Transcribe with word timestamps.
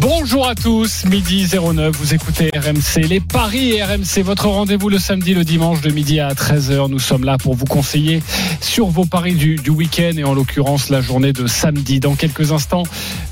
Bonjour 0.00 0.46
à 0.46 0.54
tous, 0.54 1.04
midi 1.06 1.46
09, 1.52 1.96
vous 1.96 2.14
écoutez 2.14 2.50
RMC, 2.54 3.06
les 3.08 3.20
paris 3.20 3.82
RMC, 3.82 4.22
votre 4.22 4.48
rendez-vous 4.48 4.88
le 4.88 4.98
samedi, 4.98 5.34
le 5.34 5.44
dimanche 5.44 5.80
de 5.80 5.90
midi 5.90 6.20
à 6.20 6.32
13h. 6.32 6.88
Nous 6.88 6.98
sommes 6.98 7.24
là 7.24 7.38
pour 7.38 7.54
vous 7.54 7.64
conseiller 7.64 8.22
sur 8.60 8.86
vos 8.88 9.04
paris 9.04 9.34
du, 9.34 9.58
week-end 9.70 10.12
et 10.16 10.24
en 10.24 10.34
l'occurrence 10.34 10.90
la 10.90 11.00
journée 11.00 11.32
de 11.32 11.46
samedi. 11.46 12.00
Dans 12.00 12.14
quelques 12.14 12.52
instants, 12.52 12.82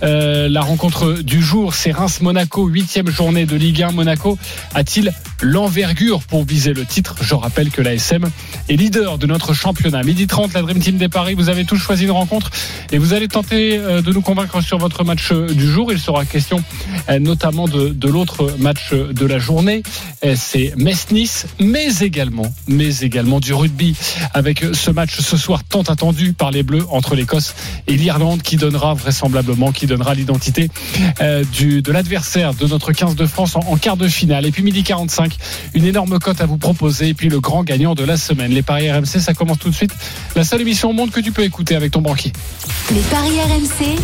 euh, 0.02 0.48
la 0.48 0.60
rencontre 0.60 1.12
du 1.22 1.42
jour, 1.42 1.74
c'est 1.74 1.92
Reims-Monaco, 1.92 2.66
huitième 2.66 3.10
journée 3.10 3.44
de 3.44 3.56
Ligue 3.56 3.82
1. 3.82 3.92
Monaco 3.92 4.38
a-t-il 4.74 5.12
l'envergure 5.42 6.22
pour 6.22 6.44
viser 6.44 6.72
le 6.72 6.86
titre 6.86 7.16
Je 7.20 7.34
rappelle 7.34 7.70
que 7.70 7.82
l'ASM 7.82 8.30
est 8.68 8.76
leader 8.76 9.18
de 9.18 9.26
notre 9.26 9.52
championnat. 9.52 10.02
Midi 10.04 10.26
30, 10.26 10.54
la 10.54 10.62
Dream 10.62 10.78
Team 10.78 10.96
des 10.96 11.08
paris, 11.08 11.34
vous 11.34 11.48
avez 11.48 11.64
tous 11.64 11.76
choisi 11.76 12.04
une 12.04 12.12
rencontre 12.12 12.50
et 12.92 12.98
vous 12.98 13.12
allez 13.12 13.28
tenter 13.28 13.76
euh, 13.76 14.00
de 14.00 14.12
nous 14.12 14.22
convaincre 14.22 14.60
sur 14.62 14.78
votre 14.78 15.04
match 15.04 15.32
euh, 15.32 15.52
du 15.52 15.66
jour. 15.66 15.92
Il 15.92 15.98
sera 15.98 16.24
question 16.24 16.62
euh, 17.08 17.18
notamment 17.18 17.66
de, 17.66 18.08
l'autre 18.08 18.54
match 18.58 18.92
de 18.92 19.26
la 19.26 19.38
journée. 19.38 19.82
C'est 20.36 20.74
Metz-Nice, 20.76 21.46
mais 21.58 21.88
également, 22.00 22.52
mais 22.68 22.98
également 22.98 23.40
du 23.40 23.54
rugby 23.54 23.96
avec 24.34 24.62
ce 24.72 24.90
match 24.90 25.18
ce 25.18 25.36
soir 25.36 25.64
tant 25.64 25.82
attendu 25.82 26.34
par 26.34 26.50
les 26.50 26.62
Bleus 26.62 26.84
entre 26.90 27.14
l'Écosse 27.14 27.54
et 27.86 27.96
l'Irlande 27.96 28.42
qui 28.42 28.56
donnera 28.56 28.94
vraisemblablement, 28.94 29.72
qui 29.72 29.86
donnera 29.86 30.14
l'identité 30.14 30.68
de 31.20 31.92
l'adversaire 31.92 32.52
de 32.52 32.66
notre 32.66 32.92
15 32.92 33.16
de 33.16 33.26
France 33.26 33.56
en, 33.56 33.60
en 33.60 33.76
quart 33.76 33.96
de 33.96 34.08
finale. 34.08 34.44
Et 34.44 34.50
puis 34.50 34.62
midi 34.62 34.82
45, 34.82 35.31
une 35.74 35.84
énorme 35.84 36.18
cote 36.18 36.40
à 36.40 36.46
vous 36.46 36.58
proposer 36.58 37.08
et 37.08 37.14
puis 37.14 37.28
le 37.28 37.40
grand 37.40 37.64
gagnant 37.64 37.94
de 37.94 38.04
la 38.04 38.16
semaine. 38.16 38.52
Les 38.52 38.62
paris 38.62 38.90
RMC, 38.90 39.20
ça 39.20 39.34
commence 39.34 39.58
tout 39.58 39.70
de 39.70 39.74
suite. 39.74 39.92
La 40.36 40.44
seule 40.44 40.60
émission 40.60 40.90
au 40.90 40.92
monde 40.92 41.10
que 41.10 41.20
tu 41.20 41.32
peux 41.32 41.42
écouter 41.42 41.76
avec 41.76 41.92
ton 41.92 42.00
banquier. 42.00 42.32
Les 42.90 43.00
paris 43.00 43.40
RMC, 43.40 43.96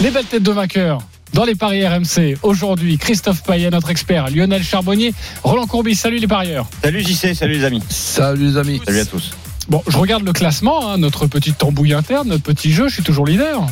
Les 0.00 0.10
belles 0.10 0.26
têtes 0.26 0.42
de 0.42 0.52
vainqueurs 0.52 1.02
dans 1.32 1.44
les 1.44 1.54
paris 1.54 1.86
RMC. 1.86 2.36
Aujourd'hui, 2.42 2.98
Christophe 2.98 3.42
Payet, 3.42 3.70
notre 3.70 3.90
expert, 3.90 4.28
Lionel 4.30 4.62
Charbonnier, 4.62 5.14
Roland 5.42 5.66
Courbis. 5.66 5.96
Salut 5.96 6.18
les 6.18 6.26
parieurs. 6.26 6.66
Salut 6.82 7.00
JC, 7.00 7.34
salut 7.34 7.54
les 7.54 7.64
amis. 7.64 7.82
Salut 7.88 8.46
les 8.46 8.56
amis. 8.56 8.80
Salut 8.84 9.00
à 9.00 9.04
tous. 9.06 9.32
Bon, 9.68 9.82
je 9.86 9.96
regarde 9.96 10.24
le 10.24 10.32
classement, 10.32 10.90
hein, 10.90 10.98
notre 10.98 11.26
petite 11.26 11.58
tambouille 11.58 11.94
interne, 11.94 12.28
notre 12.28 12.42
petit 12.42 12.72
jeu. 12.72 12.88
Je 12.88 12.94
suis 12.94 13.02
toujours 13.02 13.26
leader. 13.26 13.66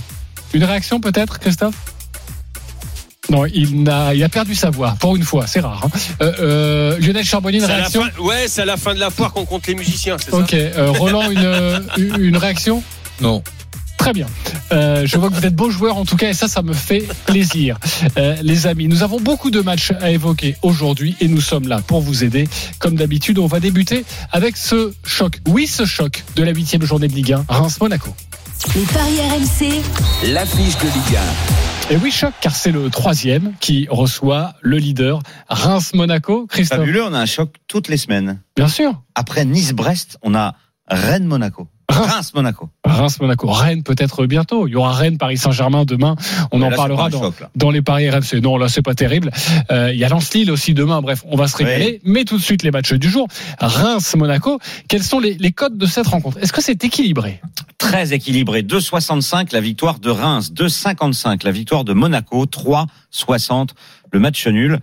Une 0.54 0.64
réaction 0.64 1.00
peut-être, 1.00 1.38
Christophe? 1.38 1.74
Non, 3.30 3.46
il 3.46 3.88
a, 3.88 4.12
il 4.14 4.22
a 4.22 4.28
perdu 4.28 4.54
sa 4.54 4.70
voix, 4.70 4.96
pour 5.00 5.16
une 5.16 5.22
fois, 5.22 5.46
c'est 5.46 5.60
rare. 5.60 5.80
hein. 5.84 5.90
Euh, 6.22 6.32
euh, 6.40 6.98
Lionel 6.98 7.24
Charbonnier, 7.24 7.58
une 7.58 7.64
C'est 7.64 7.70
à 7.70 7.76
la 7.76 7.82
réaction 7.84 8.02
fin- 8.02 8.22
ouais, 8.22 8.44
c'est 8.48 8.62
à 8.62 8.66
la 8.66 8.76
fin 8.76 8.92
de 8.94 8.98
la 9.00 9.10
foire 9.10 9.32
qu'on 9.32 9.44
compte 9.44 9.66
les 9.66 9.74
musiciens, 9.74 10.16
c'est 10.22 10.32
Ok, 10.34 10.52
euh, 10.54 10.90
Roland, 10.90 11.30
une, 11.30 11.82
une 12.18 12.36
réaction 12.36 12.82
Non. 13.20 13.42
Très 13.98 14.14
bien. 14.14 14.26
Euh, 14.72 15.02
je 15.04 15.18
vois 15.18 15.28
que 15.28 15.34
vous 15.34 15.44
êtes 15.44 15.54
beaux 15.54 15.68
joueurs 15.68 15.98
en 15.98 16.06
tout 16.06 16.16
cas 16.16 16.30
et 16.30 16.32
ça, 16.32 16.48
ça 16.48 16.62
me 16.62 16.72
fait 16.72 17.06
plaisir. 17.26 17.76
Euh, 18.16 18.34
les 18.42 18.66
amis, 18.66 18.88
nous 18.88 19.02
avons 19.02 19.20
beaucoup 19.20 19.50
de 19.50 19.60
matchs 19.60 19.92
à 20.00 20.10
évoquer 20.10 20.56
aujourd'hui 20.62 21.16
et 21.20 21.28
nous 21.28 21.42
sommes 21.42 21.68
là 21.68 21.82
pour 21.86 22.00
vous 22.00 22.24
aider. 22.24 22.48
Comme 22.78 22.94
d'habitude, 22.94 23.38
on 23.38 23.46
va 23.46 23.60
débuter 23.60 24.06
avec 24.32 24.56
ce 24.56 24.92
choc. 25.04 25.38
Oui, 25.46 25.66
ce 25.66 25.84
choc 25.84 26.24
de 26.34 26.42
la 26.42 26.52
huitième 26.52 26.82
journée 26.82 27.08
de 27.08 27.12
Ligue 27.12 27.34
1, 27.34 27.44
Reims-Monaco. 27.46 28.14
les 28.74 28.80
paris 28.86 29.18
RMC, 29.20 29.82
L'affiche 30.32 30.78
de 30.78 30.84
Ligue 30.84 31.18
Et 31.90 31.96
oui, 31.96 32.12
choc, 32.12 32.32
car 32.40 32.54
c'est 32.54 32.70
le 32.70 32.88
troisième 32.88 33.52
qui 33.58 33.88
reçoit 33.90 34.54
le 34.60 34.76
leader 34.76 35.18
Reims-Monaco. 35.48 36.46
Christophe, 36.46 36.78
Fabuleux, 36.78 37.02
on 37.02 37.12
a 37.12 37.18
un 37.18 37.26
choc 37.26 37.56
toutes 37.66 37.88
les 37.88 37.96
semaines. 37.96 38.40
bien 38.54 38.68
sûr. 38.68 39.02
Après 39.16 39.44
Nice-Brest, 39.44 40.16
on 40.22 40.36
a 40.36 40.54
Rennes-Monaco. 40.86 41.66
Reims. 41.90 42.10
Reims-Monaco. 42.12 42.68
Reims-Monaco. 42.84 43.48
Rennes 43.48 43.82
peut-être 43.82 44.26
bientôt. 44.26 44.66
Il 44.68 44.72
y 44.72 44.76
aura 44.76 44.92
Rennes-Paris 44.92 45.36
Saint-Germain 45.38 45.84
demain. 45.84 46.16
On 46.52 46.58
Mais 46.58 46.66
en 46.66 46.70
là, 46.70 46.76
parlera 46.76 47.10
dans, 47.10 47.20
choc, 47.20 47.40
là. 47.40 47.50
dans 47.56 47.70
les 47.70 47.82
paris 47.82 48.08
RMC. 48.08 48.40
Non, 48.42 48.56
là, 48.56 48.68
c'est 48.68 48.82
pas 48.82 48.94
terrible. 48.94 49.30
Euh, 49.70 49.90
Il 49.92 49.98
y 49.98 50.04
a 50.04 50.08
Lens-Lille 50.08 50.50
aussi 50.50 50.74
demain. 50.74 51.00
Bref, 51.02 51.22
on 51.26 51.36
va 51.36 51.48
se 51.48 51.56
régaler. 51.56 52.00
Mais 52.04 52.24
tout 52.24 52.36
de 52.36 52.42
suite, 52.42 52.62
les 52.62 52.70
matchs 52.70 52.92
du 52.92 53.08
jour. 53.10 53.26
Reims-Monaco. 53.60 54.58
Quels 54.88 55.02
sont 55.02 55.18
les, 55.20 55.34
les 55.34 55.52
codes 55.52 55.76
de 55.78 55.86
cette 55.86 56.06
rencontre? 56.06 56.38
Est-ce 56.38 56.52
que 56.52 56.62
c'est 56.62 56.82
équilibré? 56.84 57.40
Très 57.78 58.12
équilibré. 58.12 58.62
2,65 58.62 59.52
la 59.52 59.60
victoire 59.60 59.98
de 59.98 60.10
Reims. 60.10 60.52
2,55 60.54 61.44
la 61.44 61.50
victoire 61.50 61.84
de 61.84 61.92
Monaco. 61.92 62.44
3,60 62.46 63.68
le 64.12 64.18
match 64.20 64.46
nul. 64.46 64.80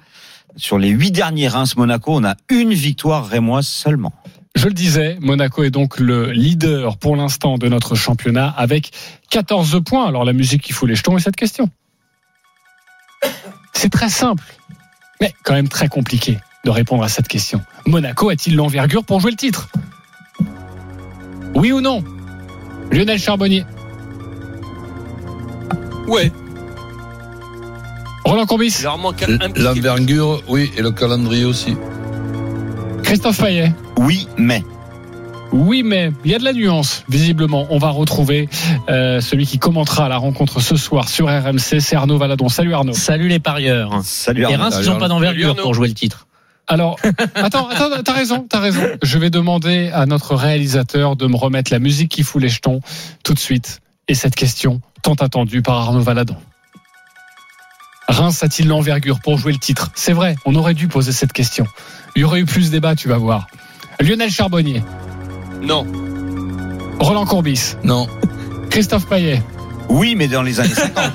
Sur 0.56 0.80
les 0.80 0.90
huit 0.90 1.12
derniers 1.12 1.48
Reims-Monaco, 1.50 2.16
on 2.16 2.24
a 2.24 2.36
une 2.50 2.74
victoire 2.74 3.28
rémoise 3.28 3.68
seulement. 3.68 4.12
Je 4.58 4.66
le 4.66 4.74
disais, 4.74 5.20
Monaco 5.22 5.64
est 5.64 5.70
donc 5.70 6.00
le 6.00 6.32
leader 6.32 6.98
pour 6.98 7.16
l'instant 7.16 7.60
de 7.60 7.70
notre 7.70 7.94
championnat 7.94 8.50
avec 8.50 8.92
14 9.30 9.84
points. 9.86 10.08
Alors 10.08 10.26
la 10.26 10.34
musique 10.34 10.64
qui 10.64 10.74
fout 10.74 10.90
les 10.90 10.96
jetons 10.96 11.16
est 11.16 11.22
cette 11.22 11.36
question. 11.36 11.70
C'est 13.72 13.92
très 13.92 14.10
simple, 14.10 14.44
mais 15.22 15.32
quand 15.44 15.54
même 15.54 15.70
très 15.70 15.90
compliqué 15.90 16.40
de 16.66 16.72
répondre 16.72 17.04
à 17.04 17.08
cette 17.08 17.28
question. 17.28 17.62
Monaco 17.86 18.30
a-t-il 18.30 18.56
l'envergure 18.56 19.06
pour 19.06 19.20
jouer 19.20 19.30
le 19.30 19.38
titre? 19.38 19.70
Oui 21.54 21.72
ou 21.72 21.80
non? 21.80 22.04
Lionel 22.92 23.20
Charbonnier, 23.20 23.64
Ouais, 26.08 26.32
Roland 28.26 28.48
petit 28.48 28.84
L'envergure, 29.62 30.42
oui, 30.48 30.72
et 30.76 30.82
le 30.82 30.90
calendrier 30.90 31.46
aussi. 31.46 31.78
Christophe 33.04 33.40
Payet. 33.40 33.72
Oui, 33.98 34.28
mais. 34.38 34.64
Oui, 35.52 35.82
mais 35.84 36.12
il 36.24 36.32
y 36.32 36.36
a 36.36 36.40
de 36.40 36.44
la 36.44 36.54
nuance, 36.54 37.04
visiblement. 37.10 37.68
On 37.70 37.78
va 37.78 37.90
retrouver 37.90 38.50
euh, 38.90 39.22
celui 39.22 39.46
qui 39.46 39.60
commentera 39.60 40.10
la 40.10 40.18
rencontre 40.18 40.60
ce 40.60 40.76
soir 40.76 41.08
sur 41.08 41.28
RMC, 41.28 41.80
c'est 41.80 41.96
Arnaud 41.96 42.18
Valadon. 42.18 42.50
Salut 42.50 42.74
Arnaud. 42.74 42.94
Salut 42.94 43.28
les 43.28 43.40
parieurs. 43.40 44.02
Salut 44.04 44.42
Les 44.42 44.46
Arnaud. 44.46 44.64
Reims, 44.64 44.80
ils 44.82 44.90
n'ont 44.90 45.00
pas 45.00 45.08
d'envergure 45.08 45.56
pour 45.56 45.74
jouer 45.74 45.88
le 45.88 45.94
titre. 45.94 46.28
Alors, 46.68 46.98
attends, 47.36 47.70
attends, 47.70 47.90
t'as 48.04 48.14
raison, 48.14 48.46
t'as 48.48 48.60
raison. 48.60 48.82
Je 49.02 49.18
vais 49.18 49.30
demander 49.30 49.90
à 49.94 50.06
notre 50.06 50.36
réalisateur 50.36 51.16
de 51.16 51.26
me 51.26 51.38
remettre 51.38 51.72
la 51.72 51.80
musique 51.80 52.12
qui 52.12 52.24
fout 52.24 52.42
les 52.42 52.50
jetons 52.50 52.82
tout 53.24 53.34
de 53.34 53.40
suite. 53.40 53.80
Et 54.10 54.16
cette 54.16 54.36
question, 54.36 54.82
tant 55.02 55.16
attendue 55.16 55.62
par 55.62 55.78
Arnaud 55.78 56.02
Valadon. 56.02 56.36
Reims 58.10 58.44
a-t-il 58.44 58.68
l'envergure 58.68 59.20
pour 59.22 59.38
jouer 59.38 59.54
le 59.54 59.60
titre? 59.60 59.92
C'est 59.96 60.14
vrai, 60.14 60.36
on 60.46 60.56
aurait 60.56 60.74
dû 60.74 60.88
poser 60.88 61.14
cette 61.14 61.34
question. 61.34 61.66
Il 62.16 62.22
y 62.22 62.26
aurait 62.26 62.42
eu 62.42 62.46
plus 62.46 62.68
de 62.68 62.72
débat, 62.72 62.96
tu 62.96 63.08
vas 63.08 63.18
voir. 63.18 63.48
Lionel 64.00 64.30
Charbonnier, 64.30 64.84
Non, 65.62 65.86
Roland 67.00 67.26
Courbis, 67.26 67.78
Non. 67.84 68.08
Christophe 68.70 69.08
Payet. 69.08 69.42
Oui, 69.90 70.16
mais 70.16 70.28
dans 70.28 70.44
les 70.44 70.60
années 70.60 70.70
50. 70.74 71.12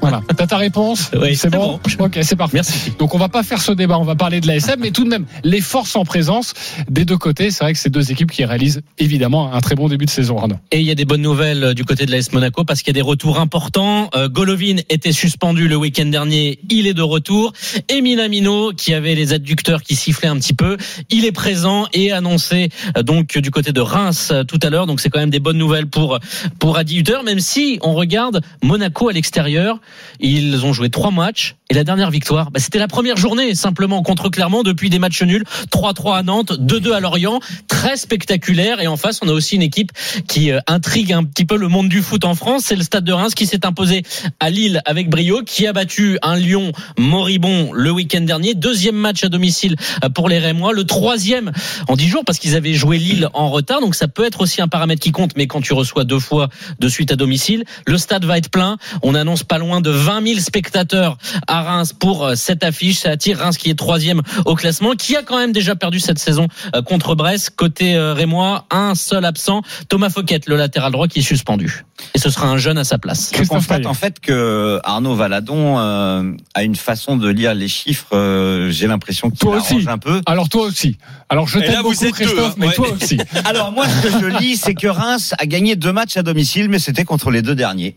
Voilà. 0.00 0.22
T'as 0.36 0.46
ta 0.46 0.56
réponse 0.56 1.10
Oui, 1.20 1.36
c'est 1.36 1.50
bon. 1.50 1.78
Ok, 1.98 2.18
c'est 2.22 2.36
parfait. 2.36 2.56
Merci. 2.56 2.92
Donc 2.98 3.14
on 3.14 3.18
va 3.18 3.28
pas 3.28 3.42
faire 3.42 3.60
ce 3.60 3.72
débat, 3.72 3.98
on 3.98 4.04
va 4.04 4.14
parler 4.14 4.40
de 4.40 4.46
l'ASM, 4.46 4.76
mais 4.80 4.90
tout 4.90 5.04
de 5.04 5.08
même 5.08 5.26
les 5.42 5.60
forces 5.60 5.96
en 5.96 6.04
présence 6.04 6.54
des 6.88 7.04
deux 7.04 7.18
côtés. 7.18 7.50
C'est 7.50 7.64
vrai 7.64 7.72
que 7.72 7.78
c'est 7.78 7.90
deux 7.90 8.10
équipes 8.10 8.30
qui 8.30 8.44
réalisent 8.44 8.80
évidemment 8.98 9.52
un 9.52 9.60
très 9.60 9.74
bon 9.74 9.88
début 9.88 10.06
de 10.06 10.10
saison. 10.10 10.38
Arnaud. 10.38 10.56
Et 10.72 10.80
il 10.80 10.86
y 10.86 10.90
a 10.90 10.94
des 10.94 11.04
bonnes 11.04 11.22
nouvelles 11.22 11.62
euh, 11.64 11.74
du 11.74 11.84
côté 11.84 12.06
de 12.06 12.10
l'AS 12.12 12.32
Monaco 12.32 12.64
parce 12.64 12.80
qu'il 12.82 12.88
y 12.88 12.98
a 12.98 13.00
des 13.00 13.06
retours 13.06 13.38
importants. 13.38 14.08
Euh, 14.14 14.28
Golovin 14.28 14.76
était 14.88 15.12
suspendu 15.12 15.68
le 15.68 15.76
week-end 15.76 16.06
dernier, 16.06 16.58
il 16.70 16.86
est 16.86 16.94
de 16.94 17.02
retour. 17.02 17.52
Et 17.88 18.00
Minamino, 18.00 18.72
qui 18.72 18.94
avait 18.94 19.14
les 19.14 19.32
adducteurs 19.32 19.82
qui 19.82 19.94
sifflaient 19.96 20.28
un 20.28 20.36
petit 20.36 20.54
peu, 20.54 20.76
il 21.10 21.24
est 21.24 21.32
présent 21.32 21.86
et 21.92 22.12
annoncé 22.12 22.68
euh, 22.96 23.02
donc 23.02 23.38
du 23.38 23.50
côté 23.50 23.72
de 23.72 23.80
Reims 23.80 24.30
euh, 24.32 24.44
tout 24.44 24.58
à 24.62 24.70
l'heure. 24.70 24.86
Donc 24.86 25.00
c'est 25.00 25.10
quand 25.10 25.20
même 25.20 25.30
des 25.30 25.40
bonnes 25.40 25.58
nouvelles 25.58 25.86
pour 25.86 26.18
pour 26.58 26.78
Adi 26.78 26.98
Hutter, 26.98 27.18
même 27.24 27.40
si 27.40 27.78
on 27.82 27.94
regarde 27.94 28.13
Monaco 28.62 29.08
à 29.08 29.12
l'extérieur, 29.12 29.78
ils 30.20 30.64
ont 30.64 30.72
joué 30.72 30.90
trois 30.90 31.10
matchs. 31.10 31.56
Et 31.70 31.74
la 31.74 31.82
dernière 31.82 32.10
victoire, 32.10 32.50
bah, 32.50 32.60
c'était 32.60 32.78
la 32.78 32.88
première 32.88 33.16
journée 33.16 33.54
simplement 33.54 34.02
contre 34.02 34.28
Clermont 34.28 34.62
depuis 34.62 34.90
des 34.90 34.98
matchs 34.98 35.22
nuls. 35.22 35.44
3-3 35.72 36.18
à 36.18 36.22
Nantes, 36.22 36.52
2-2 36.60 36.92
à 36.92 37.00
Lorient, 37.00 37.40
très 37.68 37.96
spectaculaire. 37.96 38.82
Et 38.82 38.86
en 38.86 38.98
face, 38.98 39.20
on 39.22 39.28
a 39.28 39.32
aussi 39.32 39.56
une 39.56 39.62
équipe 39.62 39.90
qui 40.28 40.52
euh, 40.52 40.60
intrigue 40.66 41.14
un 41.14 41.24
petit 41.24 41.46
peu 41.46 41.56
le 41.56 41.68
monde 41.68 41.88
du 41.88 42.02
foot 42.02 42.26
en 42.26 42.34
France. 42.34 42.64
C'est 42.66 42.76
le 42.76 42.82
Stade 42.82 43.04
de 43.04 43.12
Reims 43.12 43.34
qui 43.34 43.46
s'est 43.46 43.64
imposé 43.64 44.02
à 44.40 44.50
Lille 44.50 44.82
avec 44.84 45.08
brio, 45.08 45.40
qui 45.42 45.66
a 45.66 45.72
battu 45.72 46.18
un 46.20 46.36
Lyon 46.36 46.72
moribond 46.98 47.72
le 47.72 47.90
week-end 47.90 48.20
dernier. 48.20 48.52
Deuxième 48.52 48.96
match 48.96 49.24
à 49.24 49.30
domicile 49.30 49.76
euh, 50.04 50.10
pour 50.10 50.28
les 50.28 50.38
Rémois. 50.38 50.74
Le 50.74 50.84
troisième 50.84 51.50
en 51.88 51.96
dix 51.96 52.08
jours 52.08 52.24
parce 52.26 52.38
qu'ils 52.38 52.56
avaient 52.56 52.74
joué 52.74 52.98
Lille 52.98 53.30
en 53.32 53.48
retard. 53.48 53.80
Donc 53.80 53.94
ça 53.94 54.06
peut 54.06 54.26
être 54.26 54.42
aussi 54.42 54.60
un 54.60 54.68
paramètre 54.68 55.00
qui 55.00 55.12
compte. 55.12 55.30
Mais 55.34 55.46
quand 55.46 55.62
tu 55.62 55.72
reçois 55.72 56.04
deux 56.04 56.20
fois 56.20 56.50
de 56.78 56.88
suite 56.90 57.10
à 57.10 57.16
domicile, 57.16 57.64
le 57.86 57.96
stade 57.96 58.26
va 58.26 58.36
être 58.36 58.50
plein. 58.50 58.76
On 59.02 59.14
annonce 59.14 59.44
pas 59.44 59.56
loin 59.56 59.80
de 59.80 59.88
20 59.88 60.26
000 60.26 60.40
spectateurs 60.40 61.16
à 61.54 61.62
Reims 61.62 61.92
pour 61.92 62.24
euh, 62.24 62.34
cette 62.34 62.64
affiche. 62.64 62.98
Ça 63.00 63.10
attire 63.10 63.38
Reims 63.38 63.56
qui 63.56 63.70
est 63.70 63.74
troisième 63.78 64.22
au 64.44 64.54
classement, 64.54 64.92
qui 64.92 65.16
a 65.16 65.22
quand 65.22 65.38
même 65.38 65.52
déjà 65.52 65.76
perdu 65.76 66.00
cette 66.00 66.18
saison 66.18 66.48
euh, 66.74 66.82
contre 66.82 67.14
Brest. 67.14 67.50
Côté 67.56 67.94
euh, 67.94 68.12
Rémois, 68.14 68.66
un 68.70 68.94
seul 68.94 69.24
absent, 69.24 69.62
Thomas 69.88 70.10
Fouquet, 70.10 70.40
le 70.46 70.56
latéral 70.56 70.92
droit 70.92 71.06
qui 71.08 71.20
est 71.20 71.22
suspendu. 71.22 71.84
Et 72.14 72.18
ce 72.18 72.28
sera 72.28 72.48
un 72.48 72.58
jeune 72.58 72.76
à 72.78 72.84
sa 72.84 72.98
place. 72.98 73.28
Je 73.30 73.36
Christophe 73.36 73.58
constate 73.58 73.86
en 73.86 73.94
fait 73.94 74.18
que 74.20 74.80
Arnaud 74.84 75.14
Valadon 75.14 75.78
euh, 75.78 76.32
a 76.54 76.62
une 76.64 76.74
façon 76.76 77.16
de 77.16 77.28
lire 77.28 77.54
les 77.54 77.68
chiffres. 77.68 78.08
euh, 78.14 78.70
J'ai 78.70 78.86
l'impression 78.88 79.30
qu'il 79.30 79.38
Toi 79.38 79.56
arrange 79.58 79.72
aussi. 79.72 79.88
un 79.88 79.98
peu. 79.98 80.20
Alors 80.26 80.48
toi 80.48 80.62
aussi. 80.66 80.98
Alors 81.28 81.46
je 81.46 81.60
t'aime 81.60 81.82
beaucoup 81.82 81.94
deux, 81.94 82.10
Christophe, 82.10 82.50
hein, 82.50 82.54
mais 82.58 82.66
ouais. 82.68 82.74
toi 82.74 82.88
aussi. 82.90 83.18
Alors 83.44 83.72
moi, 83.72 83.86
ce 83.88 84.06
que 84.08 84.10
je 84.20 84.38
lis, 84.38 84.56
c'est 84.56 84.74
que 84.74 84.86
Reims 84.88 85.34
a 85.38 85.46
gagné 85.46 85.76
deux 85.76 85.92
matchs 85.92 86.16
à 86.16 86.22
domicile, 86.22 86.68
mais 86.68 86.78
c'était 86.78 87.04
contre 87.04 87.30
les 87.30 87.42
deux 87.42 87.54
derniers, 87.54 87.96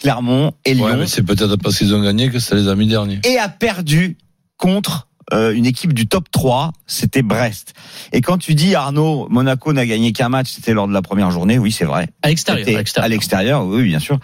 Clermont 0.00 0.52
et 0.64 0.74
Lyon, 0.74 0.84
Ouais, 0.98 1.06
c'est 1.06 1.22
peut-être 1.22 1.56
parce 1.56 1.78
qu'ils 1.78 1.94
ont 1.94 2.02
gagné 2.02 2.30
que 2.30 2.38
ça 2.38 2.54
les 2.54 2.68
a 2.68 2.74
mis 2.74 2.86
derniers. 2.86 3.20
et 3.24 3.38
a 3.38 3.48
perdu 3.48 4.16
contre 4.58 5.08
euh, 5.32 5.52
une 5.52 5.66
équipe 5.66 5.92
du 5.92 6.06
top 6.06 6.30
3, 6.30 6.70
c'était 6.86 7.22
Brest. 7.22 7.74
Et 8.12 8.20
quand 8.20 8.38
tu 8.38 8.54
dis 8.54 8.74
Arnaud, 8.76 9.26
Monaco 9.28 9.72
n'a 9.72 9.84
gagné 9.84 10.12
qu'un 10.12 10.28
match, 10.28 10.50
c'était 10.52 10.72
lors 10.72 10.86
de 10.86 10.92
la 10.92 11.02
première 11.02 11.30
journée, 11.32 11.58
oui, 11.58 11.72
c'est 11.72 11.84
vrai. 11.84 12.08
À 12.22 12.28
l'extérieur. 12.28 12.66
À 12.68 12.70
l'extérieur. 12.70 13.04
À 13.04 13.08
l'extérieur, 13.08 13.66
oui, 13.66 13.84
bien 13.84 13.98
sûr. 13.98 14.20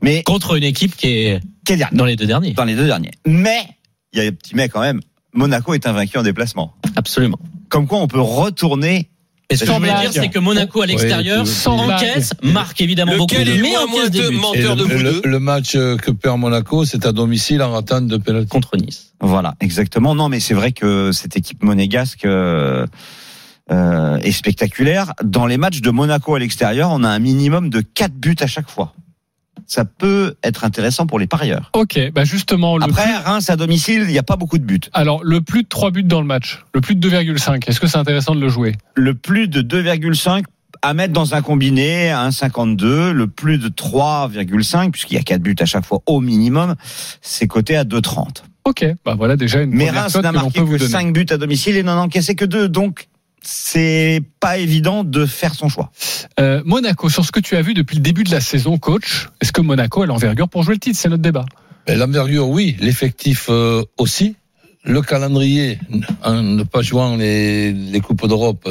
Mais 0.00 0.22
Contre 0.22 0.56
une 0.56 0.64
équipe 0.64 0.96
qui 0.96 1.08
est 1.08 1.40
quel 1.66 1.78
dernier 1.78 1.96
dans 1.96 2.04
les 2.06 2.16
deux 2.16 2.26
derniers. 2.26 2.52
dans 2.54 2.64
les 2.64 2.76
deux 2.76 2.86
derniers. 2.86 3.10
Mais 3.26 3.58
il 4.14 4.20
y 4.20 4.22
a 4.22 4.28
un 4.28 4.32
petit 4.32 4.54
mais 4.54 4.68
quand 4.70 4.80
même. 4.80 5.00
Monaco 5.34 5.74
est 5.74 5.86
invaincu 5.86 6.16
en 6.16 6.22
déplacement. 6.22 6.72
Absolument. 6.96 7.38
Comme 7.68 7.86
quoi, 7.86 7.98
on 7.98 8.08
peut 8.08 8.20
retourner. 8.20 9.10
Et 9.50 9.56
ce 9.56 9.64
que 9.64 9.72
je 9.72 9.78
dire, 10.02 10.12
c'est 10.12 10.28
que 10.28 10.38
Monaco 10.38 10.82
à 10.82 10.86
l'extérieur 10.86 11.40
Ouais, 11.40 11.50
sans 11.50 11.78
encaisse, 11.78 12.32
marque 12.42 12.82
évidemment 12.82 13.16
beaucoup 13.16 13.32
Lequel 13.34 13.46
de 13.46 13.52
est 13.52 13.56
le 13.56 13.62
mais 13.62 13.76
encaisse 13.78 14.10
des 14.10 14.18
buts 14.28 14.36
le, 14.76 14.84
vous 14.84 15.02
le- 15.02 15.12
deux 15.12 15.22
le 15.24 15.38
match 15.38 15.72
que 15.72 16.10
perd 16.10 16.38
Monaco, 16.38 16.84
c'est 16.84 17.06
à 17.06 17.12
domicile 17.12 17.62
en 17.62 17.72
ratant 17.72 18.02
de 18.02 18.16
pénalty. 18.18 18.48
contre 18.48 18.76
Nice. 18.76 19.14
Voilà, 19.20 19.54
exactement. 19.60 20.14
Non, 20.14 20.28
mais 20.28 20.40
c'est 20.40 20.52
vrai 20.52 20.72
que 20.72 21.12
cette 21.12 21.34
équipe 21.38 21.62
monégasque 21.62 22.26
euh, 22.26 22.86
euh, 23.70 24.18
est 24.18 24.32
spectaculaire. 24.32 25.14
Dans 25.24 25.46
les 25.46 25.56
matchs 25.56 25.80
de 25.80 25.90
Monaco 25.90 26.34
à 26.34 26.38
l'extérieur, 26.38 26.90
on 26.92 27.02
a 27.02 27.08
un 27.08 27.18
minimum 27.18 27.70
de 27.70 27.80
4 27.80 28.12
buts 28.12 28.36
à 28.40 28.46
chaque 28.46 28.68
fois. 28.68 28.92
Ça 29.70 29.84
peut 29.84 30.34
être 30.42 30.64
intéressant 30.64 31.06
pour 31.06 31.18
les 31.18 31.26
parieurs. 31.26 31.70
Ok, 31.74 32.00
bah 32.14 32.24
justement, 32.24 32.78
le 32.78 32.84
Après, 32.84 33.04
plus- 33.04 33.16
Reims 33.26 33.50
à 33.50 33.56
domicile, 33.56 34.00
il 34.06 34.10
n'y 34.12 34.18
a 34.18 34.22
pas 34.22 34.36
beaucoup 34.36 34.56
de 34.58 34.64
buts. 34.64 34.80
alors 34.94 35.22
le 35.22 35.42
plus 35.42 35.62
de 35.62 35.68
3 35.68 35.90
buts 35.90 36.02
dans 36.02 36.20
le 36.22 36.26
match, 36.26 36.64
le 36.74 36.80
plus 36.80 36.94
de 36.94 37.00
2,5, 37.06 37.68
est-ce 37.68 37.78
que 37.78 37.86
c'est 37.86 37.98
intéressant 37.98 38.34
de 38.34 38.40
le 38.40 38.48
jouer? 38.48 38.74
Le 38.94 39.12
plus 39.14 39.46
de 39.46 39.60
2,5 39.60 40.44
à 40.80 40.94
mettre 40.94 41.12
dans 41.12 41.34
un 41.34 41.42
combiné 41.42 42.08
à 42.10 42.24
1,52. 42.30 43.10
Le 43.12 43.26
plus 43.26 43.58
de 43.58 43.68
3,5, 43.68 44.90
puisqu'il 44.92 45.14
y 45.14 45.18
a 45.18 45.22
4 45.22 45.42
buts 45.42 45.56
à 45.60 45.66
chaque 45.66 45.84
fois 45.84 46.00
au 46.06 46.20
minimum, 46.20 46.74
c'est 47.20 47.46
coté 47.46 47.76
à 47.76 47.84
2,30. 47.84 48.44
Ok, 48.64 48.86
bah 49.04 49.14
voilà 49.18 49.36
déjà 49.36 49.60
une 49.62 49.70
Mais 49.70 49.90
Reims 49.90 50.14
n'a 50.16 50.28
que 50.30 50.34
marqué 50.34 50.60
que 50.60 50.64
donner. 50.64 50.78
5 50.78 51.12
buts 51.12 51.26
à 51.30 51.36
domicile 51.36 51.76
et 51.76 51.82
n'en 51.82 51.98
encaissé 52.00 52.34
que 52.34 52.44
2. 52.44 52.68
Donc, 52.68 53.08
c'est 53.50 54.20
pas 54.40 54.58
évident 54.58 55.04
de 55.04 55.24
faire 55.24 55.54
son 55.54 55.68
choix. 55.70 55.90
Euh, 56.38 56.60
Monaco, 56.66 57.08
sur 57.08 57.24
ce 57.24 57.32
que 57.32 57.40
tu 57.40 57.56
as 57.56 57.62
vu 57.62 57.72
depuis 57.72 57.96
le 57.96 58.02
début 58.02 58.22
de 58.24 58.30
la 58.30 58.40
saison, 58.40 58.76
coach, 58.76 59.28
est-ce 59.40 59.52
que 59.52 59.62
Monaco 59.62 60.02
a 60.02 60.06
l'envergure 60.06 60.48
pour 60.50 60.62
jouer 60.64 60.74
le 60.74 60.80
titre? 60.80 60.98
C'est 61.00 61.08
notre 61.08 61.22
débat. 61.22 61.46
L'envergure, 61.86 62.48
oui. 62.50 62.76
L'effectif 62.80 63.46
euh, 63.48 63.82
aussi. 63.96 64.36
Le 64.84 65.00
calendrier, 65.00 65.78
en 66.22 66.42
ne 66.42 66.62
pas 66.62 66.82
jouant 66.82 67.16
les, 67.16 67.72
les 67.72 68.00
Coupes 68.00 68.26
d'Europe 68.28 68.68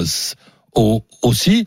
au- 0.75 1.03
aussi. 1.23 1.65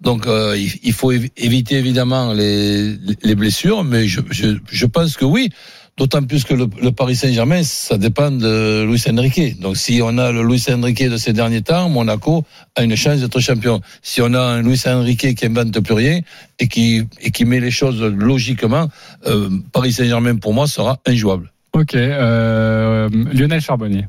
Donc, 0.00 0.26
euh, 0.26 0.56
il, 0.56 0.72
il 0.84 0.92
faut 0.92 1.12
évi- 1.12 1.30
éviter 1.36 1.76
évidemment 1.76 2.32
les, 2.32 2.96
les 3.22 3.34
blessures, 3.34 3.82
mais 3.84 4.06
je, 4.06 4.20
je, 4.30 4.56
je 4.70 4.86
pense 4.86 5.16
que 5.16 5.24
oui. 5.24 5.50
D'autant 5.96 6.24
plus 6.24 6.42
que 6.42 6.54
le, 6.54 6.66
le 6.82 6.90
Paris 6.90 7.14
Saint-Germain, 7.14 7.62
ça 7.62 7.98
dépend 7.98 8.32
de 8.32 8.84
Luis 8.84 9.02
Enrique. 9.08 9.60
Donc, 9.60 9.76
si 9.76 10.00
on 10.02 10.18
a 10.18 10.32
le 10.32 10.42
Luis 10.42 10.64
Enrique 10.68 11.08
de 11.08 11.16
ces 11.16 11.32
derniers 11.32 11.62
temps, 11.62 11.88
Monaco 11.88 12.44
a 12.74 12.82
une 12.82 12.96
chance 12.96 13.20
d'être 13.20 13.38
champion. 13.38 13.80
Si 14.02 14.20
on 14.20 14.34
a 14.34 14.40
un 14.40 14.62
Luis 14.62 14.80
Enrique 14.86 15.36
qui 15.36 15.46
invente 15.46 15.78
plus 15.78 15.94
rien 15.94 16.20
et 16.58 16.66
qui, 16.66 17.04
et 17.20 17.30
qui 17.30 17.44
met 17.44 17.60
les 17.60 17.70
choses 17.70 18.02
logiquement, 18.02 18.88
euh, 19.26 19.48
Paris 19.72 19.92
Saint-Germain 19.92 20.36
pour 20.36 20.52
moi 20.52 20.66
sera 20.66 20.98
injouable. 21.06 21.52
Ok, 21.72 21.94
euh, 21.94 23.08
Lionel 23.32 23.60
Charbonnier. 23.60 24.06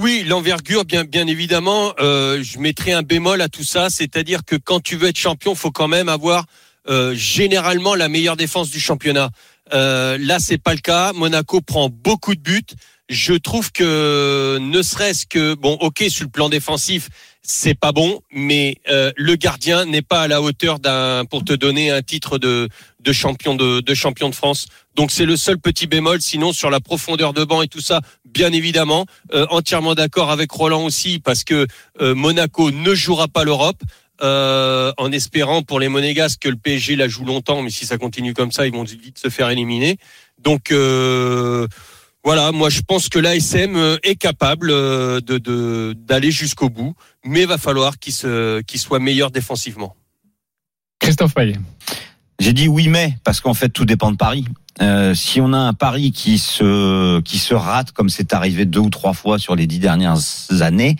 Oui, 0.00 0.24
l'envergure, 0.26 0.84
bien, 0.84 1.04
bien 1.04 1.26
évidemment. 1.26 1.92
Euh, 2.00 2.42
je 2.42 2.58
mettrai 2.58 2.92
un 2.92 3.02
bémol 3.02 3.40
à 3.40 3.48
tout 3.48 3.62
ça, 3.62 3.90
c'est-à-dire 3.90 4.44
que 4.44 4.56
quand 4.56 4.80
tu 4.80 4.96
veux 4.96 5.08
être 5.08 5.18
champion, 5.18 5.54
faut 5.54 5.70
quand 5.70 5.88
même 5.88 6.08
avoir 6.08 6.46
euh, 6.88 7.14
généralement 7.14 7.94
la 7.94 8.08
meilleure 8.08 8.36
défense 8.36 8.70
du 8.70 8.80
championnat. 8.80 9.30
Euh, 9.72 10.18
là, 10.20 10.38
c'est 10.38 10.58
pas 10.58 10.74
le 10.74 10.80
cas. 10.80 11.12
Monaco 11.12 11.60
prend 11.60 11.88
beaucoup 11.88 12.34
de 12.34 12.40
buts. 12.40 12.62
Je 13.08 13.34
trouve 13.34 13.72
que 13.72 14.58
ne 14.60 14.82
serait-ce 14.82 15.26
que 15.26 15.54
bon, 15.54 15.74
ok, 15.80 16.04
sur 16.08 16.24
le 16.24 16.30
plan 16.30 16.48
défensif, 16.48 17.08
c'est 17.42 17.74
pas 17.74 17.92
bon, 17.92 18.20
mais 18.32 18.76
euh, 18.88 19.12
le 19.16 19.34
gardien 19.34 19.84
n'est 19.84 20.02
pas 20.02 20.22
à 20.22 20.28
la 20.28 20.40
hauteur 20.40 20.78
d'un 20.78 21.24
pour 21.24 21.44
te 21.44 21.52
donner 21.52 21.90
un 21.90 22.00
titre 22.00 22.38
de 22.38 22.68
champion 23.12 23.54
de, 23.54 23.80
de 23.80 23.94
champion 23.94 24.30
de 24.30 24.34
France. 24.34 24.66
Donc 24.94 25.10
c'est 25.10 25.26
le 25.26 25.36
seul 25.36 25.58
petit 25.58 25.86
bémol. 25.86 26.20
Sinon, 26.20 26.52
sur 26.52 26.70
la 26.70 26.80
profondeur 26.80 27.32
de 27.32 27.44
banc 27.44 27.62
et 27.62 27.68
tout 27.68 27.80
ça, 27.80 28.00
bien 28.24 28.52
évidemment, 28.52 29.06
euh, 29.34 29.46
entièrement 29.50 29.94
d'accord 29.94 30.30
avec 30.30 30.50
Roland 30.52 30.84
aussi, 30.84 31.18
parce 31.18 31.44
que 31.44 31.66
euh, 32.00 32.14
Monaco 32.14 32.70
ne 32.70 32.94
jouera 32.94 33.28
pas 33.28 33.44
l'Europe. 33.44 33.82
Euh, 34.20 34.92
en 34.98 35.10
espérant 35.12 35.62
pour 35.62 35.80
les 35.80 35.88
Monégasques 35.88 36.42
que 36.42 36.48
le 36.48 36.56
PSG 36.56 36.96
la 36.96 37.08
joue 37.08 37.24
longtemps, 37.24 37.62
mais 37.62 37.70
si 37.70 37.86
ça 37.86 37.98
continue 37.98 38.34
comme 38.34 38.52
ça, 38.52 38.66
ils 38.66 38.72
vont 38.72 38.84
vite 38.84 39.18
se 39.18 39.28
faire 39.30 39.50
éliminer. 39.50 39.96
Donc 40.40 40.70
euh, 40.70 41.66
voilà, 42.24 42.52
moi 42.52 42.68
je 42.70 42.80
pense 42.82 43.08
que 43.08 43.18
l'ASM 43.18 43.74
euh, 43.76 43.96
est 44.02 44.16
capable 44.16 44.68
de 44.68 45.38
de- 45.38 45.94
d'aller 45.96 46.30
jusqu'au 46.30 46.68
bout, 46.68 46.94
mais 47.24 47.46
va 47.46 47.58
falloir 47.58 47.98
qu'il 47.98 48.12
se 48.12 48.60
qu'il 48.62 48.78
soit 48.80 48.98
meilleur 49.00 49.30
défensivement. 49.30 49.96
Christophe 51.00 51.34
Payet. 51.34 51.56
J'ai 52.38 52.52
dit 52.52 52.68
oui 52.68 52.88
mais 52.88 53.16
parce 53.24 53.40
qu'en 53.40 53.54
fait 53.54 53.68
tout 53.70 53.84
dépend 53.84 54.10
de 54.12 54.16
Paris. 54.16 54.44
Euh, 54.80 55.14
si 55.14 55.40
on 55.40 55.52
a 55.52 55.58
un 55.58 55.74
Paris 55.74 56.12
qui 56.12 56.38
se 56.38 57.20
qui 57.20 57.38
se 57.38 57.54
rate 57.54 57.92
comme 57.92 58.08
c'est 58.08 58.32
arrivé 58.32 58.64
deux 58.64 58.80
ou 58.80 58.88
trois 58.88 59.12
fois 59.12 59.38
sur 59.38 59.54
les 59.54 59.66
dix 59.66 59.78
dernières 59.78 60.18
années, 60.60 60.96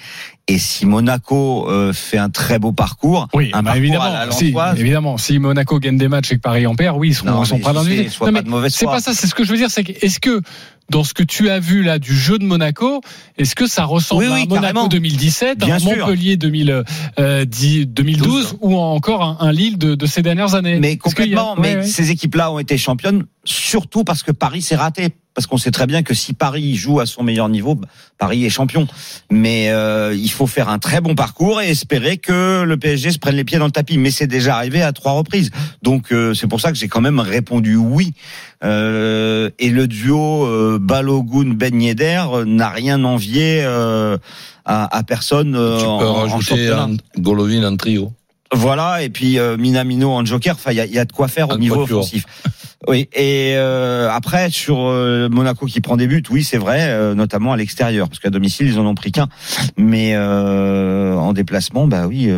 et 0.49 0.59
si 0.59 0.87
Monaco 0.87 1.69
euh, 1.71 1.93
fait 1.93 2.19
un 2.19 2.29
très 2.31 2.59
beau 2.59 2.73
parcours, 2.73 3.29
Oui, 3.33 3.51
un 3.53 3.59
bah 3.63 3.71
parcours 3.71 3.79
évidemment. 3.79 4.05
à 4.05 4.27
la 4.27 4.33
si, 4.33 4.55
évidemment, 4.77 5.17
si 5.19 5.39
Monaco 5.39 5.79
gagne 5.79 5.97
des 5.99 6.09
matchs 6.09 6.33
et 6.33 6.37
que 6.37 6.41
Paris 6.41 6.67
en 6.67 6.75
perd, 6.75 6.97
oui, 6.99 7.09
ils 7.11 7.15
sont, 7.15 7.27
Non, 7.27 7.43
ils 7.45 7.47
sont 7.47 7.59
dans 7.59 7.63
pas 7.63 7.73
de 8.43 8.49
mauvaise 8.49 8.75
C'est 8.75 8.87
pas 8.87 9.01
ça, 9.01 9.15
c'est 9.15 9.27
ce 9.27 9.35
que 9.35 9.45
je 9.45 9.51
veux 9.53 9.57
dire, 9.57 9.71
c'est 9.71 9.85
que 9.85 9.93
est-ce 10.05 10.19
que 10.21 10.41
dans 10.91 11.05
ce 11.05 11.15
que 11.15 11.23
tu 11.23 11.49
as 11.49 11.59
vu 11.61 11.83
là 11.83 11.99
du 11.99 12.15
jeu 12.15 12.39
de 12.39 12.45
Monaco, 12.45 13.01
est-ce 13.39 13.55
que 13.55 13.67
ça 13.67 13.85
ressemble 13.85 14.25
Oui, 14.25 14.29
oui, 14.31 14.41
à 14.41 14.43
un 14.43 14.47
Monaco 14.47 14.61
carrément. 14.63 14.89
2017, 14.89 15.59
Bien 15.59 15.77
un. 15.77 15.79
Montpellier 15.79 16.37
2000, 16.37 16.83
euh, 17.19 17.45
10 17.45 17.87
2012 17.87 18.57
ou 18.61 18.77
encore 18.77 19.23
un, 19.23 19.37
un 19.41 19.53
Lille 19.53 19.79
de, 19.79 19.95
de 19.95 20.07
ces 20.07 20.23
dernières 20.23 20.55
années? 20.55 20.79
Mais 20.81 20.93
a- 20.93 20.97
complètement. 20.97 21.55
ouais, 21.55 21.61
mais 21.61 21.77
ouais. 21.77 21.87
ces 21.87 22.11
équipes-là 22.11 22.51
ont 22.53 22.59
été 22.59 22.77
championnes 22.77 23.25
surtout 23.45 24.03
parce 24.05 24.23
que 24.23 24.33
Paris 24.33 24.61
s'est 24.61 24.77
raté. 24.77 25.15
Parce 25.35 25.47
qu'on 25.47 25.57
sait 25.57 25.71
très 25.71 25.87
bien 25.87 26.03
que 26.03 26.13
si 26.13 26.35
Paris 26.35 26.75
joue 26.77 27.01
à 27.01 27.07
son 27.07 27.23
meilleur 27.23 27.49
niveau, 27.49 27.75
bah, 27.75 27.89
Paris 28.19 28.45
est 28.45 28.51
champion. 28.51 28.87
Mais 29.31 29.71
euh, 29.71 30.15
il 30.15 30.31
faut 30.31 30.47
faire 30.47 30.69
un 30.69 30.79
très 30.79 31.01
bon 31.01 31.15
parcours 31.15 31.63
et 31.63 31.71
espérer 31.71 32.19
que 32.19 32.63
le 32.63 32.77
PSG 32.77 33.13
se 33.13 33.19
prenne 33.19 33.37
les 33.37 33.45
pieds 33.45 33.59
dans 33.59 33.65
le 33.65 33.71
tapis. 33.73 33.97
Mais 33.97 34.11
c'est 34.11 34.27
déjà 34.27 34.57
arrivé 34.57 34.83
à 34.83 34.93
trois 34.93 35.13
reprises. 35.13 35.51
Donc 35.83 36.13
euh, 36.13 36.35
c'est 36.35 36.47
pour 36.47 36.61
ça 36.61 36.71
que 36.71 36.77
j'ai 36.77 36.89
quand 36.89 37.01
même 37.01 37.21
répondu 37.21 37.77
oui. 37.77 38.13
Euh, 38.63 39.51
et 39.59 39.71
le 39.71 39.89
duo 39.89 40.47
euh, 40.47 40.79
Balogun 40.81 41.55
Ben 41.55 41.81
Yedder 41.81 42.23
euh, 42.33 42.45
n'a 42.45 42.69
rien 42.69 43.03
envié 43.03 43.63
euh, 43.65 44.19
à, 44.65 44.97
à 44.97 45.03
personne 45.03 45.53
tu 45.53 45.85
en, 45.85 45.99
peux 45.99 46.07
rajouter 46.07 46.69
un 46.69 46.91
Golovin 47.19 47.65
en 47.65 47.77
trio. 47.77 48.13
Voilà, 48.55 49.03
et 49.03 49.09
puis 49.09 49.39
euh, 49.39 49.57
Minamino 49.57 50.11
en 50.11 50.25
joker. 50.25 50.55
Enfin, 50.55 50.73
il 50.73 50.77
y 50.77 50.81
a, 50.81 50.87
il 50.87 50.93
y 50.93 50.99
a 50.99 51.05
de 51.05 51.13
quoi 51.13 51.27
faire 51.29 51.49
au 51.49 51.55
Un 51.55 51.59
niveau 51.59 51.83
offensif. 51.83 52.27
Oui, 52.89 53.09
et 53.13 53.55
euh, 53.57 54.11
après 54.11 54.51
sur 54.51 54.89
euh, 54.89 55.29
Monaco 55.29 55.67
qui 55.67 55.81
prend 55.81 55.97
des 55.97 56.09
buts, 56.09 56.23
oui, 56.31 56.43
c'est 56.43 56.59
vrai, 56.59 56.89
euh, 56.89 57.15
notamment 57.15 57.53
à 57.53 57.57
l'extérieur, 57.57 58.09
parce 58.09 58.19
qu'à 58.19 58.31
domicile 58.31 58.67
ils 58.67 58.79
en 58.79 58.87
ont 58.87 58.95
pris 58.95 59.13
qu'un, 59.13 59.29
mais 59.77 60.17
en 60.17 61.33
déplacement, 61.33 61.87
bah 61.87 62.07
oui. 62.07 62.31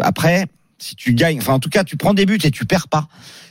après, 0.00 0.46
si 0.78 0.94
tu 0.96 1.14
gagnes, 1.14 1.38
enfin 1.38 1.54
en 1.54 1.58
tout 1.58 1.70
cas, 1.70 1.84
tu 1.84 1.96
prends 1.96 2.14
des 2.14 2.26
buts 2.26 2.38
et 2.44 2.50
tu 2.50 2.66
perds 2.66 2.88
pas. 2.88 3.08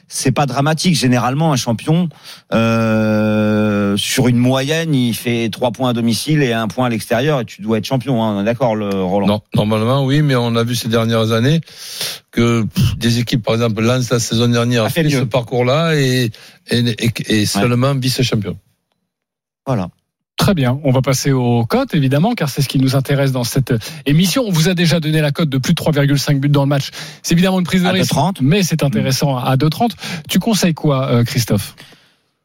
C'est 0.08 0.32
pas 0.32 0.46
dramatique. 0.46 0.96
Généralement, 0.96 1.52
un 1.52 1.56
champion 1.56 2.10
euh, 2.54 3.98
sur 3.98 4.28
une 4.28 4.38
moyenne, 4.38 4.94
il 4.94 5.16
fait 5.16 5.50
trois 5.50 5.72
points 5.72 5.90
à 5.90 5.94
domicile 5.94 6.44
et 6.44 6.54
un 6.54 6.68
point 6.68 6.86
à 6.86 6.90
l'extérieur, 6.90 7.42
et 7.42 7.46
tu 7.46 7.62
dois 7.62 7.80
être 7.80 7.86
champion. 7.86 8.24
Hein, 8.24 8.44
d'accord, 8.44 8.76
le 8.76 8.90
Roland. 8.90 9.28
Non, 9.28 9.42
normalement, 9.56 10.06
oui, 10.06 10.22
mais 10.22 10.36
on 10.36 10.56
a 10.56 10.64
vu 10.64 10.76
ces 10.76 10.90
dernières 10.90 11.32
années 11.32 11.62
que 12.32 12.64
pff, 12.64 12.98
des 12.98 13.20
équipes, 13.20 13.44
par 13.44 13.56
exemple, 13.56 13.82
Lens 13.82 14.10
la 14.12 14.20
saison 14.20 14.48
dernière 14.48 14.86
A 14.86 14.90
fait 14.90 15.10
ce 15.10 15.24
parcours-là 15.24 15.96
et, 15.96 16.32
et, 16.70 16.78
et, 16.80 17.42
et 17.42 17.46
seulement 17.46 17.96
vice-champion. 17.96 18.58
Voilà. 19.66 19.90
Très 20.38 20.54
bien, 20.54 20.80
on 20.84 20.92
va 20.92 21.02
passer 21.02 21.32
aux 21.32 21.66
cotes 21.66 21.96
évidemment, 21.96 22.34
car 22.34 22.50
c'est 22.50 22.62
ce 22.62 22.68
qui 22.68 22.78
nous 22.78 22.96
intéresse 22.96 23.32
dans 23.32 23.46
cette 23.46 23.74
émission. 24.06 24.44
On 24.46 24.52
vous 24.52 24.68
a 24.68 24.74
déjà 24.74 25.00
donné 25.00 25.22
la 25.22 25.32
cote 25.32 25.50
de 25.50 25.58
plus 25.58 25.74
de 25.74 25.82
3,5 25.82 26.40
buts 26.40 26.50
dans 26.50 26.64
le 26.64 26.68
match. 26.68 26.90
C'est 27.24 27.34
évidemment 27.34 27.60
une 27.60 27.66
prise 27.66 27.84
de 27.84 27.88
À 27.88 27.92
risque, 27.92 28.14
2,30. 28.14 28.38
mais 28.42 28.62
c'est 28.62 28.84
intéressant 28.84 29.38
à 29.38 29.56
2,30. 29.56 29.92
Tu 30.30 30.40
conseilles 30.40 30.74
quoi, 30.74 31.10
euh, 31.10 31.24
Christophe? 31.24 31.76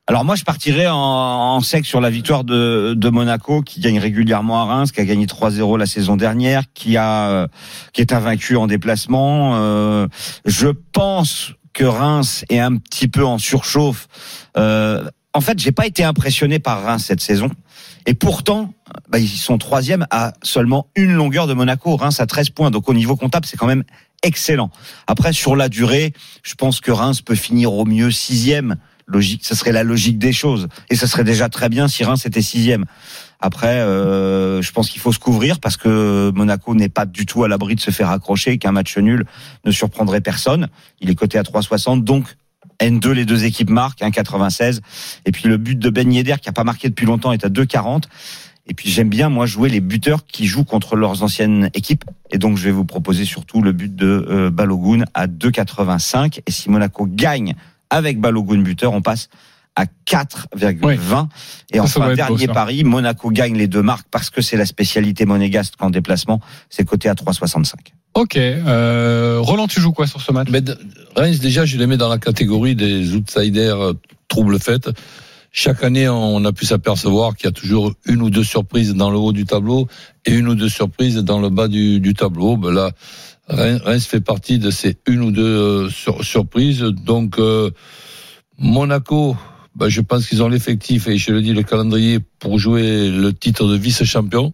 Alors 0.07 0.25
moi, 0.25 0.35
je 0.35 0.43
partirais 0.45 0.89
en, 0.89 0.97
en 0.97 1.61
sec 1.61 1.85
sur 1.87 2.01
la 2.01 2.11
victoire 2.11 2.43
de, 2.43 2.95
de 2.97 3.11
Monaco, 3.11 3.63
qui 3.63 3.81
gagne 3.81 3.99
régulièrement 3.99 4.61
à 4.61 4.65
Reims, 4.65 4.91
qui 4.93 5.01
a 5.01 5.05
gagné 5.05 5.27
3-0 5.27 5.79
la 5.79 5.87
saison 5.87 6.17
dernière, 6.17 6.65
qui 6.75 6.97
a 6.97 7.29
euh, 7.29 7.47
qui 7.93 8.01
est 8.01 8.13
invaincu 8.13 8.57
en 8.57 8.67
déplacement. 8.67 9.53
Euh, 9.55 10.09
je 10.47 10.69
pense 10.93 11.53
que 11.73 11.85
Reims 11.85 12.45
est 12.49 12.59
un 12.59 12.77
petit 12.77 13.07
peu 13.07 13.25
en 13.25 13.39
surchauffe. 13.39 14.09
Euh, 14.57 15.05
en 15.33 15.41
fait, 15.41 15.59
j'ai 15.59 15.73
pas 15.73 15.87
été 15.87 16.03
impressionné 16.03 16.59
par 16.59 16.83
Reims 16.83 17.05
cette 17.07 17.21
saison. 17.21 17.51
Et 18.07 18.15
pourtant, 18.15 18.75
bah, 19.09 19.19
ils 19.19 19.29
sont 19.29 19.59
troisième 19.59 20.07
à 20.11 20.33
seulement 20.43 20.89
une 20.97 21.13
longueur 21.13 21.47
de 21.47 21.55
Monaco. 21.55 21.97
Reims 21.97 22.19
à 22.21 22.27
13 22.27 22.51
points. 22.51 22.71
Donc 22.71 22.89
au 22.89 22.95
niveau 22.95 23.17
comptable, 23.17 23.47
c'est 23.47 23.57
quand 23.57 23.67
même 23.67 23.85
excellent. 24.23 24.71
Après, 25.07 25.33
sur 25.33 25.55
la 25.55 25.69
durée, 25.69 26.13
je 26.43 26.55
pense 26.55 26.81
que 26.81 26.91
Reims 26.91 27.23
peut 27.23 27.35
finir 27.35 27.73
au 27.73 27.85
mieux 27.85 28.11
sixième. 28.11 28.77
Logique, 29.07 29.45
ce 29.45 29.55
serait 29.55 29.73
la 29.73 29.83
logique 29.83 30.19
des 30.19 30.33
choses. 30.33 30.69
Et 30.89 30.97
ce 30.97 31.07
serait 31.07 31.25
déjà 31.25 31.49
très 31.49 31.69
bien 31.69 31.89
si 31.89 32.05
Reims 32.05 32.27
était 32.27 32.43
sixième. 32.43 32.85
Après, 33.41 33.81
euh, 33.81 34.61
je 34.63 34.71
pense 34.73 34.91
qu'il 34.91 35.01
faut 35.01 35.13
se 35.13 35.19
couvrir 35.19 35.61
parce 35.61 35.77
que 35.77 36.31
Monaco 36.35 36.75
n'est 36.75 36.91
pas 36.91 37.07
du 37.07 37.25
tout 37.25 37.43
à 37.43 37.49
l'abri 37.49 37.75
de 37.75 37.81
se 37.81 37.91
faire 37.91 38.11
accrocher, 38.11 38.59
qu'un 38.59 38.73
match 38.73 38.97
nul 38.99 39.25
ne 39.65 39.71
surprendrait 39.71 40.21
personne. 40.21 40.69
Il 41.01 41.11
est 41.11 41.15
coté 41.15 41.39
à 41.39 41.43
3,60, 41.43 42.05
donc 42.05 42.37
N2, 42.81 43.11
les 43.11 43.25
deux 43.25 43.45
équipes 43.45 43.71
marquent, 43.71 44.01
1,96. 44.01 44.81
Et 45.27 45.33
puis 45.33 45.49
le 45.49 45.57
but 45.57 45.79
de 45.79 45.91
Ben 45.91 46.13
Yedder, 46.13 46.37
qui 46.41 46.49
a 46.49 46.53
pas 46.53 46.65
marqué 46.65 46.89
depuis 46.89 47.07
longtemps, 47.07 47.33
est 47.33 47.45
à 47.45 47.49
2,40. 47.49 48.05
Et 48.67 48.75
puis 48.75 48.89
j'aime 48.89 49.09
bien 49.09 49.29
moi 49.29 49.47
jouer 49.47 49.69
les 49.69 49.81
buteurs 49.81 50.27
qui 50.27 50.47
jouent 50.47 50.65
contre 50.65 50.97
leurs 50.97 51.23
anciennes 51.23 51.71
équipes. 51.75 52.05
Et 52.31 52.39
donc 52.39 52.57
je 52.57 52.65
vais 52.65 52.71
vous 52.71 52.85
proposer 52.85 53.25
surtout 53.25 53.63
le 53.63 53.73
but 53.73 53.95
de 53.95 54.27
euh, 54.29 54.51
Balogun 54.51 55.05
à 55.15 55.27
2,85. 55.27 56.41
Et 56.47 56.51
si 56.51 56.71
Monaco 56.71 57.07
gagne 57.07 57.55
avec 57.91 58.21
Balogun 58.21 58.63
buteur, 58.63 58.93
on 58.93 59.03
passe 59.03 59.29
à 59.81 59.85
4,20. 60.07 60.79
Oui. 60.83 60.95
Et 61.73 61.77
Ça, 61.79 61.83
enfin, 61.85 62.09
beau, 62.09 62.15
dernier 62.15 62.47
pari, 62.49 62.85
Monaco 62.85 63.31
gagne 63.31 63.57
les 63.57 63.67
deux 63.67 63.83
marques 63.83 64.07
parce 64.11 64.31
que 64.31 64.43
c'est 64.43 64.57
la 64.57 64.67
spécialité 64.67 65.25
monégasque 65.27 65.75
en 65.81 65.91
déplacement. 65.91 66.41
C'est 66.69 66.85
coté 66.85 67.09
à 67.09 67.15
3,65. 67.15 67.75
Ok. 68.15 68.37
Euh, 68.37 69.39
Roland, 69.41 69.67
tu 69.69 69.81
joues 69.81 69.93
quoi 69.93 70.07
sur 70.07 70.21
ce 70.21 70.33
match? 70.33 70.49
Mais 70.51 70.61
de- 70.61 70.77
Reims, 71.17 71.39
déjà, 71.39 71.65
je 71.65 71.77
les 71.79 71.87
mets 71.87 71.97
dans 71.97 72.09
la 72.09 72.19
catégorie 72.19 72.75
des 72.75 73.15
outsiders 73.15 73.81
euh, 73.81 73.93
trouble 74.29 74.59
fête. 74.59 74.91
Chaque 75.53 75.83
année, 75.83 76.09
on 76.09 76.45
a 76.45 76.53
pu 76.53 76.65
s'apercevoir 76.67 77.35
qu'il 77.37 77.47
y 77.47 77.49
a 77.49 77.53
toujours 77.53 77.93
une 78.07 78.23
ou 78.23 78.31
deux 78.31 78.45
surprises 78.45 78.95
dans 78.95 79.11
le 79.11 79.19
haut 79.19 79.33
du 79.33 79.45
tableau 79.47 79.89
et 80.25 80.33
une 80.33 80.47
ou 80.49 80.55
deux 80.55 80.69
surprises 80.69 81.17
dans 81.17 81.41
le 81.41 81.51
bas 81.51 81.67
du, 81.69 81.99
du 81.99 82.15
tableau. 82.15 82.57
Ben 82.57 82.73
là, 82.73 82.91
Reims 83.49 84.07
fait 84.07 84.21
partie 84.21 84.59
de 84.61 84.71
ces 84.71 84.97
une 85.09 85.23
ou 85.23 85.33
deux 85.33 85.43
euh, 85.45 85.89
sur- 85.91 86.25
surprises. 86.25 86.83
Donc, 86.83 87.39
euh, 87.41 87.71
Monaco, 88.59 89.37
ben, 89.77 89.89
je 89.89 90.01
pense 90.01 90.27
qu'ils 90.27 90.43
ont 90.43 90.49
l'effectif 90.49 91.07
et 91.09 91.17
je 91.19 91.33
le 91.33 91.43
dis 91.43 91.53
le 91.53 91.63
calendrier 91.63 92.19
pour 92.39 92.59
jouer 92.59 93.09
le 93.11 93.33
titre 93.33 93.67
de 93.67 93.77
vice-champion. 93.77 94.53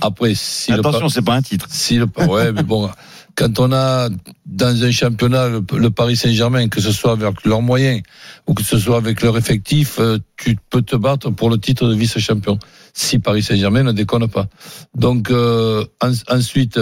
Après, 0.00 0.34
si 0.34 0.70
le 0.72 0.78
Attention, 0.78 1.08
c'est 1.08 1.22
pas 1.22 1.34
un 1.34 1.42
titre. 1.42 1.66
si 1.70 1.96
le, 1.96 2.06
ouais, 2.28 2.52
mais 2.52 2.62
bon, 2.62 2.88
quand 3.34 3.58
on 3.58 3.72
a 3.72 4.08
dans 4.46 4.84
un 4.84 4.90
championnat 4.92 5.48
le, 5.48 5.64
le 5.76 5.90
Paris 5.90 6.16
Saint-Germain, 6.16 6.68
que 6.68 6.80
ce 6.80 6.92
soit 6.92 7.12
avec 7.12 7.44
leurs 7.44 7.62
moyens 7.62 8.02
ou 8.46 8.54
que 8.54 8.62
ce 8.62 8.78
soit 8.78 8.96
avec 8.96 9.22
leur 9.22 9.36
effectif, 9.36 9.98
euh, 9.98 10.18
tu 10.36 10.56
peux 10.70 10.82
te 10.82 10.94
battre 10.96 11.30
pour 11.30 11.50
le 11.50 11.58
titre 11.58 11.88
de 11.88 11.94
vice-champion. 11.94 12.58
Si 12.94 13.18
Paris 13.18 13.42
Saint-Germain 13.42 13.82
ne 13.82 13.92
déconne 13.92 14.28
pas. 14.28 14.46
Donc 14.94 15.30
euh, 15.30 15.84
en- 16.00 16.12
ensuite, 16.36 16.78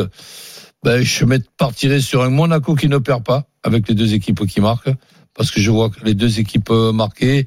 ben, 0.83 1.03
je 1.03 1.25
partirai 1.57 2.01
sur 2.01 2.23
un 2.23 2.31
Monaco 2.31 2.75
qui 2.75 2.89
ne 2.89 2.99
perd 2.99 3.25
pas 3.25 3.45
avec 3.63 3.89
les 3.89 3.95
deux 3.95 4.13
équipes 4.15 4.47
qui 4.47 4.61
marquent, 4.61 4.91
parce 5.37 5.51
que 5.51 5.61
je 5.61 5.71
vois 5.71 5.91
que 5.91 6.05
les 6.05 6.15
deux 6.15 6.41
équipes 6.41 6.71
euh, 6.71 6.93
marquées, 6.93 7.47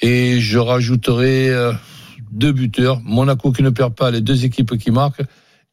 et 0.00 0.40
je 0.40 0.58
rajouterai 0.58 1.48
euh, 1.50 1.72
deux 2.30 2.52
buteurs, 2.52 3.00
Monaco 3.04 3.52
qui 3.52 3.62
ne 3.62 3.70
perd 3.70 3.94
pas, 3.94 4.10
les 4.10 4.20
deux 4.20 4.44
équipes 4.44 4.76
qui 4.78 4.90
marquent, 4.90 5.22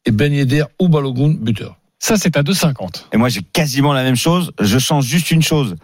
et 0.04 0.10
Ben 0.10 0.32
Yedder 0.32 0.64
ou 0.80 0.88
Balogun 0.88 1.34
buteur. 1.40 1.76
Ça, 1.98 2.16
c'est 2.16 2.36
à 2.36 2.42
2,50. 2.42 3.06
Et 3.12 3.16
moi, 3.16 3.30
j'ai 3.30 3.40
quasiment 3.40 3.94
la 3.94 4.02
même 4.02 4.16
chose. 4.16 4.52
Je 4.60 4.78
change 4.78 5.06
juste 5.06 5.30
une 5.30 5.42
chose. 5.42 5.76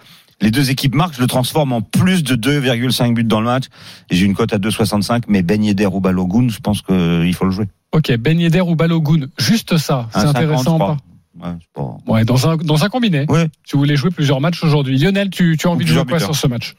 Les 0.42 0.50
deux 0.50 0.70
équipes 0.70 0.94
marquent, 0.94 1.14
je 1.14 1.20
le 1.20 1.26
transforme 1.26 1.72
en 1.72 1.80
plus 1.80 2.22
de 2.22 2.34
2,5 2.34 3.14
buts 3.14 3.24
dans 3.24 3.40
le 3.40 3.46
match. 3.46 3.64
Et 4.10 4.16
j'ai 4.16 4.26
une 4.26 4.34
cote 4.34 4.52
à 4.52 4.58
2,65. 4.58 5.24
Mais 5.28 5.42
Ben 5.42 5.62
Yedder 5.62 5.86
ou 5.86 6.00
Balogun, 6.00 6.48
je 6.48 6.58
pense 6.58 6.82
qu'il 6.82 7.34
faut 7.34 7.44
le 7.46 7.50
jouer. 7.50 7.68
Ok. 7.92 8.14
Ben 8.16 8.38
Yedder 8.38 8.60
ou 8.60 8.74
Balogun. 8.74 9.28
Juste 9.38 9.78
ça. 9.78 10.08
C'est 10.12 10.20
1,50, 10.20 10.28
intéressant. 10.28 10.78
Pas. 10.78 10.96
Ouais, 11.42 11.54
c'est 11.60 11.72
pas- 11.72 11.96
Ouais, 12.06 12.24
dans 12.24 12.48
un, 12.48 12.56
dans 12.56 12.84
un 12.84 12.88
combiné. 12.88 13.26
Ouais. 13.28 13.48
Si 13.64 13.72
vous 13.72 13.78
voulez 13.78 13.96
jouer 13.96 14.10
plusieurs 14.10 14.40
matchs 14.40 14.62
aujourd'hui. 14.62 14.98
Lionel, 14.98 15.30
tu, 15.30 15.56
tu 15.58 15.66
as 15.66 15.70
envie 15.70 15.84
de 15.84 15.90
jouer 15.90 16.04
quoi 16.06 16.18
sur 16.20 16.34
ce 16.36 16.46
match? 16.46 16.74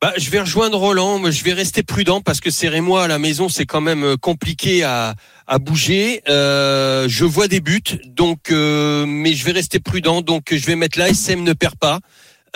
Bah, 0.00 0.12
je 0.16 0.30
vais 0.30 0.38
rejoindre 0.40 0.78
Roland. 0.78 1.18
mais 1.18 1.32
Je 1.32 1.42
vais 1.42 1.52
rester 1.52 1.82
prudent 1.82 2.20
parce 2.20 2.40
que 2.40 2.50
c'est 2.50 2.68
Rémois 2.68 3.04
à 3.04 3.08
la 3.08 3.18
maison, 3.18 3.48
c'est 3.48 3.66
quand 3.66 3.80
même 3.80 4.04
euh, 4.04 4.16
compliqué 4.16 4.84
à, 4.84 5.14
à 5.48 5.58
bouger. 5.58 6.22
Euh, 6.28 7.08
je 7.08 7.24
vois 7.24 7.48
des 7.48 7.60
buts, 7.60 7.82
donc 8.06 8.52
euh, 8.52 9.04
mais 9.06 9.32
je 9.34 9.44
vais 9.44 9.50
rester 9.52 9.80
prudent. 9.80 10.20
Donc 10.22 10.54
je 10.54 10.64
vais 10.66 10.76
mettre 10.76 10.98
l'ASM 10.98 11.42
ne 11.42 11.52
perd 11.52 11.74
pas. 11.76 11.98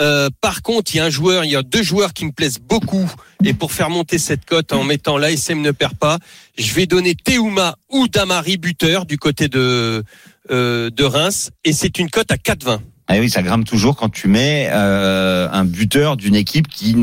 Euh, 0.00 0.30
par 0.40 0.62
contre, 0.62 0.94
il 0.94 0.98
y 0.98 1.00
a 1.00 1.04
un 1.04 1.10
joueur, 1.10 1.44
il 1.44 1.50
y 1.50 1.56
a 1.56 1.62
deux 1.62 1.82
joueurs 1.82 2.12
qui 2.14 2.24
me 2.24 2.30
plaisent 2.32 2.58
beaucoup. 2.60 3.10
Et 3.44 3.52
pour 3.54 3.72
faire 3.72 3.90
monter 3.90 4.18
cette 4.18 4.44
cote 4.46 4.72
en 4.72 4.84
mettant 4.84 5.18
l'ASM 5.18 5.60
ne 5.60 5.70
perd 5.72 5.96
pas, 5.96 6.18
je 6.56 6.72
vais 6.74 6.86
donner 6.86 7.14
Teuma 7.16 7.74
ou 7.90 8.06
Damari 8.08 8.56
buteur 8.56 9.04
du 9.04 9.18
côté 9.18 9.48
de 9.48 10.04
de 10.48 11.04
Reims. 11.04 11.50
Et 11.64 11.72
c'est 11.72 11.98
une 11.98 12.10
cote 12.10 12.30
à 12.30 12.36
4,20. 12.36 12.80
Ah 13.08 13.16
oui, 13.18 13.28
ça 13.28 13.42
grimpe 13.42 13.64
toujours 13.64 13.96
quand 13.96 14.08
tu 14.08 14.28
mets 14.28 14.68
euh, 14.72 15.48
un 15.52 15.64
buteur 15.64 16.16
d'une 16.16 16.34
équipe 16.34 16.68
qui 16.68 16.94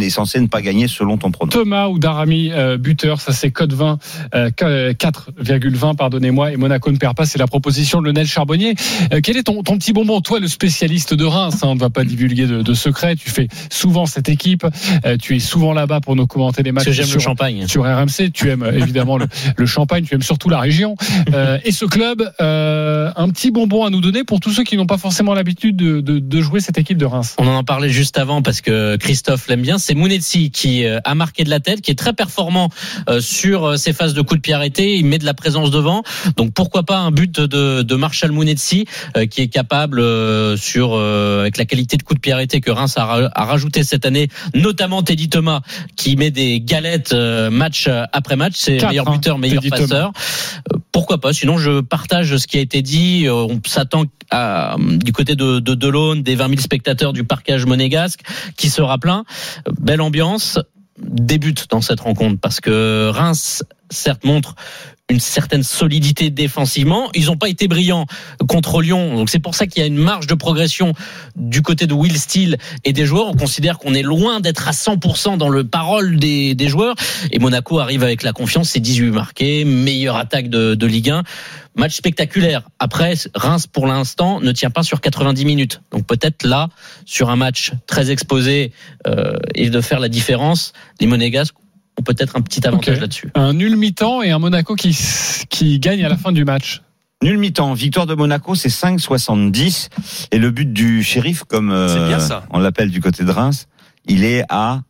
est 0.00 0.10
censée 0.10 0.38
ne 0.38 0.46
pas 0.46 0.60
gagner 0.60 0.86
selon 0.86 1.16
ton 1.16 1.30
pronom. 1.30 1.50
Thomas 1.50 1.88
ou 1.88 1.98
Darami, 1.98 2.50
euh, 2.52 2.76
buteur, 2.76 3.20
ça 3.20 3.32
c'est 3.32 3.50
code 3.50 3.72
20, 3.72 3.98
euh, 4.34 4.50
4,20, 4.50 5.96
pardonnez-moi, 5.96 6.52
et 6.52 6.56
Monaco 6.56 6.92
ne 6.92 6.98
perd 6.98 7.16
pas, 7.16 7.24
c'est 7.24 7.38
la 7.38 7.46
proposition 7.46 8.00
de 8.00 8.06
Lionel 8.06 8.26
Charbonnier. 8.26 8.74
Euh, 9.12 9.20
quel 9.22 9.36
est 9.38 9.44
ton, 9.44 9.62
ton 9.62 9.78
petit 9.78 9.92
bonbon 9.92 10.20
Toi, 10.20 10.40
le 10.40 10.48
spécialiste 10.48 11.14
de 11.14 11.24
Reims, 11.24 11.60
hein, 11.62 11.68
on 11.68 11.74
ne 11.74 11.80
va 11.80 11.90
pas 11.90 12.04
divulguer 12.04 12.46
de, 12.46 12.62
de 12.62 12.74
secrets, 12.74 13.16
tu 13.16 13.30
fais 13.30 13.48
souvent 13.70 14.06
cette 14.06 14.28
équipe, 14.28 14.66
euh, 15.04 15.16
tu 15.16 15.36
es 15.36 15.40
souvent 15.40 15.72
là-bas 15.72 16.00
pour 16.00 16.16
nous 16.16 16.26
commenter 16.26 16.62
les 16.62 16.72
matchs 16.72 16.90
j'aime 16.90 17.14
le 17.14 17.20
champagne. 17.20 17.66
sur 17.66 17.84
RMC, 17.84 18.30
tu 18.32 18.50
aimes 18.50 18.62
euh, 18.62 18.72
évidemment 18.72 19.18
le, 19.18 19.26
le 19.56 19.66
champagne, 19.66 20.04
tu 20.04 20.14
aimes 20.14 20.22
surtout 20.22 20.48
la 20.48 20.60
région. 20.60 20.96
Euh, 21.34 21.58
et 21.64 21.72
ce 21.72 21.84
club, 21.84 22.30
euh, 22.40 23.10
un 23.16 23.28
petit 23.30 23.50
bonbon 23.50 23.84
à 23.84 23.90
nous 23.90 24.00
donner 24.00 24.24
pour 24.24 24.40
tous 24.40 24.50
ceux 24.50 24.64
qui 24.64 24.76
n'ont 24.76 24.86
pas 24.86 24.98
forcément 24.98 25.29
l'habitude 25.34 25.76
de, 25.76 26.00
de, 26.00 26.18
de 26.18 26.40
jouer 26.40 26.60
cette 26.60 26.78
équipe 26.78 26.98
de 26.98 27.06
Reims. 27.06 27.34
On 27.38 27.46
en 27.46 27.64
parlait 27.64 27.90
juste 27.90 28.18
avant 28.18 28.42
parce 28.42 28.60
que 28.60 28.96
Christophe 28.96 29.48
l'aime 29.48 29.62
bien. 29.62 29.78
C'est 29.78 29.94
Mounetzi 29.94 30.50
qui 30.50 30.84
euh, 30.84 30.98
a 31.04 31.14
marqué 31.14 31.44
de 31.44 31.50
la 31.50 31.60
tête, 31.60 31.80
qui 31.80 31.90
est 31.90 31.98
très 31.98 32.12
performant 32.12 32.70
euh, 33.08 33.20
sur 33.20 33.64
euh, 33.64 33.76
ses 33.76 33.92
phases 33.92 34.14
de 34.14 34.22
coups 34.22 34.38
de 34.38 34.42
pied 34.42 34.54
arrêtés. 34.54 34.96
Il 34.96 35.06
met 35.06 35.18
de 35.18 35.24
la 35.24 35.34
présence 35.34 35.70
devant. 35.70 36.02
Donc 36.36 36.52
pourquoi 36.52 36.82
pas 36.84 36.98
un 36.98 37.10
but 37.10 37.40
de, 37.40 37.82
de 37.82 37.94
Marshall 37.94 38.32
Mounetzi 38.32 38.86
euh, 39.16 39.26
qui 39.26 39.42
est 39.42 39.48
capable 39.48 40.02
sur 40.58 40.94
avec 40.94 41.56
la 41.56 41.64
qualité 41.64 41.96
de 41.96 42.02
coups 42.02 42.16
de 42.16 42.20
pied 42.20 42.32
arrêtés 42.32 42.60
que 42.60 42.70
Reims 42.70 42.96
a, 42.96 43.30
a 43.32 43.44
rajouté 43.44 43.84
cette 43.84 44.06
année, 44.06 44.28
notamment 44.54 45.02
Teddy 45.02 45.28
Thomas 45.28 45.60
qui 45.96 46.16
met 46.16 46.30
des 46.30 46.60
galettes 46.60 47.12
match 47.12 47.88
après 48.12 48.36
match. 48.36 48.54
C'est 48.56 48.82
meilleur 48.82 49.08
hein, 49.08 49.12
buteur, 49.12 49.38
meilleur 49.38 49.62
Teddy 49.62 49.70
passeur. 49.70 50.12
Pourquoi 50.92 51.20
pas? 51.20 51.32
Sinon, 51.32 51.58
je 51.58 51.80
partage 51.80 52.36
ce 52.36 52.46
qui 52.46 52.58
a 52.58 52.60
été 52.60 52.82
dit. 52.82 53.26
On 53.28 53.60
s'attend 53.66 54.04
à, 54.30 54.76
du 54.78 55.12
côté 55.12 55.19
de, 55.24 55.60
de 55.60 55.74
Delaune, 55.74 56.22
des 56.22 56.34
20 56.34 56.48
000 56.48 56.60
spectateurs 56.60 57.12
du 57.12 57.24
parcage 57.24 57.66
monégasque, 57.66 58.20
qui 58.56 58.70
sera 58.70 58.98
plein. 58.98 59.24
Belle 59.80 60.00
ambiance. 60.00 60.58
Débute 60.98 61.70
dans 61.70 61.80
cette 61.80 62.00
rencontre 62.00 62.38
parce 62.40 62.60
que 62.60 63.08
Reims, 63.08 63.64
certes, 63.90 64.24
montre 64.24 64.54
une 65.10 65.20
certaine 65.20 65.62
solidité 65.62 66.30
défensivement. 66.30 67.10
Ils 67.14 67.26
n'ont 67.26 67.36
pas 67.36 67.48
été 67.48 67.68
brillants 67.68 68.06
contre 68.48 68.80
Lyon, 68.80 69.16
donc 69.16 69.28
c'est 69.28 69.38
pour 69.38 69.54
ça 69.54 69.66
qu'il 69.66 69.80
y 69.80 69.84
a 69.84 69.86
une 69.86 69.98
marge 69.98 70.26
de 70.26 70.34
progression 70.34 70.94
du 71.36 71.62
côté 71.62 71.86
de 71.86 71.94
Will 71.94 72.16
Steele 72.16 72.56
et 72.84 72.92
des 72.92 73.06
joueurs. 73.06 73.28
On 73.28 73.34
considère 73.34 73.78
qu'on 73.78 73.94
est 73.94 74.02
loin 74.02 74.40
d'être 74.40 74.68
à 74.68 74.72
100% 74.72 75.36
dans 75.36 75.48
le 75.48 75.64
parole 75.64 76.16
des, 76.16 76.54
des 76.54 76.68
joueurs. 76.68 76.94
Et 77.32 77.38
Monaco 77.38 77.78
arrive 77.78 78.02
avec 78.02 78.22
la 78.22 78.32
confiance, 78.32 78.70
c'est 78.70 78.80
18 78.80 79.10
marqués, 79.10 79.64
meilleure 79.64 80.16
attaque 80.16 80.48
de, 80.48 80.74
de 80.74 80.86
Ligue 80.86 81.10
1. 81.10 81.24
Match 81.76 81.94
spectaculaire. 81.94 82.68
Après, 82.78 83.14
Reims, 83.34 83.66
pour 83.66 83.86
l'instant, 83.86 84.40
ne 84.40 84.52
tient 84.52 84.70
pas 84.70 84.82
sur 84.82 85.00
90 85.00 85.44
minutes. 85.44 85.82
Donc 85.92 86.04
peut-être 86.06 86.44
là, 86.44 86.68
sur 87.04 87.30
un 87.30 87.36
match 87.36 87.72
très 87.86 88.10
exposé 88.10 88.72
euh, 89.06 89.34
et 89.54 89.70
de 89.70 89.80
faire 89.80 90.00
la 90.00 90.08
différence, 90.08 90.72
les 91.00 91.06
Monégasques 91.06 91.54
ont 92.00 92.02
peut-être 92.02 92.36
un 92.36 92.40
petit 92.40 92.66
avantage 92.66 92.98
là-dessus. 93.00 93.30
Un 93.34 93.52
nul 93.52 93.76
mi-temps 93.76 94.22
et 94.22 94.30
un 94.30 94.38
Monaco 94.38 94.74
qui, 94.74 94.96
qui 95.48 95.78
gagne 95.78 96.04
à 96.04 96.08
la 96.08 96.16
fin 96.16 96.32
du 96.32 96.44
match. 96.44 96.82
Nul 97.22 97.36
mi-temps, 97.38 97.74
victoire 97.74 98.06
de 98.06 98.14
Monaco, 98.14 98.54
c'est 98.54 98.70
5,70. 98.70 99.88
Et 100.32 100.38
le 100.38 100.50
but 100.50 100.72
du 100.72 101.02
shérif, 101.02 101.44
comme 101.44 101.70
euh, 101.70 101.88
C'est 101.88 102.08
bien 102.08 102.18
ça. 102.20 102.44
on 102.50 102.58
l'appelle 102.58 102.90
du 102.90 103.00
côté 103.00 103.24
de 103.24 103.30
Reims, 103.30 103.66
il 104.06 104.24
est 104.24 104.42
à 104.48 104.80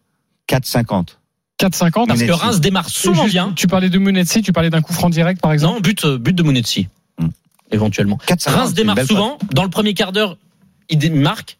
4,50. 0.48 1.16
4,50. 1.60 2.06
Parce 2.06 2.22
que. 2.22 2.30
Reims 2.32 2.60
démarre 2.60 2.88
souvent 2.88 3.26
bien. 3.26 3.52
Tu 3.54 3.66
parlais 3.66 3.90
de 3.90 3.98
Munetsi, 3.98 4.42
tu 4.42 4.52
parlais 4.52 4.70
d'un 4.70 4.80
coup 4.80 4.92
franc 4.92 5.10
direct 5.10 5.40
par 5.42 5.52
exemple 5.52 5.74
Non, 5.74 5.80
but, 5.80 6.04
euh, 6.04 6.18
but 6.18 6.32
de 6.34 6.42
Mounetzi, 6.42 6.88
Hmm. 7.20 7.28
éventuellement. 7.72 8.18
4,50, 8.26 8.50
Reims 8.54 8.74
démarre 8.74 8.98
souvent. 9.06 9.36
Dans 9.52 9.64
le 9.64 9.70
premier 9.70 9.94
quart 9.94 10.12
d'heure, 10.12 10.36
il 10.88 11.12
marque. 11.14 11.58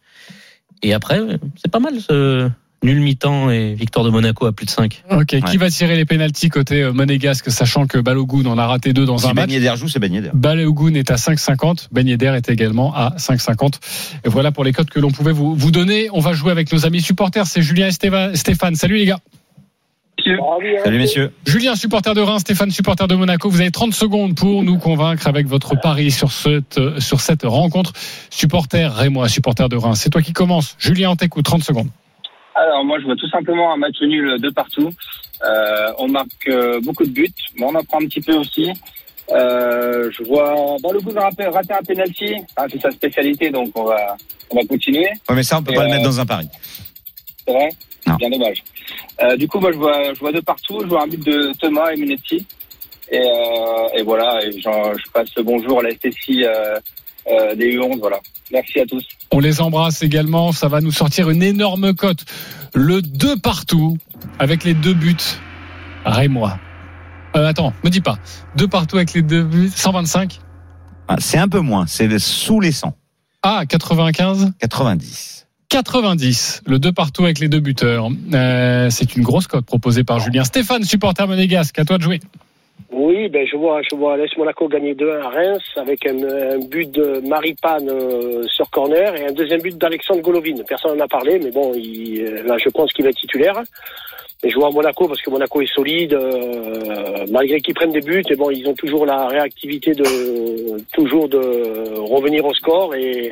Et 0.83 0.93
après, 0.93 1.19
c'est 1.61 1.69
pas 1.71 1.79
mal 1.79 1.99
ce 2.01 2.49
Nul 2.83 2.99
mi-temps 2.99 3.51
et 3.51 3.75
victoire 3.75 4.03
de 4.03 4.09
Monaco 4.09 4.47
à 4.47 4.53
plus 4.53 4.65
de 4.65 4.71
5. 4.71 5.03
Ok, 5.11 5.39
qui 5.45 5.57
va 5.57 5.69
tirer 5.69 5.95
les 5.95 6.05
pénalties 6.05 6.49
côté 6.49 6.81
euh, 6.81 6.91
monégasque, 6.91 7.51
sachant 7.51 7.85
que 7.85 7.99
Balogun 7.99 8.47
en 8.47 8.57
a 8.57 8.65
raté 8.65 8.91
deux 8.91 9.05
dans 9.05 9.19
Si 9.19 9.27
un 9.27 9.33
match? 9.33 9.49
Ben 9.49 9.53
Yedder 9.53 9.73
joue, 9.75 9.87
c'est 9.87 9.99
Ben 9.99 10.11
Yedder. 10.11 10.31
Balogun 10.33 10.95
est 10.95 11.11
à 11.11 11.15
5,50. 11.15 11.89
Ben 11.91 12.07
Yedder 12.07 12.33
est 12.35 12.49
également 12.49 12.95
à 12.95 13.13
5,50. 13.17 13.73
Et 14.25 14.29
voilà 14.29 14.51
pour 14.51 14.63
les 14.63 14.73
codes 14.73 14.89
que 14.89 14.99
l'on 14.99 15.11
pouvait 15.11 15.31
vous, 15.31 15.53
vous 15.53 15.69
donner. 15.69 16.09
On 16.11 16.21
va 16.21 16.33
jouer 16.33 16.51
avec 16.51 16.73
nos 16.73 16.83
amis 16.87 17.01
supporters. 17.01 17.45
C'est 17.45 17.61
Julien 17.61 17.87
et 17.87 18.35
Stéphane. 18.35 18.75
Salut 18.75 18.97
les 18.97 19.05
gars. 19.05 19.19
Salut 20.83 20.97
messieurs. 20.97 21.31
Julien, 21.45 21.75
supporter 21.75 22.15
de 22.15 22.21
Reims, 22.21 22.41
Stéphane, 22.41 22.71
supporter 22.71 23.07
de 23.07 23.15
Monaco. 23.15 23.49
Vous 23.49 23.61
avez 23.61 23.71
30 23.71 23.93
secondes 23.93 24.35
pour 24.35 24.63
nous 24.63 24.77
convaincre 24.79 25.27
avec 25.27 25.47
votre 25.47 25.79
pari 25.79 26.09
sur 26.09 26.31
cette, 26.31 26.79
sur 26.99 27.21
cette 27.21 27.43
rencontre. 27.43 27.93
Supporter 28.31 28.91
Rémois, 28.91 29.29
supporter 29.29 29.69
de 29.69 29.75
Reims. 29.75 29.99
C'est 30.01 30.09
toi 30.09 30.21
qui 30.21 30.33
commence. 30.33 30.75
Julien, 30.79 31.11
on 31.11 31.15
t'écoute. 31.15 31.45
30 31.45 31.63
secondes. 31.63 31.89
Alors 32.55 32.83
moi 32.83 32.99
je 32.99 33.05
vois 33.05 33.15
tout 33.15 33.29
simplement 33.29 33.73
un 33.73 33.77
match 33.77 33.99
nul 34.01 34.39
de 34.39 34.49
partout. 34.49 34.89
Euh, 35.43 35.91
on 35.97 36.07
marque 36.07 36.47
euh, 36.47 36.79
beaucoup 36.81 37.05
de 37.05 37.09
buts, 37.11 37.33
mais 37.55 37.65
on 37.65 37.75
en 37.75 37.83
prend 37.83 37.99
un 38.01 38.05
petit 38.05 38.21
peu 38.21 38.33
aussi. 38.35 38.71
Euh, 39.31 40.09
je 40.11 40.23
vois 40.23 40.53
Balogun 40.83 41.19
rater 41.19 41.45
rater 41.45 41.73
un 41.73 41.83
penalty, 41.83 42.35
Enfin, 42.57 42.67
c'est 42.71 42.81
sa 42.81 42.91
spécialité 42.91 43.49
donc 43.49 43.71
on 43.75 43.85
va 43.85 44.17
on 44.49 44.57
va 44.57 44.65
continuer. 44.65 45.07
Ouais, 45.29 45.35
mais 45.35 45.43
ça, 45.43 45.57
on 45.59 45.63
peut 45.63 45.71
Et 45.71 45.75
pas 45.75 45.83
le 45.83 45.89
euh, 45.89 45.91
mettre 45.93 46.03
dans 46.03 46.19
un 46.19 46.25
pari. 46.25 46.47
C'est 47.47 47.53
vrai? 47.53 47.69
Non. 48.07 48.15
Bien 48.15 48.29
dommage. 48.29 48.63
Euh, 49.23 49.37
du 49.37 49.47
coup 49.47 49.59
moi 49.59 49.71
je 49.71 49.77
vois 49.77 50.13
je 50.13 50.19
vois 50.19 50.31
de 50.31 50.41
partout, 50.41 50.79
je 50.81 50.87
vois 50.87 51.03
un 51.03 51.07
but 51.07 51.23
de 51.25 51.53
Thomas 51.59 51.91
et 51.91 51.95
Minetti. 51.95 52.45
Et, 53.13 53.19
euh, 53.19 53.87
et 53.97 54.03
voilà, 54.03 54.39
et 54.45 54.51
je 54.53 55.11
passe 55.11 55.35
le 55.35 55.43
bonjour 55.43 55.79
à 55.79 55.83
la 55.83 55.91
STC 55.91 56.45
euh, 56.45 56.79
euh, 57.27 57.55
des 57.55 57.77
U11, 57.77 57.99
voilà. 57.99 58.19
Merci 58.51 58.79
à 58.79 58.85
tous. 58.85 59.05
On 59.31 59.39
les 59.39 59.61
embrasse 59.61 60.01
également. 60.03 60.51
Ça 60.51 60.67
va 60.67 60.81
nous 60.81 60.91
sortir 60.91 61.29
une 61.29 61.43
énorme 61.43 61.93
cote. 61.93 62.25
Le 62.73 63.01
2 63.01 63.37
partout 63.37 63.97
avec 64.39 64.63
les 64.63 64.73
deux 64.73 64.93
buts. 64.93 65.15
Rémois. 66.05 66.57
Euh, 67.35 67.47
attends, 67.47 67.73
me 67.83 67.89
dis 67.89 68.01
pas. 68.01 68.17
Deux 68.55 68.67
partout 68.67 68.97
avec 68.97 69.13
les 69.13 69.21
deux 69.21 69.43
buts. 69.43 69.71
125. 69.73 70.39
Ah, 71.07 71.15
c'est 71.19 71.37
un 71.37 71.47
peu 71.47 71.59
moins. 71.59 71.85
C'est 71.87 72.19
sous 72.19 72.59
les 72.59 72.71
100. 72.71 72.93
Ah, 73.43 73.63
95. 73.67 74.53
90. 74.59 75.47
90. 75.69 76.63
Le 76.65 76.79
2 76.79 76.91
partout 76.91 77.23
avec 77.23 77.39
les 77.39 77.47
deux 77.47 77.59
buteurs. 77.59 78.09
Euh, 78.33 78.89
c'est 78.89 79.15
une 79.15 79.23
grosse 79.23 79.47
cote 79.47 79.65
proposée 79.65 80.03
par 80.03 80.19
Julien. 80.19 80.43
Stéphane, 80.43 80.83
supporter 80.83 81.27
monégasque. 81.27 81.79
À 81.79 81.85
toi 81.85 81.97
de 81.97 82.03
jouer. 82.03 82.19
Oui, 83.03 83.29
ben 83.29 83.47
je 83.47 83.57
vois, 83.57 83.81
je 83.81 83.95
vois 83.95 84.15
l'AS 84.15 84.29
Monaco 84.37 84.67
gagner 84.67 84.93
2-1 84.93 85.21
à 85.21 85.29
Reims 85.29 85.63
avec 85.75 86.05
un, 86.05 86.59
but 86.59 86.91
de 86.91 87.19
Maripane 87.27 87.89
euh, 87.89 88.43
sur 88.43 88.69
corner 88.69 89.15
et 89.15 89.25
un 89.25 89.31
deuxième 89.31 89.59
but 89.59 89.75
d'Alexandre 89.75 90.21
Golovin. 90.21 90.61
Personne 90.67 90.95
n'en 90.95 91.05
a 91.05 91.07
parlé, 91.07 91.39
mais 91.39 91.49
bon, 91.49 91.73
euh, 91.73 92.43
là, 92.43 92.59
je 92.59 92.69
pense 92.69 92.93
qu'il 92.93 93.03
va 93.03 93.09
être 93.09 93.17
titulaire. 93.17 93.59
Et 94.43 94.51
je 94.51 94.55
vois 94.55 94.69
Monaco 94.69 95.07
parce 95.07 95.19
que 95.19 95.31
Monaco 95.31 95.61
est 95.63 95.73
solide, 95.73 96.13
euh, 96.13 97.25
malgré 97.31 97.59
qu'ils 97.59 97.73
prennent 97.73 97.91
des 97.91 98.01
buts, 98.01 98.21
et 98.29 98.35
bon, 98.35 98.51
ils 98.51 98.67
ont 98.69 98.75
toujours 98.75 99.07
la 99.07 99.25
réactivité 99.25 99.95
de 99.95 100.79
toujours 100.93 101.27
de 101.27 101.97
revenir 101.97 102.45
au 102.45 102.53
score. 102.53 102.93
Et 102.93 103.31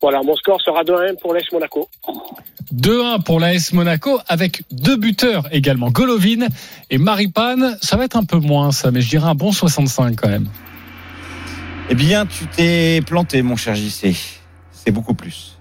voilà, 0.00 0.22
mon 0.22 0.36
score 0.36 0.60
sera 0.60 0.82
2-1 0.82 1.18
pour 1.20 1.34
l'AS 1.34 1.44
Monaco. 1.52 1.88
2-1 2.74 3.22
pour 3.22 3.40
l'AS 3.40 3.72
Monaco 3.72 4.20
avec 4.28 4.62
deux 4.70 4.96
buteurs 4.96 5.46
également. 5.52 5.90
Golovin 5.90 6.48
et 6.90 6.98
Maripane. 6.98 7.76
Ça 7.80 7.96
va 7.96 8.04
être 8.04 8.16
un 8.16 8.24
peu 8.24 8.38
moins 8.38 8.72
ça, 8.72 8.90
mais 8.90 9.00
je 9.00 9.08
dirais 9.08 9.28
un 9.28 9.34
bon 9.34 9.52
65 9.52 10.16
quand 10.16 10.28
même. 10.28 10.48
Eh 11.90 11.94
bien, 11.94 12.26
tu 12.26 12.46
t'es 12.46 13.02
planté, 13.06 13.42
mon 13.42 13.56
cher 13.56 13.74
JC. 13.74 14.14
C'est 14.72 14.90
beaucoup 14.90 15.14
plus. 15.14 15.58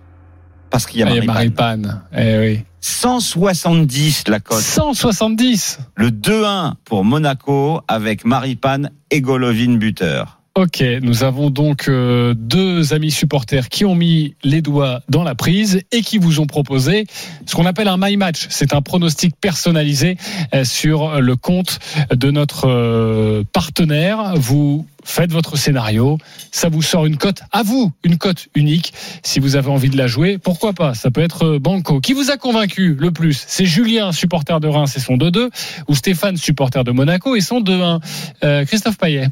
Parce 0.70 0.86
qu'il 0.86 1.02
y 1.02 1.04
a 1.04 1.06
Maripane. 1.06 1.28
Maripane. 1.28 2.02
Eh 2.16 2.38
oui. 2.40 2.60
170 2.82 4.28
la 4.28 4.40
cote. 4.40 4.60
170. 4.60 5.80
Le 5.96 6.10
2-1 6.10 6.74
pour 6.84 7.06
Monaco 7.06 7.82
avec 7.88 8.26
Maripane 8.26 8.92
et 9.12 9.22
Golovin 9.22 9.78
buteur. 9.78 10.40
Ok, 10.56 10.84
nous 11.02 11.24
avons 11.24 11.50
donc 11.50 11.88
euh, 11.88 12.36
deux 12.38 12.94
amis 12.94 13.10
supporters 13.10 13.70
qui 13.70 13.86
ont 13.86 13.96
mis 13.96 14.36
les 14.44 14.62
doigts 14.62 15.02
dans 15.10 15.24
la 15.24 15.34
prise 15.34 15.82
et 15.92 16.02
qui 16.02 16.20
vous 16.20 16.40
ont 16.40 16.46
proposé 16.46 17.08
ce 17.48 17.56
qu'on 17.56 17.66
appelle 17.66 17.88
un 17.88 17.98
my 17.98 18.18
match. 18.18 18.46
C'est 18.52 18.76
un 18.76 18.84
pronostic 18.84 19.36
personnalisé 19.36 20.16
euh, 20.54 20.64
sur 20.64 21.20
le 21.20 21.36
compte 21.36 21.80
de 22.12 22.30
notre 22.30 22.70
euh, 22.70 23.44
partenaire. 23.52 24.36
Vous 24.36 24.86
faites 25.04 25.32
votre 25.32 25.58
scénario, 25.58 26.18
ça 26.52 26.70
vous 26.70 26.82
sort 26.82 27.06
une 27.06 27.18
cote 27.18 27.42
à 27.52 27.64
vous, 27.64 27.92
une 28.04 28.18
cote 28.18 28.48
unique. 28.56 28.94
Si 29.22 29.40
vous 29.40 29.56
avez 29.56 29.70
envie 29.70 29.90
de 29.90 29.98
la 29.98 30.08
jouer, 30.08 30.38
pourquoi 30.38 30.74
pas? 30.74 30.94
Ça 30.94 31.12
peut 31.12 31.22
être 31.22 31.46
euh, 31.46 31.60
Banco. 31.60 32.00
Qui 32.00 32.14
vous 32.14 32.32
a 32.32 32.38
convaincu 32.38 32.96
le 33.00 33.12
plus? 33.12 33.44
C'est 33.48 33.66
Julien, 33.66 34.12
supporter 34.12 34.60
de 34.60 34.68
Reims 34.68 34.96
et 34.96 35.00
son 35.00 35.18
2-2, 35.18 35.50
ou 35.88 35.96
Stéphane, 35.96 36.38
supporter 36.38 36.84
de 36.84 36.92
Monaco 36.92 37.36
et 37.36 37.42
son 37.42 37.62
2-1. 37.62 38.00
Euh, 38.44 38.66
Christophe 38.66 38.98
Payet. 38.98 39.28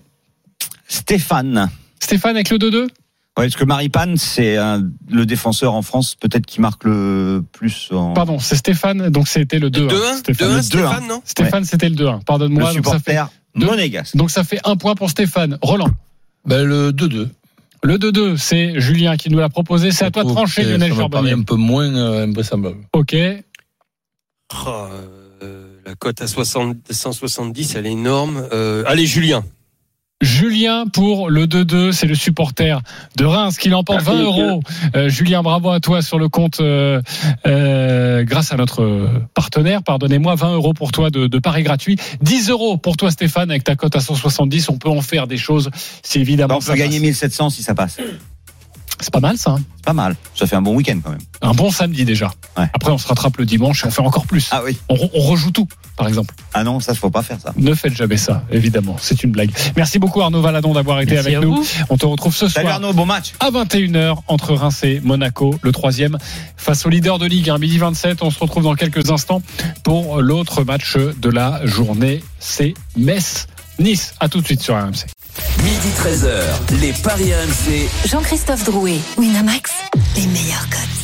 Stéphane. 0.91 1.69
Stéphane 1.99 2.36
avec 2.36 2.49
le 2.49 2.58
2-2 2.58 2.82
Ouais, 3.38 3.45
parce 3.45 3.56
que 3.56 3.63
Maripane, 3.63 4.17
c'est 4.17 4.58
un- 4.58 4.84
le 5.10 5.25
défenseur 5.25 5.73
en 5.73 5.82
France 5.82 6.15
peut-être 6.15 6.45
qui 6.45 6.60
marque 6.60 6.84
le 6.84 7.41
plus 7.54 7.88
en. 7.91 8.12
Pardon, 8.13 8.39
c'est 8.39 8.58
Stéphane, 8.58 9.10
donc 9.10 9.30
c'était 9.30 9.58
le 9.58 9.69
2-1. 9.69 9.88
2-1 9.88 10.17
Stéphane, 10.17 10.47
2-1 10.49 10.56
Le 10.58 10.62
Stéphane, 10.62 11.08
non 11.08 11.21
Stéphane, 11.23 11.63
c'était 11.65 11.88
le 11.89 11.95
2-1. 11.95 12.17
le 12.17 12.23
Pardonne-moi. 12.25 12.73
Donc 12.73 12.86
ça, 12.86 12.99
fait, 12.99 13.17
donc 14.15 14.32
ça 14.32 14.43
fait 14.43 14.60
un 14.65 14.75
point 14.75 14.95
pour 14.95 15.10
Stéphane. 15.10 15.58
Roland. 15.62 15.89
Ben, 16.45 16.65
le 16.65 16.91
2-2. 16.91 17.30
Le 17.84 17.97
2-2, 17.97 18.36
c'est 18.38 18.80
Julien 18.82 19.15
qui 19.15 19.30
nous 19.30 19.39
l'a 19.39 19.49
proposé. 19.49 19.91
C'est 19.91 20.06
à 20.06 20.12
toi 20.12 20.23
de 20.25 20.30
trancher, 20.30 20.63
Lionel 20.63 20.80
Ça 20.80 20.86
me 20.88 20.89
paraît 20.89 20.99
Charbonnier. 20.99 21.32
un 21.32 21.41
peu 21.43 21.56
moins 21.56 21.86
euh. 21.95 22.27
Ok. 22.93 23.15
Oh, 24.54 24.88
euh, 25.41 25.67
la 25.86 25.95
cote 25.95 26.21
à 26.21 26.27
60, 26.27 26.75
170, 26.89 27.75
elle 27.75 27.88
est 27.88 27.91
énorme. 27.91 28.45
Euh, 28.51 28.84
allez, 28.86 29.06
Julien. 29.06 29.43
Julien 30.21 30.86
pour 30.88 31.29
le 31.29 31.47
2-2, 31.47 31.91
c'est 31.91 32.05
le 32.05 32.15
supporter 32.15 32.81
de 33.17 33.25
Reims 33.25 33.57
qui 33.57 33.69
l'emporte 33.69 34.01
20 34.01 34.13
Merci, 34.13 34.25
euros. 34.25 34.62
Euh, 34.95 35.10
Julien, 35.10 35.41
bravo 35.41 35.71
à 35.71 35.79
toi 35.79 36.01
sur 36.01 36.19
le 36.19 36.29
compte 36.29 36.60
euh, 36.60 37.01
euh, 37.47 38.23
grâce 38.23 38.53
à 38.53 38.55
notre 38.55 39.10
partenaire. 39.34 39.84
Pardonnez-moi, 39.84 40.36
20 40.36 40.53
euros 40.53 40.73
pour 40.73 40.91
toi 40.91 41.10
de, 41.10 41.27
de 41.27 41.39
paris 41.39 41.63
gratuit. 41.63 41.97
10 42.21 42.49
euros 42.49 42.77
pour 42.77 42.97
toi 42.97 43.10
Stéphane 43.10 43.49
avec 43.49 43.63
ta 43.63 43.75
cote 43.75 43.95
à 43.95 43.99
170. 43.99 44.69
On 44.69 44.77
peut 44.77 44.89
en 44.89 45.01
faire 45.01 45.27
des 45.27 45.38
choses. 45.38 45.69
C'est 46.03 46.19
évidemment. 46.19 46.57
On 46.57 46.62
ça 46.62 46.73
peut 46.73 46.79
gagner 46.79 46.97
passe. 46.97 47.07
1700 47.07 47.49
si 47.49 47.63
ça 47.63 47.73
passe. 47.73 47.97
C'est 49.02 49.12
pas 49.12 49.20
mal 49.20 49.38
ça. 49.38 49.52
hein. 49.52 49.60
C'est 49.78 49.86
pas 49.86 49.94
mal. 49.94 50.16
Ça 50.36 50.46
fait 50.48 50.56
un 50.56 50.62
bon 50.62 50.76
week-end 50.76 51.00
quand 51.04 51.10
même. 51.10 51.20
Un 51.42 51.54
bon 51.54 51.72
samedi 51.72 52.06
déjà. 52.06 52.32
Ouais. 52.58 52.70
Après, 52.74 52.92
on 52.92 52.98
se 53.00 53.08
rattrape 53.08 53.36
le 53.38 53.46
dimanche 53.46 53.84
et 53.84 53.88
on 53.88 53.92
fait 53.92 54.02
encore 54.02 54.26
plus. 54.28 54.48
Ah 54.52 54.62
oui. 54.64 54.78
On, 54.90 54.96
re- 54.96 55.10
on 55.16 55.22
rejoue 55.22 55.50
tout, 55.52 55.68
par 55.98 56.08
exemple. 56.08 56.36
Ah 56.54 56.64
non, 56.64 56.80
ça, 56.80 56.94
faut 56.94 57.10
pas 57.10 57.24
faire 57.24 57.38
ça. 57.44 57.52
Ne 57.58 57.74
faites 57.74 57.96
jamais 57.96 58.18
ça, 58.18 58.44
évidemment. 58.52 58.96
C'est 59.00 59.24
une 59.24 59.32
blague. 59.32 59.52
Merci 59.76 59.98
beaucoup 59.98 60.22
Arnaud 60.22 60.42
Valadon 60.42 60.74
d'avoir 60.74 61.02
été 61.02 61.16
Merci 61.16 61.36
avec 61.36 61.42
nous. 61.50 61.56
vous. 61.64 61.68
On 61.90 61.98
te 61.98 62.06
retrouve 62.06 62.36
ce 62.36 62.48
Salut 62.48 62.66
soir 62.68 62.76
Arnaud, 62.76 62.94
bon 62.94 63.06
match. 63.08 63.34
à 63.40 63.50
21h 63.50 64.18
entre 64.28 64.54
Reims 64.54 64.84
et 64.84 65.00
Monaco, 65.00 65.58
le 65.64 65.72
troisième, 65.72 66.18
face 66.56 66.86
au 66.86 66.90
leader 66.90 67.18
de 67.18 67.26
Ligue 67.26 67.50
1, 67.50 67.58
midi 67.58 67.80
27. 67.80 68.22
On 68.22 68.30
se 68.30 68.38
retrouve 68.40 68.64
dans 68.64 68.76
quelques 68.76 69.10
instants 69.10 69.42
pour 69.84 70.22
l'autre 70.22 70.64
match 70.64 70.96
de 70.98 71.30
la 71.30 71.66
journée. 71.66 72.22
C'est 72.40 72.76
Metz-Nice. 72.98 74.14
À 74.20 74.30
tout 74.30 74.42
de 74.42 74.46
suite 74.46 74.62
sur 74.62 74.76
RMC. 74.76 75.06
Midi 75.63 75.89
13h, 75.98 76.80
les 76.82 76.94
Paris 76.94 77.32
RMC. 77.34 78.10
Jean-Christophe 78.10 78.63
Drouet, 78.65 79.00
Winamax, 79.17 79.72
les 80.15 80.28
meilleurs 80.28 80.67
cotes. 80.70 81.02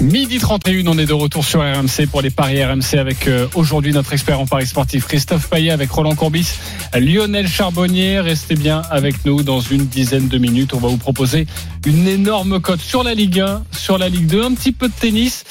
Midi 0.00 0.38
31, 0.38 0.86
on 0.86 0.96
est 0.96 1.06
de 1.06 1.12
retour 1.12 1.44
sur 1.44 1.60
RMC 1.60 2.06
pour 2.08 2.22
les 2.22 2.30
paris 2.30 2.64
RMC 2.64 2.94
avec 2.98 3.26
euh, 3.26 3.48
aujourd'hui 3.54 3.92
notre 3.92 4.12
expert 4.12 4.38
en 4.38 4.46
paris 4.46 4.66
sportif 4.66 5.06
Christophe 5.06 5.48
Payet 5.48 5.70
avec 5.70 5.90
Roland 5.90 6.14
Courbis, 6.14 6.48
Lionel 6.94 7.48
Charbonnier. 7.48 8.20
Restez 8.20 8.54
bien 8.54 8.82
avec 8.90 9.24
nous 9.24 9.42
dans 9.42 9.60
une 9.60 9.86
dizaine 9.86 10.28
de 10.28 10.38
minutes. 10.38 10.72
On 10.72 10.78
va 10.78 10.88
vous 10.88 10.98
proposer 10.98 11.46
une 11.84 12.06
énorme 12.06 12.60
cote 12.60 12.80
sur 12.80 13.02
la 13.02 13.14
Ligue 13.14 13.40
1, 13.40 13.64
sur 13.72 13.98
la 13.98 14.08
Ligue 14.08 14.26
2, 14.26 14.44
un 14.44 14.54
petit 14.54 14.72
peu 14.72 14.88
de 14.88 14.94
tennis. 14.94 15.44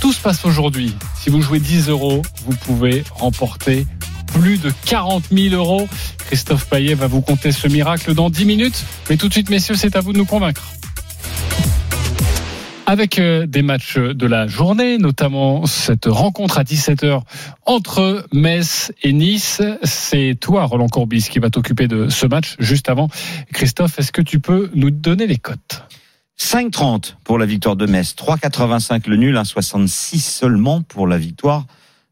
Tout 0.00 0.12
se 0.12 0.20
passe 0.20 0.44
aujourd'hui. 0.44 0.94
Si 1.20 1.30
vous 1.30 1.40
jouez 1.40 1.60
10 1.60 1.90
euros, 1.90 2.22
vous 2.46 2.56
pouvez 2.56 3.04
remporter 3.14 3.86
plus 4.32 4.58
de 4.58 4.72
40 4.86 5.24
000 5.30 5.54
euros. 5.54 5.88
Christophe 6.26 6.68
Payet 6.68 6.94
va 6.94 7.06
vous 7.06 7.20
conter 7.20 7.52
ce 7.52 7.68
miracle 7.68 8.14
dans 8.14 8.30
10 8.30 8.44
minutes. 8.44 8.84
Mais 9.08 9.16
tout 9.16 9.28
de 9.28 9.32
suite, 9.32 9.50
messieurs, 9.50 9.74
c'est 9.74 9.96
à 9.96 10.00
vous 10.00 10.12
de 10.12 10.18
nous 10.18 10.26
convaincre 10.26 10.62
avec 12.90 13.20
euh, 13.20 13.46
des 13.46 13.62
matchs 13.62 13.98
de 13.98 14.26
la 14.26 14.48
journée, 14.48 14.98
notamment 14.98 15.64
cette 15.64 16.06
rencontre 16.06 16.58
à 16.58 16.64
17h 16.64 17.20
entre 17.64 18.26
Metz 18.32 18.90
et 19.04 19.12
Nice. 19.12 19.62
C'est 19.84 20.36
toi, 20.40 20.64
Roland 20.64 20.88
Courbis, 20.88 21.28
qui 21.30 21.38
va 21.38 21.50
t'occuper 21.50 21.86
de 21.86 22.08
ce 22.08 22.26
match 22.26 22.56
juste 22.58 22.88
avant. 22.88 23.08
Christophe, 23.52 24.00
est-ce 24.00 24.10
que 24.10 24.22
tu 24.22 24.40
peux 24.40 24.70
nous 24.74 24.90
donner 24.90 25.28
les 25.28 25.38
cotes? 25.38 25.84
5,30 26.36 27.14
pour 27.22 27.38
la 27.38 27.46
victoire 27.46 27.76
de 27.76 27.86
Metz, 27.86 28.16
3,85 28.16 29.08
le 29.08 29.16
nul, 29.16 29.36
1,66 29.36 30.18
seulement 30.18 30.82
pour 30.82 31.06
la 31.06 31.16
victoire 31.16 31.66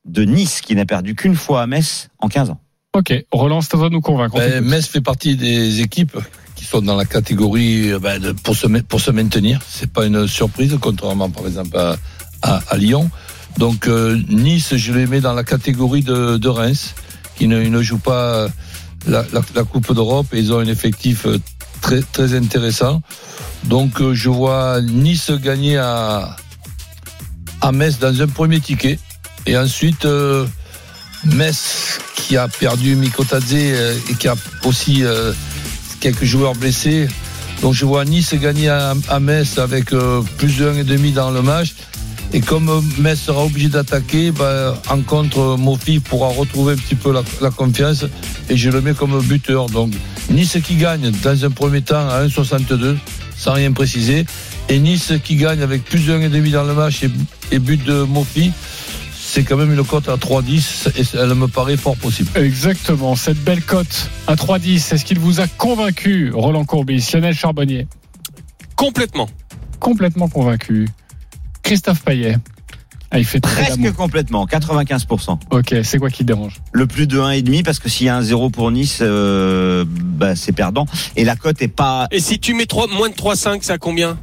de 0.08 0.24
Nice, 0.24 0.60
qui 0.60 0.74
n'a 0.74 0.86
perdu 0.86 1.14
qu'une 1.14 1.36
fois 1.36 1.62
à 1.62 1.66
Metz 1.66 2.08
en 2.18 2.28
15 2.28 2.50
ans. 2.50 2.60
Ok, 2.96 3.12
Roland, 3.30 3.60
toi 3.62 3.88
de 3.88 3.92
nous 3.94 4.00
convaincre. 4.00 4.34
On 4.34 4.38
Ben. 4.38 4.64
Metz 4.64 4.86
fait 4.86 5.00
partie 5.02 5.36
des 5.36 5.80
équipes 5.82 6.16
qui 6.56 6.64
sont 6.64 6.80
dans 6.80 6.96
la 6.96 7.04
catégorie 7.04 7.92
euh, 7.92 7.98
ben, 7.98 8.18
de- 8.20 8.32
pour, 8.32 8.56
se, 8.56 8.66
pour 8.66 9.00
se 9.00 9.10
maintenir. 9.10 9.60
C'est 9.68 9.90
pas 9.92 10.06
une 10.06 10.26
surprise, 10.26 10.76
contrairement 10.80 11.30
par 11.30 11.46
exemple 11.46 11.76
à, 11.76 11.96
à, 12.42 12.60
à 12.68 12.76
Lyon. 12.76 13.10
Donc 13.58 13.86
euh, 13.86 14.18
Nice, 14.28 14.74
je 14.76 14.92
les 14.92 15.06
mets 15.06 15.20
dans 15.20 15.34
la 15.34 15.44
catégorie 15.44 16.02
de, 16.02 16.36
de 16.38 16.48
Reims, 16.48 16.94
qui 17.36 17.46
ne, 17.46 17.62
ne 17.62 17.82
jouent 17.82 17.98
pas 17.98 18.48
la, 19.06 19.24
la, 19.32 19.42
la 19.54 19.64
Coupe 19.64 19.92
d'Europe 19.94 20.26
et 20.32 20.38
ils 20.38 20.52
ont 20.52 20.58
un 20.58 20.66
effectif 20.66 21.26
euh, 21.26 21.38
très, 21.82 22.00
très 22.00 22.34
intéressant. 22.34 23.02
Donc 23.64 24.00
euh, 24.00 24.14
je 24.14 24.30
vois 24.30 24.80
Nice 24.80 25.30
gagner 25.30 25.76
à, 25.76 26.34
à 27.60 27.72
Metz 27.72 27.98
dans 27.98 28.20
un 28.22 28.26
premier 28.28 28.60
ticket. 28.60 28.98
Et 29.48 29.56
ensuite, 29.56 30.04
euh, 30.04 30.44
Metz 31.24 32.00
qui 32.14 32.36
a 32.36 32.48
perdu 32.48 32.96
Mikotadze 32.96 33.54
euh, 33.54 33.96
et 34.10 34.14
qui 34.14 34.28
a 34.28 34.34
aussi 34.64 35.04
euh, 35.04 35.32
quelques 36.00 36.24
joueurs 36.24 36.54
blessés. 36.54 37.08
Donc 37.62 37.72
je 37.72 37.86
vois 37.86 38.04
Nice 38.04 38.34
gagner 38.34 38.68
à, 38.68 39.20
Metz 39.20 39.56
avec 39.56 39.86
plus 39.86 40.58
de 40.58 40.70
1,5 40.70 41.14
dans 41.14 41.30
le 41.30 41.40
match. 41.40 41.74
Et 42.34 42.40
comme 42.40 42.84
Metz 42.98 43.18
sera 43.18 43.42
obligé 43.42 43.68
d'attaquer, 43.70 44.32
bah, 44.32 44.80
en 44.90 45.00
contre, 45.00 45.56
Mofi 45.56 45.98
pourra 45.98 46.28
retrouver 46.28 46.74
un 46.74 46.76
petit 46.76 46.94
peu 46.94 47.10
la, 47.10 47.22
la 47.40 47.50
confiance 47.50 48.04
et 48.50 48.56
je 48.56 48.68
le 48.68 48.82
mets 48.82 48.92
comme 48.92 49.18
buteur. 49.22 49.70
Donc 49.70 49.94
Nice 50.30 50.58
qui 50.62 50.76
gagne 50.76 51.10
dans 51.22 51.44
un 51.46 51.50
premier 51.50 51.80
temps 51.80 52.06
à 52.06 52.22
1,62 52.26 52.96
sans 53.34 53.54
rien 53.54 53.72
préciser. 53.72 54.26
Et 54.68 54.78
Nice 54.78 55.14
qui 55.24 55.36
gagne 55.36 55.62
avec 55.62 55.84
plus 55.84 56.06
de 56.06 56.12
1,5 56.12 56.50
dans 56.50 56.64
le 56.64 56.74
match 56.74 57.02
et, 57.02 57.10
et 57.50 57.58
but 57.58 57.82
de 57.82 58.02
Mofi, 58.02 58.52
c'est 59.38 59.44
quand 59.44 59.56
même 59.56 59.72
une 59.72 59.84
cote 59.84 60.08
à 60.08 60.16
3,10 60.16 60.98
et 60.98 61.16
elle 61.16 61.32
me 61.36 61.46
paraît 61.46 61.76
fort 61.76 61.96
possible. 61.96 62.28
Exactement, 62.34 63.14
cette 63.14 63.38
belle 63.44 63.62
cote 63.62 64.10
à 64.26 64.34
3-10, 64.34 64.92
est-ce 64.92 65.04
qu'il 65.04 65.20
vous 65.20 65.38
a 65.38 65.46
convaincu, 65.46 66.32
Roland 66.34 66.64
Courbis, 66.64 67.08
Lionel 67.14 67.36
Charbonnier? 67.36 67.86
Complètement. 68.74 69.28
Complètement 69.78 70.28
convaincu. 70.28 70.88
Christophe 71.62 72.02
Payet. 72.02 72.36
Ah, 73.12 73.20
il 73.20 73.24
fait 73.24 73.38
très 73.38 73.62
Presque 73.62 73.80
d'amour. 73.80 73.94
complètement, 73.94 74.44
95%. 74.44 75.38
Ok, 75.52 75.72
c'est 75.84 75.98
quoi 75.98 76.10
qui 76.10 76.24
dérange? 76.24 76.56
Le 76.72 76.88
plus 76.88 77.06
de 77.06 77.20
1,5 77.20 77.62
parce 77.62 77.78
que 77.78 77.88
s'il 77.88 78.06
y 78.06 78.08
a 78.08 78.16
un 78.16 78.22
0 78.22 78.50
pour 78.50 78.72
Nice, 78.72 78.98
euh, 79.02 79.84
bah, 79.86 80.34
c'est 80.34 80.50
perdant. 80.50 80.86
Et 81.14 81.24
la 81.24 81.36
cote 81.36 81.62
est 81.62 81.68
pas. 81.68 82.08
Et 82.10 82.18
si 82.18 82.40
tu 82.40 82.54
mets 82.54 82.66
moins 82.92 83.08
de 83.08 83.14
3,5, 83.14 83.60
c'est 83.62 83.72
à 83.72 83.78
combien? 83.78 84.18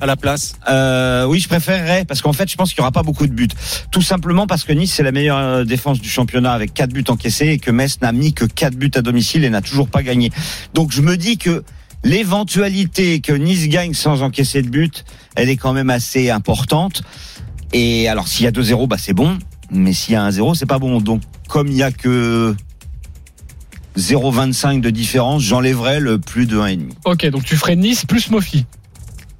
À 0.00 0.06
la 0.06 0.16
place 0.16 0.54
Euh, 0.68 1.24
oui, 1.26 1.40
je 1.40 1.48
préférerais 1.48 2.04
parce 2.06 2.22
qu'en 2.22 2.32
fait, 2.32 2.50
je 2.50 2.56
pense 2.56 2.70
qu'il 2.70 2.78
y 2.78 2.80
aura 2.80 2.92
pas 2.92 3.02
beaucoup 3.02 3.26
de 3.26 3.32
buts. 3.32 3.48
Tout 3.90 4.02
simplement 4.02 4.46
parce 4.46 4.64
que 4.64 4.72
Nice 4.72 4.92
c'est 4.94 5.02
la 5.02 5.12
meilleure 5.12 5.36
euh, 5.38 5.64
défense 5.64 6.00
du 6.00 6.08
championnat 6.08 6.52
avec 6.52 6.72
4 6.72 6.90
buts 6.92 7.04
encaissés 7.08 7.48
et 7.48 7.58
que 7.58 7.70
Metz 7.70 8.00
n'a 8.00 8.12
mis 8.12 8.32
que 8.32 8.44
4 8.44 8.76
buts 8.76 8.90
à 8.94 9.02
domicile 9.02 9.44
et 9.44 9.50
n'a 9.50 9.60
toujours 9.60 9.88
pas 9.88 10.02
gagné. 10.02 10.30
Donc 10.74 10.90
je 10.92 11.02
me 11.02 11.16
dis 11.16 11.36
que 11.36 11.64
l'éventualité 12.02 13.20
que 13.20 13.32
Nice 13.32 13.68
gagne 13.68 13.94
sans 13.94 14.22
encaisser 14.22 14.62
de 14.62 14.68
but, 14.68 15.04
elle 15.36 15.48
est 15.50 15.56
quand 15.56 15.72
même 15.72 15.90
assez 15.90 16.30
importante. 16.30 17.02
Et 17.72 18.08
alors 18.08 18.26
s'il 18.28 18.44
y 18.44 18.48
a 18.48 18.52
2-0, 18.52 18.88
bah 18.88 18.96
c'est 18.98 19.12
bon, 19.12 19.38
mais 19.70 19.92
s'il 19.92 20.14
y 20.14 20.16
a 20.16 20.22
un 20.22 20.30
0, 20.30 20.54
c'est 20.54 20.66
pas 20.66 20.78
bon. 20.78 21.00
Donc 21.00 21.22
comme 21.48 21.68
il 21.68 21.76
y 21.76 21.82
a 21.82 21.92
que 21.92 22.54
0,25 23.98 24.80
de 24.80 24.90
différence, 24.90 25.42
j'enlèverais 25.42 26.00
le 26.00 26.18
plus 26.18 26.46
de 26.46 26.58
1,5. 26.58 26.90
Ok, 27.04 27.26
donc 27.26 27.44
tu 27.44 27.56
ferais 27.56 27.76
Nice 27.76 28.06
plus 28.06 28.30
Mofi. 28.30 28.64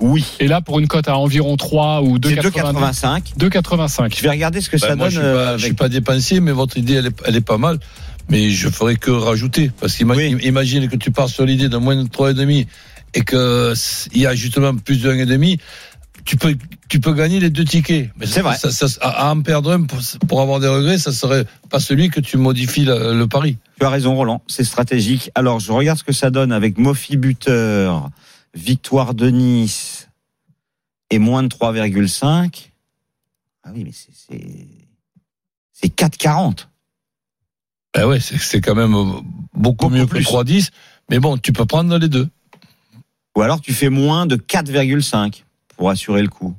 Oui. 0.01 0.25
Et 0.41 0.47
là, 0.49 0.61
pour 0.61 0.79
une 0.79 0.89
cote 0.89 1.09
à 1.09 1.17
environ 1.19 1.57
3 1.57 2.03
ou 2.03 2.19
C'est 2.25 2.35
2,85. 2.37 3.35
2,85. 3.39 3.39
2,85. 3.39 4.17
Je 4.17 4.23
vais 4.23 4.31
regarder 4.31 4.61
ce 4.61 4.71
que 4.71 4.77
Ben, 4.77 4.89
ça 4.89 4.97
moi, 4.97 5.07
donne. 5.07 5.15
je 5.15 5.21
suis 5.21 5.27
euh, 5.27 5.59
suis 5.59 5.73
pas 5.75 5.89
dépensier, 5.89 6.41
mais 6.41 6.53
votre 6.53 6.77
idée, 6.79 6.95
elle 6.95 7.07
est, 7.07 7.23
elle 7.27 7.37
est 7.37 7.41
pas 7.43 7.59
mal. 7.59 7.79
Mais 8.29 8.51
je 8.51 8.69
ferais 8.69 8.97
que 8.97 9.11
rajouter. 9.11 9.71
Parce 9.81 9.95
qu'imagine 9.97 10.37
Oui. 10.37 10.47
imagine 10.47 10.89
que 10.89 10.97
tu 10.97 11.11
pars 11.11 11.29
sur 11.29 11.45
l'idée 11.45 11.69
de 11.69 11.77
moins 11.77 11.97
de 11.97 12.09
3,5 12.09 12.67
et 13.15 13.21
que 13.23 13.75
il 14.13 14.21
y 14.21 14.27
a 14.27 14.35
justement 14.35 14.75
plus 14.75 15.01
de 15.03 15.13
1,5. 15.13 15.59
Tu 16.25 16.37
peux, 16.37 16.55
tu 16.89 17.01
peux 17.01 17.15
gagner 17.15 17.41
les 17.41 17.49
deux 17.51 17.65
tickets. 17.65 18.11
Mais 18.19 18.27
C'est 18.27 18.43
vrai. 18.43 18.57
Ça, 18.57 18.71
ça- 18.71 18.87
à 19.01 19.29
à 19.29 19.33
en 19.35 19.41
perdre 19.41 19.73
un 19.73 19.83
pour, 19.83 19.99
pour 20.29 20.41
avoir 20.43 20.61
des 20.61 20.69
regrets, 20.69 20.99
ça 20.99 21.13
serait 21.13 21.45
pas 21.71 21.81
celui 21.81 22.09
que 22.11 22.21
tu 22.21 22.37
modifies 22.37 22.85
le, 22.85 23.19
le 23.19 23.27
pari. 23.27 23.57
Tu 23.81 23.87
as 23.87 23.89
raison, 23.91 24.15
Roland. 24.15 24.43
C'est 24.47 24.65
stratégique. 24.65 25.31
Alors, 25.35 25.61
je 25.61 25.73
regarde 25.73 25.99
ce 25.99 26.05
que 26.05 26.13
ça 26.13 26.31
donne 26.31 26.53
avec 26.53 26.77
Mofi 26.79 27.17
buteur, 27.17 28.11
victoire 28.55 29.15
de 29.15 29.29
Nice 29.31 30.09
et 31.11 31.19
moins 31.19 31.43
de 31.43 31.49
3,5. 31.49 32.71
Ah 33.63 33.71
oui, 33.75 33.85
mais 33.85 33.93
c'est, 33.93 34.13
c'est, 34.13 34.67
c'est 35.73 35.95
4,40. 35.95 36.67
Ben 37.95 38.07
ouais, 38.07 38.21
c'est 38.21 38.39
c'est 38.39 38.61
quand 38.61 38.75
même 38.77 38.93
beaucoup, 38.93 39.25
Beaucoup 39.55 39.89
mieux 39.89 40.07
plus. 40.07 40.25
que 40.25 40.31
3,10. 40.31 40.71
Mais 41.11 41.19
bon, 41.19 41.37
tu 41.39 41.53
peux 41.53 41.67
prendre 41.67 41.97
les 41.99 42.09
deux. 42.09 42.29
Ou 43.37 43.43
alors, 43.43 43.61
tu 43.61 43.73
fais 43.73 43.89
moins 43.91 44.27
de 44.27 44.37
4,5 44.37 45.43
pour 45.77 45.91
assurer 45.91 46.23
le 46.23 46.29
coup. 46.29 46.55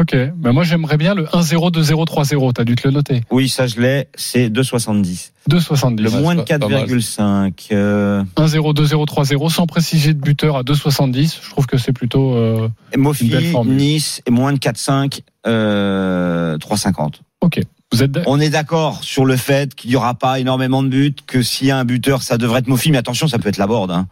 Ok, 0.00 0.16
ben 0.36 0.52
moi 0.52 0.64
j'aimerais 0.64 0.96
bien 0.96 1.14
le 1.14 1.24
1-0, 1.26 1.70
2-0, 1.72 2.06
3-0. 2.06 2.52
T'as 2.54 2.64
dû 2.64 2.74
te 2.74 2.88
le 2.88 2.94
noter. 2.94 3.20
Oui, 3.30 3.50
ça, 3.50 3.66
je 3.66 3.78
l'ai. 3.80 4.08
C'est 4.14 4.48
2,70. 4.48 5.32
2,70. 5.50 6.00
Le 6.00 6.08
Ouais, 6.10 6.20
moins 6.22 6.34
de 6.36 6.40
c'est 6.46 6.58
pas- 6.58 6.66
pas 6.66 6.72
mal. 6.72 6.86
4,5. 6.86 7.68
euh, 7.72 8.22
1-0, 8.36 8.72
2-0, 8.72 9.04
3-0, 9.04 9.50
sans 9.50 9.66
préciser 9.66 10.14
de 10.14 10.20
buteur 10.20 10.56
à 10.56 10.62
2,70. 10.62 11.38
Je 11.44 11.50
trouve 11.50 11.66
que 11.66 11.76
c'est 11.76 11.92
plutôt. 11.92 12.34
euh, 12.34 12.68
Une 12.94 13.02
Mofi, 13.02 13.28
belle 13.28 13.44
formule. 13.50 13.76
Nice 13.76 14.22
et 14.26 14.30
moins 14.30 14.54
de 14.54 14.58
4,5, 14.58 15.20
euh, 15.46 16.56
3,50. 16.56 17.20
Ok. 17.42 17.60
Vous 17.92 18.02
êtes. 18.02 18.20
On 18.26 18.40
est 18.40 18.50
d'accord 18.50 19.02
sur 19.04 19.26
le 19.26 19.36
fait 19.36 19.74
qu'il 19.74 19.90
n'y 19.90 19.96
aura 19.96 20.14
pas 20.14 20.38
énormément 20.40 20.82
de 20.82 20.88
buts, 20.88 21.14
que 21.26 21.42
s'il 21.42 21.66
y 21.66 21.70
a 21.72 21.76
un 21.78 21.84
buteur, 21.84 22.22
ça 22.22 22.38
devrait 22.38 22.60
être 22.60 22.68
Mofi, 22.68 22.90
mais 22.90 22.98
attention, 22.98 23.26
ça 23.28 23.38
peut 23.38 23.48
être 23.50 23.58
la 23.58 23.66
board. 23.66 23.90
Hein. 23.90 24.06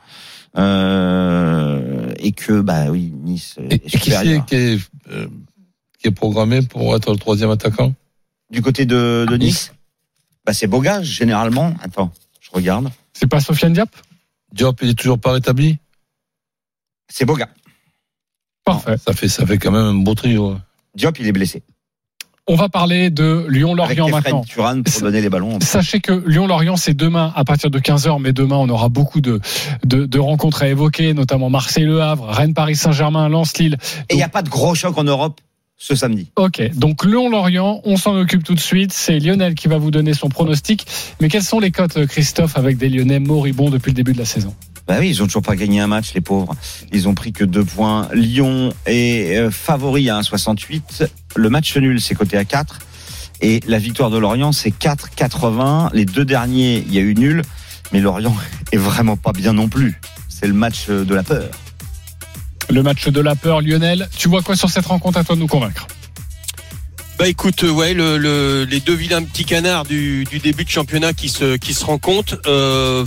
Euh, 0.58 2.10
et 2.18 2.32
que, 2.32 2.60
bah 2.60 2.86
oui, 2.90 3.12
Nice 3.22 3.56
Et, 3.70 3.74
est 3.74 3.74
et 3.76 3.78
qui 3.78 3.90
c'est 3.90 3.98
supérieur. 4.00 4.46
qui 4.46 4.54
est, 4.56 4.78
euh, 5.12 5.26
qui 5.98 6.08
est 6.08 6.12
programmé 6.12 6.62
pour 6.62 6.94
être 6.96 7.10
le 7.12 7.18
troisième 7.18 7.50
attaquant 7.50 7.92
Du 8.50 8.62
côté 8.62 8.86
de, 8.86 9.26
de 9.28 9.36
Nice, 9.36 9.72
bah 10.46 10.52
c'est 10.52 10.66
Boga, 10.66 11.02
généralement. 11.02 11.74
Attends, 11.82 12.12
je 12.40 12.50
regarde. 12.52 12.88
C'est 13.12 13.26
pas 13.26 13.40
Sofiane 13.40 13.72
Diap 13.72 13.90
Diop, 14.52 14.78
il 14.82 14.90
est 14.90 14.94
toujours 14.94 15.18
pas 15.18 15.32
rétabli? 15.32 15.78
C'est 17.10 17.24
Boga. 17.24 17.48
Parfait. 18.64 18.96
Ça 18.98 19.12
fait, 19.12 19.28
ça 19.28 19.44
fait 19.46 19.58
quand 19.58 19.70
même 19.70 19.84
un 19.84 19.94
beau 19.94 20.14
trio. 20.14 20.48
hein. 20.50 20.62
Diop, 20.94 21.18
il 21.20 21.26
est 21.26 21.32
blessé. 21.32 21.62
On 22.50 22.54
va 22.54 22.70
parler 22.70 23.10
de 23.10 23.44
Lyon-Lorient 23.50 24.08
maintenant. 24.08 24.42
Turan 24.42 24.82
pour 24.82 25.02
donner 25.02 25.20
les 25.20 25.28
ballons. 25.28 25.58
Sachez 25.60 26.00
que 26.00 26.12
Lyon-Lorient, 26.26 26.76
c'est 26.76 26.94
demain 26.94 27.30
à 27.36 27.44
partir 27.44 27.70
de 27.70 27.78
15h, 27.78 28.22
mais 28.22 28.32
demain, 28.32 28.56
on 28.56 28.70
aura 28.70 28.88
beaucoup 28.88 29.20
de, 29.20 29.38
de, 29.84 30.06
de 30.06 30.18
rencontres 30.18 30.62
à 30.62 30.68
évoquer, 30.68 31.12
notamment 31.12 31.50
Marseille-Le 31.50 32.00
Havre, 32.00 32.26
Rennes-Paris-Saint-Germain, 32.26 33.28
Lens-Lille. 33.28 33.76
Et 34.08 34.14
il 34.14 34.16
n'y 34.16 34.22
a 34.22 34.30
pas 34.30 34.40
de 34.40 34.48
gros 34.48 34.74
choc 34.74 34.96
en 34.96 35.04
Europe 35.04 35.42
ce 35.78 35.94
samedi. 35.94 36.30
Ok, 36.36 36.60
donc 36.74 37.04
Lyon-Lorient, 37.04 37.80
on 37.84 37.96
s'en 37.96 38.16
occupe 38.16 38.42
tout 38.42 38.54
de 38.54 38.60
suite. 38.60 38.92
C'est 38.92 39.18
Lionel 39.20 39.54
qui 39.54 39.68
va 39.68 39.78
vous 39.78 39.92
donner 39.92 40.12
son 40.12 40.28
pronostic. 40.28 40.86
Mais 41.20 41.28
quelles 41.28 41.44
sont 41.44 41.60
les 41.60 41.70
cotes, 41.70 42.04
Christophe, 42.06 42.56
avec 42.56 42.76
des 42.76 42.88
Lyonnais 42.88 43.20
moribonds 43.20 43.70
depuis 43.70 43.92
le 43.92 43.94
début 43.94 44.12
de 44.12 44.18
la 44.18 44.24
saison? 44.24 44.54
Bah 44.88 44.96
oui, 44.98 45.10
ils 45.10 45.22
ont 45.22 45.26
toujours 45.26 45.42
pas 45.42 45.54
gagné 45.54 45.80
un 45.80 45.86
match, 45.86 46.14
les 46.14 46.20
pauvres. 46.20 46.56
Ils 46.92 47.08
ont 47.08 47.14
pris 47.14 47.32
que 47.32 47.44
deux 47.44 47.64
points. 47.64 48.08
Lyon 48.12 48.72
est 48.86 49.36
euh, 49.36 49.50
favori 49.50 50.10
à 50.10 50.18
1,68. 50.18 51.06
Le 51.36 51.50
match 51.50 51.76
nul, 51.76 52.00
c'est 52.00 52.14
coté 52.14 52.36
à 52.36 52.44
4. 52.44 52.80
Et 53.40 53.60
la 53.68 53.78
victoire 53.78 54.10
de 54.10 54.18
Lorient, 54.18 54.50
c'est 54.50 54.70
4,80. 54.70 55.90
Les 55.92 56.06
deux 56.06 56.24
derniers, 56.24 56.82
il 56.86 56.94
y 56.94 56.98
a 56.98 57.02
eu 57.02 57.14
nul. 57.14 57.42
Mais 57.92 58.00
Lorient 58.00 58.34
est 58.72 58.78
vraiment 58.78 59.16
pas 59.16 59.32
bien 59.32 59.52
non 59.52 59.68
plus. 59.68 60.00
C'est 60.28 60.46
le 60.46 60.54
match 60.54 60.86
euh, 60.88 61.04
de 61.04 61.14
la 61.14 61.22
peur. 61.22 61.50
Le 62.70 62.82
match 62.82 63.08
de 63.08 63.20
la 63.20 63.34
peur, 63.34 63.60
Lionel. 63.60 64.08
Tu 64.16 64.28
vois 64.28 64.42
quoi 64.42 64.54
sur 64.56 64.68
cette 64.70 64.86
rencontre 64.86 65.18
à 65.18 65.24
toi 65.24 65.34
de 65.34 65.40
nous 65.40 65.46
convaincre 65.46 65.86
Bah 67.18 67.26
écoute, 67.28 67.64
euh, 67.64 67.70
ouais, 67.70 67.94
le, 67.94 68.18
le- 68.18 68.64
les 68.64 68.80
deux 68.80 68.94
vilains 68.94 69.22
petits 69.22 69.44
canards 69.44 69.84
du, 69.84 70.24
du 70.24 70.38
début 70.38 70.64
de 70.64 70.68
championnat 70.70 71.12
qui 71.14 71.28
se 71.30 71.56
qui 71.56 71.72
se 71.72 71.84
rencontrent. 71.84 72.38
Euh, 72.46 73.04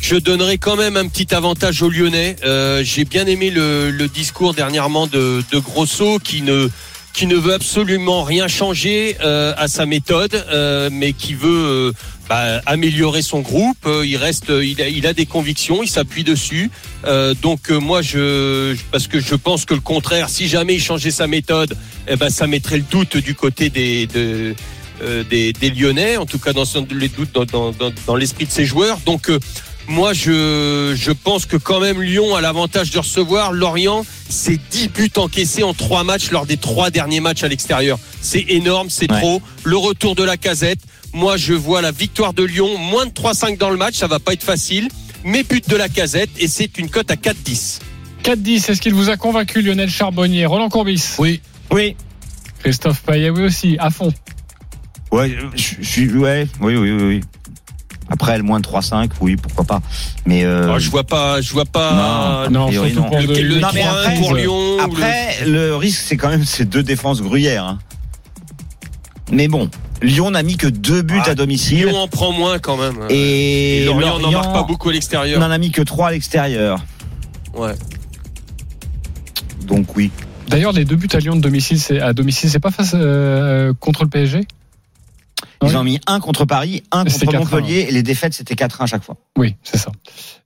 je 0.00 0.16
donnerai 0.16 0.56
quand 0.56 0.76
même 0.76 0.96
un 0.96 1.08
petit 1.08 1.34
avantage 1.34 1.82
aux 1.82 1.90
Lyonnais. 1.90 2.36
Euh, 2.44 2.82
J'ai 2.82 3.04
bien 3.04 3.26
aimé 3.26 3.50
le, 3.50 3.90
discours 4.08 4.54
dernièrement 4.54 5.06
de, 5.06 5.42
Grosso 5.58 6.18
qui 6.18 6.40
ne 6.42 6.68
qui 7.12 7.26
ne 7.26 7.36
veut 7.36 7.54
absolument 7.54 8.22
rien 8.22 8.46
changer 8.48 9.16
à 9.20 9.66
sa 9.66 9.84
méthode, 9.84 10.46
mais 10.92 11.12
qui 11.12 11.34
veut 11.34 11.92
bah, 12.30 12.62
améliorer 12.64 13.22
son 13.22 13.40
groupe. 13.40 13.76
Euh, 13.86 14.06
il 14.06 14.16
reste, 14.16 14.50
il 14.62 14.80
a, 14.80 14.88
il 14.88 15.04
a 15.06 15.12
des 15.12 15.26
convictions, 15.26 15.82
il 15.82 15.88
s'appuie 15.90 16.22
dessus. 16.22 16.70
Euh, 17.04 17.34
donc 17.42 17.70
euh, 17.70 17.78
moi, 17.80 18.02
je 18.02 18.76
parce 18.92 19.08
que 19.08 19.18
je 19.18 19.34
pense 19.34 19.64
que 19.64 19.74
le 19.74 19.80
contraire, 19.80 20.28
si 20.30 20.46
jamais 20.46 20.76
il 20.76 20.80
changeait 20.80 21.10
sa 21.10 21.26
méthode, 21.26 21.76
eh 22.06 22.14
ben 22.14 22.30
ça 22.30 22.46
mettrait 22.46 22.76
le 22.78 22.84
doute 22.88 23.16
du 23.16 23.34
côté 23.34 23.68
des 23.68 24.06
de, 24.06 24.54
euh, 25.02 25.24
des, 25.24 25.52
des 25.52 25.70
Lyonnais, 25.70 26.16
en 26.18 26.24
tout 26.26 26.38
cas 26.38 26.52
dans 26.52 26.62
les 26.92 27.08
doutes 27.08 27.32
dans, 27.34 27.44
dans, 27.44 27.72
dans, 27.72 27.90
dans 28.06 28.14
l'esprit 28.14 28.46
de 28.46 28.52
ses 28.52 28.64
joueurs. 28.64 28.98
Donc 29.04 29.28
euh, 29.28 29.40
moi, 29.88 30.12
je, 30.12 30.94
je 30.96 31.10
pense 31.10 31.46
que 31.46 31.56
quand 31.56 31.80
même 31.80 32.00
Lyon 32.00 32.36
a 32.36 32.40
l'avantage 32.40 32.92
de 32.92 32.98
recevoir. 33.00 33.50
Lorient, 33.50 34.06
c'est 34.28 34.60
10 34.70 34.88
buts 34.90 35.10
encaissés 35.16 35.64
en 35.64 35.74
trois 35.74 36.04
matchs 36.04 36.30
lors 36.30 36.46
des 36.46 36.58
trois 36.58 36.90
derniers 36.90 37.18
matchs 37.18 37.42
à 37.42 37.48
l'extérieur. 37.48 37.98
C'est 38.20 38.44
énorme, 38.50 38.88
c'est 38.88 39.10
Ouais. 39.10 39.18
trop. 39.18 39.42
Le 39.64 39.76
retour 39.76 40.14
de 40.14 40.22
la 40.22 40.36
casette. 40.36 40.78
Moi, 41.12 41.36
je 41.36 41.54
vois 41.54 41.82
la 41.82 41.90
victoire 41.90 42.32
de 42.32 42.44
Lyon, 42.44 42.78
moins 42.78 43.06
de 43.06 43.10
3-5 43.10 43.58
dans 43.58 43.70
le 43.70 43.76
match, 43.76 43.96
ça 43.96 44.06
va 44.06 44.18
pas 44.20 44.32
être 44.32 44.42
facile. 44.44 44.88
Mais 45.24 45.42
but 45.42 45.68
de 45.68 45.76
la 45.76 45.88
casette, 45.88 46.30
et 46.38 46.48
c'est 46.48 46.78
une 46.78 46.88
cote 46.88 47.10
à 47.10 47.14
4-10. 47.16 47.80
4-10, 48.22 48.70
est-ce 48.70 48.80
qu'il 48.80 48.94
vous 48.94 49.10
a 49.10 49.16
convaincu, 49.16 49.60
Lionel 49.60 49.90
Charbonnier? 49.90 50.46
Roland 50.46 50.68
Courbis 50.68 51.02
Oui, 51.18 51.40
Oui. 51.72 51.96
Christophe 52.62 53.02
Payet, 53.02 53.30
oui 53.30 53.42
aussi, 53.44 53.76
à 53.78 53.90
fond. 53.90 54.12
Ouais, 55.10 55.34
je 55.56 55.82
suis, 55.82 56.10
ouais, 56.12 56.46
oui, 56.60 56.76
oui, 56.76 56.90
oui, 56.92 57.02
oui. 57.02 57.20
Après, 58.10 58.36
le 58.36 58.42
moins 58.42 58.60
de 58.60 58.66
3-5, 58.66 59.10
oui, 59.20 59.36
pourquoi 59.36 59.64
pas. 59.64 59.80
Mais 60.26 60.44
euh, 60.44 60.74
Oh, 60.74 60.78
je 60.78 60.90
vois 60.90 61.04
pas, 61.04 61.40
je 61.40 61.52
vois 61.52 61.64
pas. 61.64 62.48
Non, 62.50 62.70
surtout 62.70 62.94
non. 63.00 63.04
pour 63.08 63.18
Le, 63.20 63.26
le 63.26 63.42
le 63.42 63.60
Non, 63.60 63.68
mais 63.72 63.82
3-1 63.82 63.86
après, 63.88 64.14
pour 64.16 64.34
Lyon. 64.34 64.78
Après, 64.80 65.44
le 65.46 65.74
risque, 65.76 66.02
c'est 66.06 66.16
quand 66.16 66.28
même 66.28 66.44
ces 66.44 66.64
deux 66.64 66.82
défenses 66.82 67.22
gruyères. 67.22 67.64
hein. 67.64 67.78
Mais 69.32 69.48
bon, 69.48 69.70
Lyon 70.02 70.30
n'a 70.30 70.42
mis 70.42 70.56
que 70.56 70.66
deux 70.66 71.02
buts 71.02 71.18
Ah, 71.20 71.26
à 71.26 71.28
le- 71.30 71.34
domicile. 71.36 71.86
Lyon 71.86 71.96
en 71.96 72.08
prend 72.08 72.32
moins 72.32 72.58
quand 72.58 72.76
même. 72.76 72.96
Et, 73.10 73.82
Et 73.82 73.84
Lorient 73.84 74.18
n'en 74.18 74.30
marque 74.30 74.52
pas 74.52 74.62
beaucoup 74.62 74.88
à 74.88 74.92
l'extérieur. 74.92 75.38
n'en 75.40 75.50
a 75.50 75.58
mis 75.58 75.70
que 75.70 75.82
trois 75.82 76.08
à 76.08 76.10
l'extérieur. 76.12 76.84
Ouais. 77.54 77.74
Donc 79.66 79.96
oui. 79.96 80.10
D'ailleurs, 80.48 80.72
les 80.72 80.84
deux 80.84 80.96
buts 80.96 81.08
à 81.12 81.18
Lyon 81.18 81.36
de 81.36 81.40
domicile, 81.40 81.78
c'est 81.78 82.00
à 82.00 82.12
domicile, 82.12 82.50
c'est 82.50 82.58
pas 82.58 82.70
face 82.70 82.92
euh, 82.94 83.72
contre 83.78 84.02
le 84.02 84.08
PSG 84.10 84.40
Ils 85.62 85.68
Oui. 85.68 85.76
ont 85.76 85.84
mis 85.84 86.00
un 86.06 86.18
contre 86.18 86.44
Paris, 86.44 86.82
un 86.90 87.04
contre 87.04 87.18
4-1. 87.26 87.38
Montpellier, 87.38 87.86
et 87.88 87.92
les 87.92 88.02
défaites, 88.02 88.34
c'était 88.34 88.54
4-1 88.54 88.82
à 88.84 88.86
chaque 88.86 89.04
fois. 89.04 89.16
Oui, 89.38 89.54
c'est 89.62 89.76
ça. 89.76 89.92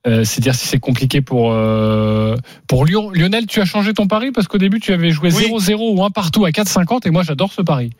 Euh, 0.06 0.24
c'est 0.24 0.40
dire 0.42 0.54
si 0.54 0.66
c'est 0.66 0.80
compliqué 0.80 1.22
pour 1.22 1.52
euh, 1.52 2.36
pour 2.66 2.84
Lyon. 2.84 3.10
Lionel, 3.14 3.46
tu 3.46 3.60
as 3.60 3.64
changé 3.64 3.94
ton 3.94 4.06
pari 4.06 4.32
parce 4.32 4.46
qu'au 4.48 4.58
début 4.58 4.78
tu 4.80 4.92
avais 4.92 5.10
joué 5.10 5.30
Oui. 5.32 5.46
0-0 5.50 5.96
ou 5.96 6.04
1 6.04 6.10
partout 6.10 6.44
à 6.44 6.50
4,50 6.50 7.06
et 7.06 7.10
moi 7.10 7.22
j'adore 7.22 7.52
ce 7.52 7.62
pari. 7.62 7.90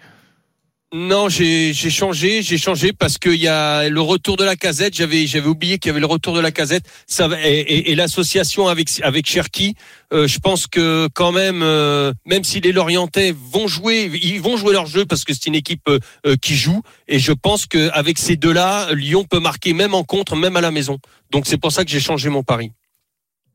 Non, 0.97 1.29
j'ai 1.29 1.73
j'ai 1.73 1.91
changé, 1.91 2.41
j'ai 2.43 2.57
changé 2.57 2.93
parce 2.93 3.19
qu'il 3.19 3.35
y 3.35 3.49
a 3.49 3.89
le 3.89 4.01
retour 4.01 4.37
de 4.37 4.45
la 4.45 4.55
casette. 4.55 4.95
J'avais 4.95 5.27
j'avais 5.27 5.49
oublié 5.49 5.79
qu'il 5.79 5.89
y 5.89 5.91
avait 5.91 5.99
le 5.99 6.07
retour 6.07 6.35
de 6.35 6.41
la 6.41 6.53
casette. 6.53 6.85
Ça 7.09 7.27
va- 7.27 7.41
et, 7.45 7.49
et- 7.63 7.91
et 7.91 7.95
l'association 7.97 8.69
avec 8.69 8.89
avec 9.03 9.29
Cherki. 9.29 9.75
euh, 10.13 10.29
je 10.29 10.39
pense 10.39 10.69
que 10.69 11.09
quand 11.13 11.33
même, 11.33 11.63
euh, 11.65 12.13
même 12.27 12.45
si 12.45 12.61
les 12.61 12.71
Lorientais 12.71 13.35
vont 13.37 13.67
jouer, 13.67 14.09
ils 14.23 14.41
vont 14.41 14.57
jouer 14.57 14.73
leur 14.73 14.87
jeu 14.87 15.05
parce 15.05 15.25
que 15.25 15.33
c'est 15.35 15.47
une 15.47 15.57
équipe 15.57 15.89
euh, 15.89 16.37
qui 16.41 16.55
joue. 16.55 16.81
Et 17.09 17.19
je 17.19 17.33
pense 17.33 17.67
qu'avec 17.67 18.17
ces 18.17 18.37
deux-là, 18.37 18.93
Lyon 18.95 19.25
peut 19.25 19.41
marquer 19.41 19.73
même 19.73 19.95
en 19.95 20.05
contre, 20.05 20.37
même 20.37 20.57
à 20.57 20.61
la 20.61 20.71
maison. 20.71 21.01
Donc 21.33 21.47
c'est 21.49 21.59
pour 21.59 21.73
ça 21.73 21.85
que 21.85 21.91
j'ai 21.91 21.99
changé 21.99 22.29
mon 22.29 22.45
pari. 22.45 22.71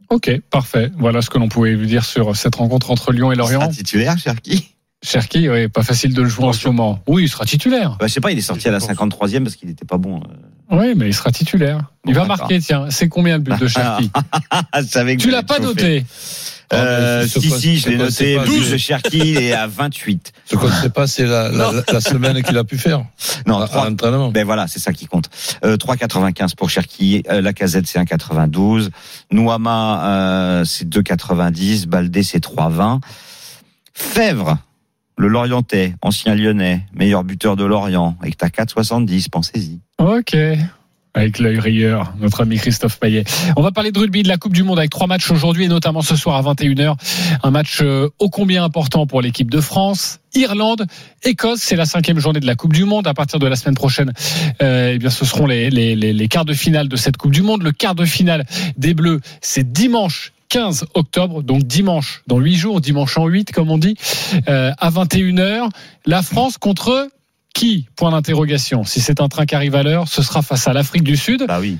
Ok, 0.09 0.29
parfait. 0.49 0.91
Voilà 0.97 1.21
ce 1.21 1.29
que 1.29 1.37
l'on 1.37 1.47
pouvait 1.47 1.75
vous 1.75 1.85
dire 1.85 2.03
sur 2.03 2.35
cette 2.35 2.55
rencontre 2.55 2.91
entre 2.91 3.13
Lyon 3.13 3.31
et 3.31 3.35
sera 3.35 3.49
Lorient. 3.53 3.69
titulaire, 3.69 4.17
Cherki? 4.17 4.75
Cherki, 5.01 5.47
oui, 5.49 5.69
pas 5.69 5.83
facile 5.83 6.13
de 6.13 6.21
le 6.21 6.27
jouer 6.27 6.45
en 6.45 6.53
ce 6.53 6.67
moment. 6.67 6.99
Oui, 7.07 7.23
il 7.23 7.29
sera 7.29 7.45
titulaire. 7.45 7.95
bah, 7.99 8.07
Je 8.07 8.13
sais 8.13 8.19
pas, 8.19 8.31
il 8.31 8.37
est 8.37 8.41
sorti 8.41 8.67
à 8.67 8.71
la 8.71 8.79
53e 8.79 9.43
parce 9.43 9.55
qu'il 9.55 9.69
n'était 9.69 9.85
pas 9.85 9.97
bon. 9.97 10.17
euh. 10.17 10.77
Oui, 10.77 10.93
mais 10.95 11.07
il 11.07 11.13
sera 11.13 11.31
titulaire. 11.31 11.89
Il 12.05 12.13
Bon, 12.13 12.21
va 12.21 12.25
marquer, 12.27 12.59
tiens. 12.59 12.87
C'est 12.89 13.07
combien 13.07 13.37
le 13.37 13.43
but 13.43 13.57
de 13.59 13.67
Cherki 13.69 14.11
Ah, 14.51 14.81
Tu 15.17 15.31
l'as 15.31 15.41
pas 15.43 15.59
noté 15.59 16.05
Euh, 16.73 17.23
Ah, 17.23 17.27
si, 17.27 17.49
si, 17.49 17.77
je 17.79 17.89
l'ai 17.89 17.97
noté. 17.97 18.35
pas, 18.35 18.43
Le 18.43 18.49
but 18.51 18.63
c'est- 18.63 18.71
de 18.73 18.77
Cherki 18.77 19.17
il 19.19 19.37
est 19.37 19.53
à 19.53 19.65
28. 19.67 20.33
Ce 20.45 20.55
qu'on 20.55 20.67
ne 20.67 20.73
sait 20.73 20.89
pas, 20.89 21.07
c'est 21.07 21.25
la, 21.25 21.49
la, 21.49 21.71
la- 21.71 21.83
la 21.93 22.01
semaine 22.01 22.43
qu'il 22.43 22.57
a 22.57 22.63
pu 22.63 22.77
faire. 22.77 23.03
Non, 23.47 23.57
à, 23.59 23.63
à 23.63 23.67
3, 23.67 23.89
l'entraînement. 23.89 24.29
Ben 24.31 24.45
voilà, 24.45 24.67
c'est 24.67 24.77
ça 24.79 24.91
qui 24.93 25.07
compte. 25.07 25.29
Euh, 25.65 25.77
3,95 25.77 26.55
pour 26.55 26.69
Cherki, 26.69 27.23
euh, 27.31 27.41
la 27.41 27.53
casette 27.53 27.87
c'est 27.87 27.97
1,92, 27.99 28.89
Nouama 29.31 30.03
euh, 30.05 30.65
c'est 30.65 30.87
2,90, 30.87 31.87
Baldé 31.87 32.21
c'est 32.21 32.43
3,20. 32.43 32.99
Fèvre, 33.93 34.57
le 35.19 35.27
Lorientais, 35.27 35.95
ancien 36.01 36.33
Lyonnais, 36.33 36.85
meilleur 36.93 37.25
buteur 37.25 37.57
de 37.57 37.65
Lorient, 37.65 38.15
avec 38.21 38.37
ta 38.37 38.47
4,70, 38.47 39.29
pensez-y. 39.29 39.79
Ok. 39.97 40.33
Avec 41.13 41.39
l'œil 41.39 41.59
rieur, 41.59 42.13
notre 42.21 42.41
ami 42.41 42.55
Christophe 42.55 42.99
Payet. 42.99 43.25
On 43.57 43.61
va 43.61 43.71
parler 43.71 43.91
de 43.91 43.99
rugby, 43.99 44.23
de 44.23 44.29
la 44.29 44.37
Coupe 44.37 44.53
du 44.53 44.63
Monde 44.63 44.79
avec 44.79 44.91
trois 44.91 45.07
matchs 45.07 45.29
aujourd'hui 45.29 45.65
et 45.65 45.67
notamment 45.67 46.01
ce 46.01 46.15
soir 46.15 46.37
à 46.37 46.53
21h. 46.53 46.95
Un 47.43 47.51
match 47.51 47.79
euh, 47.81 48.07
ô 48.19 48.29
combien 48.29 48.63
important 48.63 49.07
pour 49.07 49.21
l'équipe 49.21 49.51
de 49.51 49.59
France. 49.59 50.19
Irlande, 50.35 50.85
Écosse, 51.23 51.59
c'est 51.59 51.75
la 51.75 51.85
cinquième 51.85 52.19
journée 52.19 52.39
de 52.39 52.45
la 52.45 52.55
Coupe 52.55 52.71
du 52.71 52.85
Monde. 52.85 53.05
À 53.05 53.13
partir 53.13 53.39
de 53.39 53.47
la 53.47 53.57
semaine 53.57 53.75
prochaine, 53.75 54.13
euh, 54.61 54.93
eh 54.93 54.99
bien, 54.99 55.09
ce 55.09 55.25
seront 55.25 55.47
les, 55.47 55.69
les 55.69 56.27
quarts 56.29 56.45
de 56.45 56.53
finale 56.53 56.87
de 56.87 56.95
cette 56.95 57.17
Coupe 57.17 57.31
du 57.31 57.41
Monde. 57.41 57.63
Le 57.63 57.73
quart 57.73 57.95
de 57.95 58.05
finale 58.05 58.45
des 58.77 58.93
Bleus, 58.93 59.19
c'est 59.41 59.69
dimanche 59.69 60.31
15 60.49 60.85
octobre, 60.95 61.43
donc 61.43 61.63
dimanche 61.63 62.23
dans 62.27 62.39
8 62.39 62.55
jours, 62.55 62.81
dimanche 62.81 63.17
en 63.17 63.27
8 63.27 63.51
comme 63.51 63.69
on 63.71 63.77
dit, 63.77 63.95
euh, 64.47 64.71
à 64.77 64.89
21h. 64.89 65.69
La 66.05 66.21
France 66.21 66.57
contre 66.57 67.09
qui? 67.53 67.87
Point 67.95 68.11
d'interrogation. 68.11 68.83
Si 68.83 68.99
c'est 69.01 69.21
un 69.21 69.27
train 69.27 69.45
qui 69.45 69.55
arrive 69.55 69.75
à 69.75 69.83
l'heure, 69.83 70.07
ce 70.07 70.21
sera 70.21 70.41
face 70.41 70.67
à 70.67 70.73
l'Afrique 70.73 71.03
du 71.03 71.17
Sud. 71.17 71.45
Bah 71.47 71.59
oui. 71.59 71.77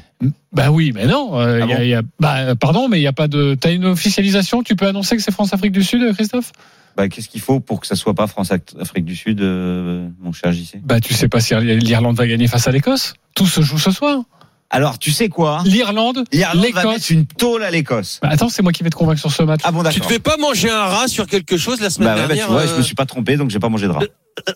Bah 0.52 0.72
oui, 0.72 0.92
mais 0.94 1.06
non. 1.08 1.40
euh, 1.40 1.60
Ah 1.62 1.66
y 1.66 1.74
a- 1.74 1.78
bon 1.78 1.84
y 1.84 1.94
a- 1.96 2.02
bah, 2.20 2.56
pardon, 2.56 2.88
mais 2.90 2.98
il 2.98 3.02
n'y 3.02 3.08
a 3.08 3.14
pas 3.14 3.28
de. 3.28 3.56
T'as 3.60 3.72
une 3.72 3.86
officialisation 3.86 4.62
Tu 4.64 4.76
peux 4.76 4.88
annoncer 4.88 5.16
que 5.16 5.22
c'est 5.22 5.32
France-Afrique 5.32 5.72
du 5.72 5.84
Sud, 5.84 6.02
Christophe? 6.14 6.52
Bah, 6.98 7.08
qu'est-ce 7.08 7.30
qu'il 7.30 7.40
faut 7.42 7.60
pour 7.60 7.80
que 7.80 7.88
ça 7.88 7.96
soit 7.96 8.14
pas 8.14 8.28
France-Afrique 8.28 9.06
du 9.06 9.16
Sud, 9.16 9.42
euh, 9.42 10.08
mon 10.20 10.34
cher 10.34 10.52
JC 10.52 10.80
Bah 10.84 11.00
tu 11.00 11.14
sais 11.14 11.30
pas 11.30 11.40
si 11.40 11.56
l'Irlande 11.56 12.18
va 12.18 12.28
gagner 12.28 12.48
face 12.48 12.68
à 12.68 12.72
l'Écosse. 12.72 13.14
Tout 13.36 13.46
se 13.48 13.62
joue 13.62 13.78
ce 13.78 13.92
soir. 13.92 14.24
Alors, 14.72 15.00
tu 15.00 15.12
sais 15.12 15.30
quoi? 15.30 15.62
L'Irlande, 15.66 16.24
L'Irlande 16.32 16.58
va 16.58 16.68
l'Écosse. 16.68 16.86
mettre 16.86 17.12
une 17.12 17.26
tôle 17.26 17.64
à 17.64 17.72
l'Écosse. 17.72 18.20
Bah, 18.22 18.30
attends, 18.32 18.50
c'est 18.50 18.62
moi 18.62 18.72
qui 18.72 18.84
vais 18.84 18.90
te 18.92 18.96
convaincre 18.96 19.20
sur 19.20 19.32
ce 19.32 19.42
match. 19.44 19.62
Ah 19.64 19.72
bon, 19.72 19.80
Tu 19.80 19.84
d'accord. 19.86 20.08
devais 20.08 20.20
pas 20.20 20.38
manger 20.38 20.70
un 20.70 20.84
rat 20.86 21.08
sur 21.08 21.26
quelque 21.26 21.58
chose 21.58 21.82
la 21.82 21.90
semaine 21.90 22.10
Bah 22.10 22.16
ouais, 22.16 22.22
bah, 22.22 22.28
tu 22.30 22.36
dernière 22.36 22.52
vois, 22.52 22.62
euh, 22.62 22.68
je 22.74 22.78
me 22.78 22.82
suis 22.84 22.94
pas 22.96 23.06
trompé, 23.08 23.36
donc 23.36 23.50
j'ai 23.50 23.58
pas 23.60 23.70
mangé 23.70 23.88
de 23.88 23.92
rat. 23.92 24.02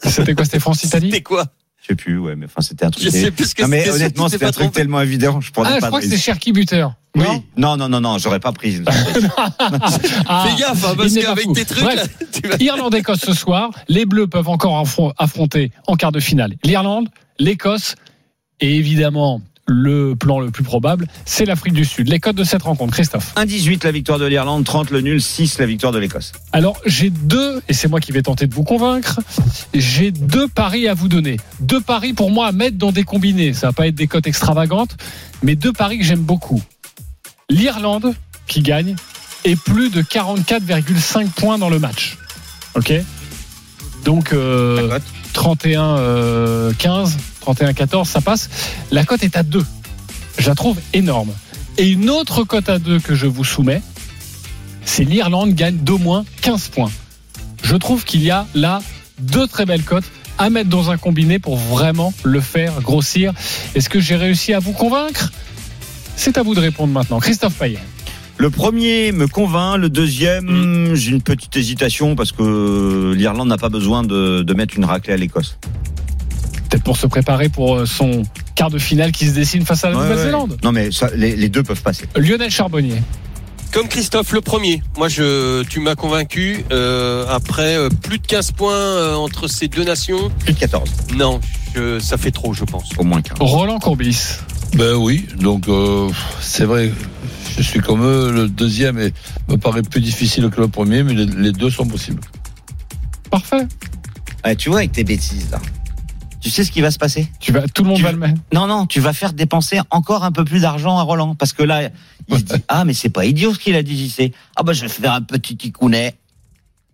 C'était 0.03 0.35
quoi 0.35 0.45
C'était 0.45 0.59
France-Italie 0.59 1.07
C'était 1.09 1.23
quoi? 1.23 1.45
Je 1.81 1.87
sais 1.87 1.95
plus, 1.95 2.17
ouais, 2.19 2.35
mais 2.37 2.45
enfin, 2.45 2.61
c'était 2.61 2.85
un 2.85 2.91
truc. 2.91 3.03
Je 3.03 3.09
sais 3.09 3.31
plus 3.31 3.45
ce 3.49 3.55
que 3.55 3.63
Non, 3.63 3.67
mais 3.67 3.89
honnêtement, 3.89 4.29
c'était 4.29 4.45
un 4.45 4.51
truc 4.51 4.65
trompé. 4.67 4.79
tellement 4.81 5.01
évident, 5.01 5.41
je 5.41 5.51
prenais 5.51 5.69
Ah, 5.71 5.75
je 5.75 5.79
pas 5.81 5.87
crois 5.87 5.99
de 5.99 6.05
que 6.05 6.11
c'est. 6.11 6.17
Cherki 6.17 6.53
buteur. 6.53 6.93
Oui. 7.15 7.23
Non? 7.25 7.43
Non, 7.57 7.77
non, 7.77 7.89
non, 7.89 7.99
non, 7.99 8.17
j'aurais 8.19 8.39
pas 8.39 8.51
pris. 8.53 8.81
Ah, 10.27 10.45
Fais 10.47 10.55
gaffe, 10.61 10.85
hein, 10.85 10.93
parce 10.97 11.13
qu'avec 11.13 11.51
tes 11.53 11.65
trucs, 11.65 11.83
Bref, 11.83 11.95
là, 11.95 12.25
tu 12.41 12.47
vas- 12.47 12.55
Irlande-Écosse 12.59 13.19
ce 13.21 13.33
soir. 13.33 13.71
Les 13.87 14.05
Bleus 14.05 14.27
peuvent 14.27 14.47
encore 14.49 14.81
affron- 14.81 15.13
affronter 15.17 15.71
en 15.87 15.95
quart 15.95 16.11
de 16.11 16.19
finale 16.19 16.55
l'Irlande, 16.63 17.09
l'Écosse 17.39 17.95
et 18.59 18.75
évidemment 18.77 19.41
le 19.65 20.15
plan 20.15 20.39
le 20.39 20.51
plus 20.51 20.63
probable, 20.63 21.07
c'est 21.25 21.45
l'Afrique 21.45 21.73
du 21.73 21.85
Sud. 21.85 22.09
Les 22.09 22.19
codes 22.19 22.35
de 22.35 22.43
cette 22.43 22.63
rencontre, 22.63 22.93
Christophe. 22.93 23.33
1-18 23.35 23.83
la 23.85 23.91
victoire 23.91 24.19
de 24.19 24.25
l'Irlande, 24.25 24.65
30 24.65 24.91
le 24.91 25.01
nul, 25.01 25.21
6 25.21 25.59
la 25.59 25.65
victoire 25.65 25.91
de 25.93 25.99
l'Écosse. 25.99 26.33
Alors 26.51 26.79
j'ai 26.85 27.09
deux, 27.09 27.61
et 27.69 27.73
c'est 27.73 27.87
moi 27.87 27.99
qui 27.99 28.11
vais 28.11 28.21
tenter 28.21 28.47
de 28.47 28.53
vous 28.53 28.63
convaincre, 28.63 29.19
j'ai 29.73 30.11
deux 30.11 30.47
paris 30.47 30.87
à 30.87 30.93
vous 30.93 31.07
donner. 31.07 31.37
Deux 31.61 31.81
paris 31.81 32.13
pour 32.13 32.29
moi 32.29 32.47
à 32.47 32.51
mettre 32.51 32.77
dans 32.77 32.91
des 32.91 33.03
combinés. 33.03 33.53
Ça 33.53 33.67
va 33.67 33.73
pas 33.73 33.87
être 33.87 33.95
des 33.95 34.07
cotes 34.07 34.27
extravagantes, 34.27 34.97
mais 35.41 35.55
deux 35.55 35.73
paris 35.73 35.97
que 35.97 36.03
j'aime 36.03 36.23
beaucoup. 36.23 36.61
L'Irlande 37.49 38.13
qui 38.47 38.61
gagne 38.61 38.95
et 39.45 39.55
plus 39.55 39.89
de 39.89 40.01
44,5 40.01 41.29
points 41.29 41.57
dans 41.57 41.69
le 41.69 41.79
match. 41.79 42.17
Ok? 42.75 42.93
Donc 44.03 44.33
euh, 44.33 44.87
La 44.87 44.95
cote? 44.95 45.03
31 45.33 45.97
euh, 45.97 46.73
15, 47.43 47.55
31 47.55 47.73
14, 47.73 48.07
ça 48.07 48.21
passe. 48.21 48.49
La 48.91 49.03
cote 49.03 49.23
est 49.23 49.35
à 49.35 49.43
2. 49.43 49.63
Je 50.37 50.49
la 50.49 50.55
trouve 50.55 50.79
énorme. 50.93 51.31
Et 51.77 51.89
une 51.89 52.09
autre 52.09 52.43
cote 52.43 52.69
à 52.69 52.79
2 52.79 52.99
que 52.99 53.15
je 53.15 53.27
vous 53.27 53.43
soumets, 53.43 53.81
c'est 54.85 55.03
l'Irlande 55.03 55.53
gagne 55.53 55.77
d'au 55.77 55.97
moins 55.97 56.25
15 56.41 56.69
points. 56.69 56.91
Je 57.63 57.75
trouve 57.75 58.03
qu'il 58.03 58.23
y 58.23 58.31
a 58.31 58.45
là 58.53 58.81
deux 59.19 59.47
très 59.47 59.65
belles 59.65 59.83
cotes 59.83 60.05
à 60.37 60.49
mettre 60.49 60.69
dans 60.69 60.89
un 60.89 60.97
combiné 60.97 61.39
pour 61.39 61.57
vraiment 61.57 62.13
le 62.23 62.41
faire 62.41 62.81
grossir. 62.81 63.33
Est-ce 63.75 63.89
que 63.89 63.99
j'ai 63.99 64.15
réussi 64.15 64.53
à 64.53 64.59
vous 64.59 64.73
convaincre? 64.73 65.31
C'est 66.15 66.37
à 66.37 66.43
vous 66.43 66.55
de 66.55 66.59
répondre 66.59 66.93
maintenant. 66.93 67.19
Christophe 67.19 67.55
Payet. 67.55 67.79
Le 68.37 68.49
premier 68.49 69.11
me 69.11 69.27
convainc, 69.27 69.77
le 69.77 69.89
deuxième, 69.89 70.95
j'ai 70.95 71.11
une 71.11 71.21
petite 71.21 71.55
hésitation 71.55 72.15
parce 72.15 72.31
que 72.31 73.13
l'Irlande 73.15 73.47
n'a 73.47 73.57
pas 73.57 73.69
besoin 73.69 74.03
de, 74.03 74.41
de 74.41 74.53
mettre 74.53 74.75
une 74.75 74.85
raclée 74.85 75.13
à 75.13 75.17
l'Écosse. 75.17 75.57
Pour 76.83 76.97
se 76.97 77.07
préparer 77.07 77.47
pour 77.49 77.75
euh, 77.75 77.85
son 77.85 78.23
quart 78.55 78.69
de 78.69 78.77
finale 78.77 79.11
qui 79.11 79.27
se 79.27 79.33
dessine 79.33 79.65
face 79.65 79.83
à 79.85 79.89
la 79.89 79.97
Ouais, 79.97 80.03
Nouvelle-Zélande. 80.03 80.51
ouais. 80.51 80.57
Non 80.63 80.71
mais 80.71 80.91
ça, 80.91 81.09
les, 81.15 81.35
les 81.35 81.49
deux 81.49 81.63
peuvent 81.63 81.81
passer. 81.81 82.05
Lionel 82.15 82.51
Charbonnier. 82.51 83.01
Comme 83.71 83.87
Christophe, 83.87 84.33
le 84.33 84.41
premier. 84.41 84.83
Moi, 84.97 85.07
je, 85.09 85.63
tu 85.63 85.79
m'as 85.79 85.95
convaincu. 85.95 86.63
Euh, 86.71 87.25
après, 87.27 87.75
euh, 87.75 87.89
plus 87.89 88.19
de 88.19 88.27
15 88.27 88.51
points 88.51 88.71
euh, 88.75 89.15
entre 89.15 89.47
ces 89.47 89.67
deux 89.67 89.83
nations. 89.83 90.29
Plus 90.45 90.53
de 90.53 90.59
14, 90.59 90.87
Non, 91.15 91.39
je- 91.73 91.97
ça 91.99 92.17
fait 92.17 92.29
trop, 92.29 92.53
je 92.53 92.65
pense. 92.65 92.89
au 92.99 93.03
moins 93.03 93.21
15. 93.23 93.37
Roland 93.39 93.79
Courbis. 93.79 94.35
Ben 94.75 94.93
oui, 94.95 95.25
donc 95.39 95.67
euh, 95.69 96.07
c'est 96.39 96.65
vrai, 96.65 96.91
je 97.57 97.63
suis 97.63 97.79
comme 97.79 98.03
eux, 98.03 98.31
le 98.31 98.47
deuxième 98.47 98.99
est, 98.99 99.13
me 99.49 99.55
paraît 99.57 99.81
plus 99.83 100.01
difficile 100.01 100.49
que 100.49 100.61
le 100.61 100.67
premier, 100.67 101.01
mais 101.03 101.13
les, 101.15 101.25
les 101.25 101.51
deux 101.51 101.69
sont 101.71 101.85
possibles. 101.87 102.21
Parfait. 103.31 103.67
Ouais, 104.45 104.55
tu 104.55 104.69
vois 104.69 104.79
avec 104.79 104.91
tes 104.91 105.03
bêtises 105.03 105.49
là. 105.51 105.59
Tu 106.43 106.49
sais 106.49 106.63
ce 106.65 106.71
qui 106.71 106.81
va 106.81 106.91
se 106.91 106.97
passer 106.99 107.27
Tu 107.39 107.51
vas, 107.53 107.61
tout 107.67 107.83
le 107.83 107.87
monde 107.89 107.97
Tu- 107.97 108.03
va 108.03 108.11
le 108.11 108.17
mettre. 108.17 108.39
Non, 108.53 108.67
non, 108.67 108.85
tu 108.85 108.99
vas 108.99 109.13
faire 109.13 109.31
dépenser 109.33 109.79
encore 109.91 110.23
un 110.25 110.31
peu 110.31 110.43
plus 110.43 110.61
d'argent 110.61 110.97
à 110.97 111.01
Roland. 111.03 111.35
Parce 111.35 111.53
que 111.53 111.63
là, 111.63 111.89
il 112.29 112.37
se 112.37 112.43
dit, 112.43 112.61
ah 112.67 112.83
mais 112.85 112.93
c'est 112.93 113.09
pas 113.09 113.25
idiot 113.25 113.53
ce 113.53 113.59
qu'il 113.59 113.75
a 113.75 113.81
dit, 113.83 113.97
JC. 114.09 114.33
Ah 114.55 114.63
bah 114.63 114.73
je 114.73 114.81
vais 114.81 114.89
faire 114.89 115.13
un 115.13 115.21
petit 115.21 115.55
ticounet. 115.55 116.15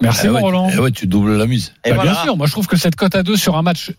Merci 0.01 0.21
Eh 0.25 0.27
mon 0.29 0.35
ouais, 0.35 0.41
Roland. 0.41 0.69
eh 0.73 0.77
ouais, 0.79 0.91
tu 0.91 1.07
doubles 1.07 1.35
la 1.35 1.45
mise. 1.47 1.73
Et 1.83 1.89
Bah, 1.89 1.95
voilà. 1.95 2.12
Bien 2.13 2.21
sûr, 2.23 2.38
moi 2.38 2.45
je 2.47 2.51
trouve 2.53 2.67
que 2.67 2.77
cette 2.77 2.95
cote 2.95 3.15
à 3.15 3.23
2 3.23 3.35
sur 3.35 3.57
un 3.57 3.62
match 3.63 3.91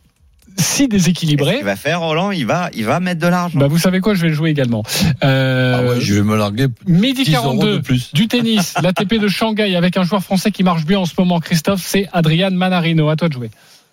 si 0.57 0.83
Qu'est-ce 0.89 0.89
déséquilibré. 1.05 1.57
qu'il 1.57 1.65
va 1.65 1.77
faire, 1.77 2.01
Roland 2.01 2.31
Il 2.33 2.45
va, 2.47 2.71
il 2.75 2.85
va 2.85 2.99
mettre 3.01 3.21
de 3.21 3.27
l'argent. 3.29 3.59
Bah, 3.59 3.67
vous 3.69 3.79
savez 3.79 4.01
quoi, 4.01 4.15
je 4.15 4.23
vais 4.23 4.29
le 4.29 4.35
jouer 4.35 4.51
également. 4.51 4.83
Euh, 5.25 5.77
Ah 5.79 5.83
ouais, 5.95 6.01
je 6.01 6.15
vais 6.15 6.23
me 6.23 6.37
larguer. 6.37 6.67
Midi 6.87 7.23
10 7.25 7.35
euros 7.37 7.51
42 7.59 7.73
de 7.77 7.79
plus. 7.83 8.13
du 8.15 8.29
tennis, 8.29 8.75
l'ATP 8.83 9.15
de 9.19 9.29
Shanghai 9.29 9.77
avec 9.77 9.97
un 9.97 10.03
joueur 10.05 10.23
français 10.23 10.51
qui 10.51 10.63
marche 10.63 10.85
bien 10.85 10.99
en 10.99 11.07
ce 11.07 11.13
moment, 11.19 11.39
Christophe, 11.41 11.83
c'est 11.85 12.09
Adrian 12.13 12.51
Manarino. 12.51 13.09
À 13.09 13.17
toi 13.17 13.29
de 13.29 13.33
jouer. 13.33 13.51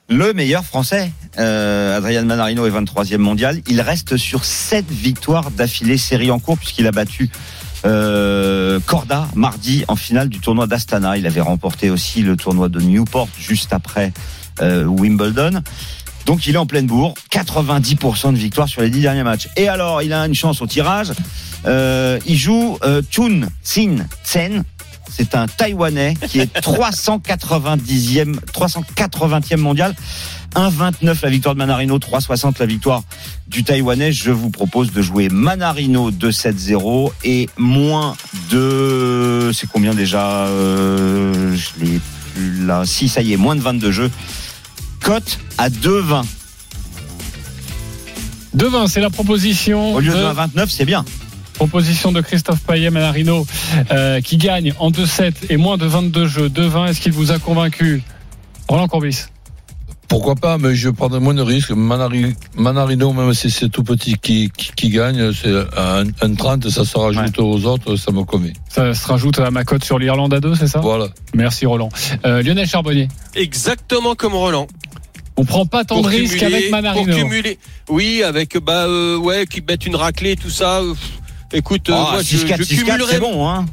Le 0.09 0.31
meilleur 0.31 0.63
français, 0.63 1.11
euh, 1.37 1.97
Adrian 1.97 2.23
Manarino 2.23 2.65
est 2.65 2.71
23e 2.71 3.17
mondial. 3.17 3.61
Il 3.67 3.81
reste 3.81 4.15
sur 4.15 4.45
7 4.45 4.89
victoires 4.89 5.51
d'affilée 5.51 5.97
série 5.97 6.31
en 6.31 6.39
cours 6.39 6.57
puisqu'il 6.57 6.87
a 6.87 6.91
battu 6.91 7.29
euh, 7.85 8.79
Corda 8.85 9.27
mardi 9.35 9.83
en 9.89 9.97
finale 9.97 10.29
du 10.29 10.39
tournoi 10.39 10.65
d'Astana. 10.65 11.17
Il 11.17 11.27
avait 11.27 11.41
remporté 11.41 11.89
aussi 11.89 12.21
le 12.21 12.37
tournoi 12.37 12.69
de 12.69 12.79
Newport 12.79 13.27
juste 13.37 13.73
après 13.73 14.13
euh, 14.61 14.85
Wimbledon. 14.85 15.61
Donc 16.25 16.47
il 16.47 16.55
est 16.55 16.57
en 16.57 16.65
pleine 16.65 16.87
bourre, 16.87 17.13
90% 17.31 18.31
de 18.31 18.37
victoire 18.37 18.67
sur 18.67 18.81
les 18.81 18.89
10 18.89 19.01
derniers 19.01 19.23
matchs. 19.23 19.49
Et 19.57 19.67
alors, 19.67 20.01
il 20.01 20.13
a 20.13 20.25
une 20.25 20.35
chance 20.35 20.61
au 20.61 20.67
tirage. 20.67 21.11
Euh, 21.65 22.19
il 22.25 22.37
joue 22.37 22.77
euh, 22.83 23.01
Chun 23.09 23.47
Sin 23.63 24.05
Sen. 24.23 24.63
C'est 25.17 25.33
un 25.35 25.47
Taïwanais 25.47 26.13
qui 26.29 26.39
est 26.39 26.55
390e, 26.61 28.35
380e 28.53 29.57
mondial. 29.57 29.95
1,29 30.55 31.17
la 31.23 31.29
victoire 31.29 31.55
de 31.55 31.59
Manarino, 31.59 31.97
3,60 31.97 32.55
la 32.59 32.65
victoire 32.67 33.01
du 33.47 33.63
Taïwanais. 33.63 34.11
Je 34.11 34.31
vous 34.31 34.49
propose 34.51 34.91
de 34.91 35.01
jouer 35.01 35.29
Manarino 35.29 36.11
2-7-0 36.11 37.11
et 37.23 37.49
moins 37.57 38.15
de... 38.51 39.51
C'est 39.53 39.67
combien 39.67 39.93
déjà 39.95 40.45
euh, 40.45 41.55
Je 41.55 41.83
l'ai 41.83 41.99
plus 42.33 42.65
là. 42.65 42.83
Si, 42.85 43.09
ça 43.09 43.21
y 43.21 43.33
est, 43.33 43.37
moins 43.37 43.55
de 43.55 43.61
22 43.61 43.91
jeux. 43.91 44.11
Cote 45.01 45.39
à 45.57 45.69
2,20. 45.69 46.23
Devin, 48.53 48.87
c'est 48.87 49.01
la 49.01 49.09
proposition. 49.09 49.93
Au 49.95 49.99
lieu 49.99 50.11
de- 50.11 50.17
de 50.17 50.23
1,29, 50.23 50.67
c'est 50.69 50.85
bien. 50.85 51.03
Proposition 51.57 52.11
de 52.11 52.21
Christophe 52.21 52.61
Payet 52.61 52.89
Manarino 52.91 53.45
euh, 53.91 54.21
qui 54.21 54.37
gagne 54.37 54.73
en 54.79 54.91
2-7 54.91 55.33
et 55.49 55.57
moins 55.57 55.77
de 55.77 55.85
22 55.85 56.27
jeux. 56.27 56.49
2-20, 56.49 56.89
est-ce 56.89 57.01
qu'il 57.01 57.11
vous 57.13 57.31
a 57.31 57.39
convaincu 57.39 58.03
Roland 58.67 58.87
Courbis? 58.87 59.25
Pourquoi 60.07 60.35
pas, 60.35 60.57
mais 60.57 60.73
je 60.73 60.89
prendrai 60.89 61.19
moins 61.19 61.33
de 61.33 61.41
risques. 61.41 61.71
Manari- 61.71 62.33
Manarino, 62.55 63.11
même 63.11 63.33
si 63.33 63.49
c'est 63.51 63.67
tout 63.69 63.83
petit 63.83 64.13
qui, 64.17 64.49
qui, 64.55 64.71
qui 64.73 64.89
gagne, 64.89 65.33
c'est 65.33 65.51
un, 65.75 66.03
un 66.21 66.33
30, 66.35 66.69
ça 66.69 66.85
se 66.85 66.97
rajoute 66.97 67.37
aux 67.39 67.65
autres, 67.65 67.97
ça 67.97 68.11
me 68.13 68.23
convient. 68.23 68.53
Ça 68.69 68.93
se 68.93 69.05
rajoute 69.05 69.37
à 69.39 69.51
ma 69.51 69.65
cote 69.65 69.83
sur 69.83 69.99
l'Irlande 69.99 70.33
à 70.33 70.39
2, 70.39 70.55
c'est 70.55 70.67
ça? 70.67 70.79
Voilà. 70.79 71.07
Merci 71.33 71.65
Roland. 71.65 71.89
Euh, 72.25 72.41
Lionel 72.41 72.67
Charbonnier. 72.67 73.09
Exactement 73.35 74.15
comme 74.15 74.33
Roland. 74.35 74.67
On 75.35 75.43
prend 75.43 75.65
pas 75.65 75.83
tant 75.83 76.01
de 76.01 76.07
risques 76.07 76.41
avec 76.41 76.71
Manarino. 76.71 77.03
Pour 77.05 77.13
cumuler. 77.15 77.59
Oui, 77.89 78.23
avec 78.23 78.57
bah 78.59 78.85
euh, 78.87 79.17
ouais, 79.17 79.45
qui 79.45 79.61
mettent 79.67 79.85
une 79.85 79.95
raclée, 79.97 80.35
tout 80.37 80.49
ça. 80.49 80.77
euh, 80.79 80.93
Écoute, 81.53 81.89
Ah, 81.91 82.17
je, 82.21 82.37
6-4, 82.37 82.57
je 82.57 82.63
6-4, 82.63 82.67
cumulerai. 82.85 83.11
c'est 83.13 83.19
bon, 83.19 83.47
hein. 83.47 83.65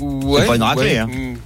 Ouais, 0.00 0.40
C'est 0.42 0.46
pas 0.46 0.56
une 0.56 0.62
raclée, 0.62 0.82
ouais, 0.84 0.98
hein. 0.98 1.06
mm. 1.06 1.36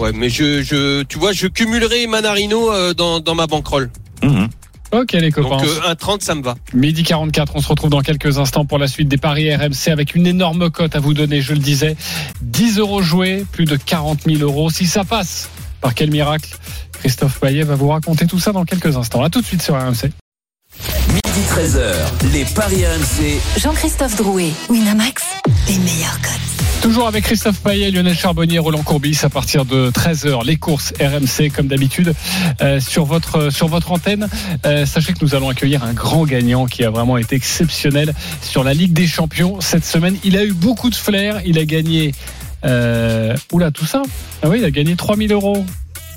Ouais, 0.00 0.12
mais 0.12 0.28
je, 0.28 0.62
je, 0.62 1.02
tu 1.04 1.18
vois, 1.18 1.32
je 1.32 1.46
cumulerai 1.46 2.06
Manarino 2.06 2.70
euh, 2.70 2.92
dans, 2.92 3.20
dans 3.20 3.34
ma 3.34 3.46
bankroll. 3.46 3.90
Mhm. 4.22 4.48
Ok 4.92 5.12
les 5.12 5.32
copains. 5.32 5.56
Donc 5.56 5.64
euh, 5.64 5.94
1,30, 5.94 6.20
ça 6.22 6.34
me 6.34 6.42
va. 6.42 6.54
Midi 6.72 7.02
44, 7.02 7.52
on 7.56 7.60
se 7.60 7.68
retrouve 7.68 7.90
dans 7.90 8.02
quelques 8.02 8.38
instants 8.38 8.64
pour 8.64 8.78
la 8.78 8.86
suite 8.88 9.08
des 9.08 9.16
paris 9.16 9.54
RMC 9.54 9.88
avec 9.90 10.14
une 10.14 10.26
énorme 10.26 10.70
cote 10.70 10.94
à 10.94 11.00
vous 11.00 11.12
donner, 11.12 11.40
je 11.40 11.54
le 11.54 11.58
disais. 11.58 11.96
10 12.42 12.78
euros 12.78 13.02
joués, 13.02 13.44
plus 13.52 13.64
de 13.64 13.76
40 13.76 14.20
000 14.26 14.42
euros. 14.42 14.70
Si 14.70 14.86
ça 14.86 15.02
passe, 15.04 15.48
par 15.80 15.94
quel 15.94 16.10
miracle 16.10 16.50
Christophe 17.00 17.40
Payet 17.40 17.64
va 17.64 17.74
vous 17.74 17.88
raconter 17.88 18.26
tout 18.26 18.38
ça 18.38 18.52
dans 18.52 18.64
quelques 18.64 18.96
instants. 18.96 19.22
À 19.22 19.28
tout 19.30 19.40
de 19.40 19.46
suite 19.46 19.60
sur 19.62 19.74
RMC. 19.74 20.10
Midi 21.16 21.40
13h, 21.48 22.32
les 22.34 22.44
Paris 22.44 22.84
RMC. 22.84 23.40
Jean-Christophe 23.58 24.16
Drouet, 24.16 24.50
Winamax, 24.68 25.22
les 25.66 25.78
meilleurs 25.78 26.20
cotes. 26.20 26.82
Toujours 26.82 27.08
avec 27.08 27.24
Christophe 27.24 27.60
Payet, 27.60 27.90
Lionel 27.90 28.14
Charbonnier, 28.14 28.58
Roland 28.58 28.82
Courbis 28.82 29.18
à 29.22 29.30
partir 29.30 29.64
de 29.64 29.90
13h. 29.90 30.44
Les 30.44 30.56
courses 30.56 30.92
RMC 31.00 31.50
comme 31.54 31.68
d'habitude 31.68 32.12
euh, 32.60 32.80
sur 32.80 33.06
votre 33.06 33.50
sur 33.50 33.66
votre 33.68 33.92
antenne. 33.92 34.28
Euh, 34.66 34.84
sachez 34.84 35.14
que 35.14 35.18
nous 35.22 35.34
allons 35.34 35.48
accueillir 35.48 35.84
un 35.84 35.94
grand 35.94 36.26
gagnant 36.26 36.66
qui 36.66 36.84
a 36.84 36.90
vraiment 36.90 37.16
été 37.16 37.34
exceptionnel 37.34 38.12
sur 38.42 38.62
la 38.62 38.74
Ligue 38.74 38.92
des 38.92 39.06
Champions 39.06 39.62
cette 39.62 39.86
semaine. 39.86 40.18
Il 40.22 40.36
a 40.36 40.44
eu 40.44 40.52
beaucoup 40.52 40.90
de 40.90 40.94
flair. 40.94 41.40
Il 41.46 41.58
a 41.58 41.64
gagné. 41.64 42.12
Euh, 42.66 43.34
oula, 43.52 43.70
tout 43.70 43.86
ça? 43.86 44.02
Ah 44.42 44.48
oui, 44.50 44.58
il 44.58 44.64
a 44.64 44.70
gagné 44.70 44.96
3000 44.96 45.32
euros 45.32 45.64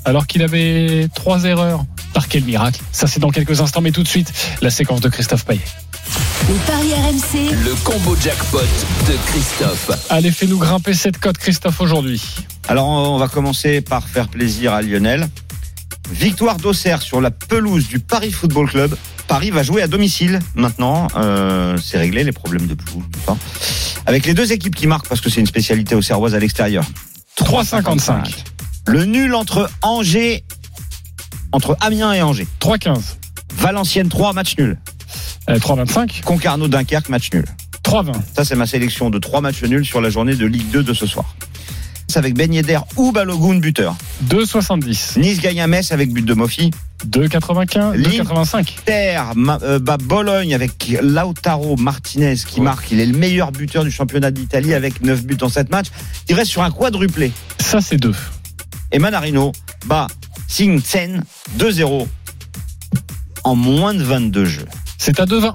alors 0.04 0.26
qu'il 0.26 0.42
avait 0.42 1.08
trois 1.14 1.44
erreurs. 1.44 1.84
Par 2.12 2.26
quel 2.28 2.42
miracle 2.42 2.80
Ça 2.90 3.06
c'est 3.06 3.20
dans 3.20 3.30
quelques 3.30 3.60
instants, 3.60 3.80
mais 3.80 3.92
tout 3.92 4.02
de 4.02 4.08
suite 4.08 4.32
la 4.62 4.70
séquence 4.70 5.00
de 5.00 5.08
Christophe 5.08 5.44
Payet. 5.44 5.60
Les 6.48 6.54
paris 6.66 6.92
RMC, 6.92 7.54
Le 7.64 7.74
combo 7.84 8.16
jackpot 8.20 8.58
de 8.58 9.16
Christophe. 9.26 9.90
Allez, 10.10 10.32
fais-nous 10.32 10.58
grimper 10.58 10.94
cette 10.94 11.18
cote, 11.18 11.38
Christophe, 11.38 11.80
aujourd'hui. 11.80 12.20
Alors, 12.66 12.88
on 12.88 13.18
va 13.18 13.28
commencer 13.28 13.80
par 13.80 14.08
faire 14.08 14.28
plaisir 14.28 14.72
à 14.72 14.82
Lionel. 14.82 15.28
Victoire 16.10 16.56
d'Auxerre 16.56 17.02
sur 17.02 17.20
la 17.20 17.30
pelouse 17.30 17.86
du 17.86 18.00
Paris 18.00 18.32
Football 18.32 18.68
Club. 18.68 18.96
Paris 19.28 19.50
va 19.50 19.62
jouer 19.62 19.82
à 19.82 19.86
domicile 19.86 20.40
maintenant. 20.56 21.06
Euh, 21.16 21.78
c'est 21.80 21.98
réglé 21.98 22.24
les 22.24 22.32
problèmes 22.32 22.66
de 22.66 22.74
pelouse. 22.74 23.04
Avec 24.06 24.26
les 24.26 24.34
deux 24.34 24.50
équipes 24.50 24.74
qui 24.74 24.88
marquent 24.88 25.06
parce 25.08 25.20
que 25.20 25.30
c'est 25.30 25.40
une 25.40 25.46
spécialité 25.46 25.94
auxerroise 25.94 26.34
à 26.34 26.40
l'extérieur. 26.40 26.84
3,55. 27.38 28.44
Le 28.86 29.04
nul 29.04 29.34
entre 29.34 29.70
Angers, 29.82 30.44
entre 31.52 31.76
Amiens 31.80 32.12
et 32.12 32.22
Angers. 32.22 32.46
3,15. 32.60 32.98
Valenciennes 33.54 34.08
3, 34.08 34.32
match 34.32 34.56
nul. 34.58 34.78
Euh, 35.48 35.58
3,25. 35.58 36.22
Concarneau 36.22 36.68
Dunkerque, 36.68 37.08
match 37.08 37.30
nul. 37.32 37.44
3,20. 37.84 38.12
Ça, 38.36 38.44
c'est 38.44 38.56
ma 38.56 38.66
sélection 38.66 39.10
de 39.10 39.18
trois 39.18 39.40
matchs 39.40 39.62
nuls 39.64 39.84
sur 39.84 40.00
la 40.00 40.10
journée 40.10 40.34
de 40.36 40.46
Ligue 40.46 40.70
2 40.70 40.82
de 40.82 40.94
ce 40.94 41.06
soir. 41.06 41.34
C'est 42.08 42.18
avec 42.18 42.34
Ben 42.34 42.52
Yedder 42.52 42.80
ou 42.96 43.12
Balogun 43.12 43.58
buteur. 43.58 43.94
2,70. 44.28 45.18
Nice 45.20 45.40
gagne 45.40 45.60
à 45.60 45.66
Metz 45.68 45.92
avec 45.92 46.12
but 46.12 46.24
de 46.24 46.34
Mofi. 46.34 46.70
2,95. 47.06 47.94
Ligne. 47.96 48.22
2,85. 48.22 48.58
Inter 48.82 49.20
ma- 49.36 49.58
euh, 49.62 49.78
bat 49.78 49.96
Bologne 49.96 50.52
avec 50.54 50.96
Lautaro 51.00 51.76
Martinez 51.76 52.34
qui 52.34 52.60
marque. 52.60 52.90
Il 52.90 52.98
est 53.00 53.06
le 53.06 53.16
meilleur 53.16 53.52
buteur 53.52 53.84
du 53.84 53.90
championnat 53.92 54.30
d'Italie 54.32 54.74
avec 54.74 55.00
9 55.02 55.22
buts 55.24 55.38
en 55.42 55.48
7 55.48 55.70
matchs. 55.70 55.86
Il 56.28 56.34
reste 56.34 56.50
sur 56.50 56.62
un 56.62 56.70
quadruplé. 56.72 57.30
Ça, 57.58 57.80
c'est 57.80 57.96
2. 57.96 58.12
Et 58.92 58.98
Manarino 58.98 59.52
bat 59.86 60.06
Singsen 60.48 61.22
2-0 61.58 62.06
en 63.44 63.54
moins 63.54 63.94
de 63.94 64.02
22 64.02 64.44
jeux. 64.44 64.66
C'est 64.98 65.18
à 65.20 65.24
2,20. 65.24 65.52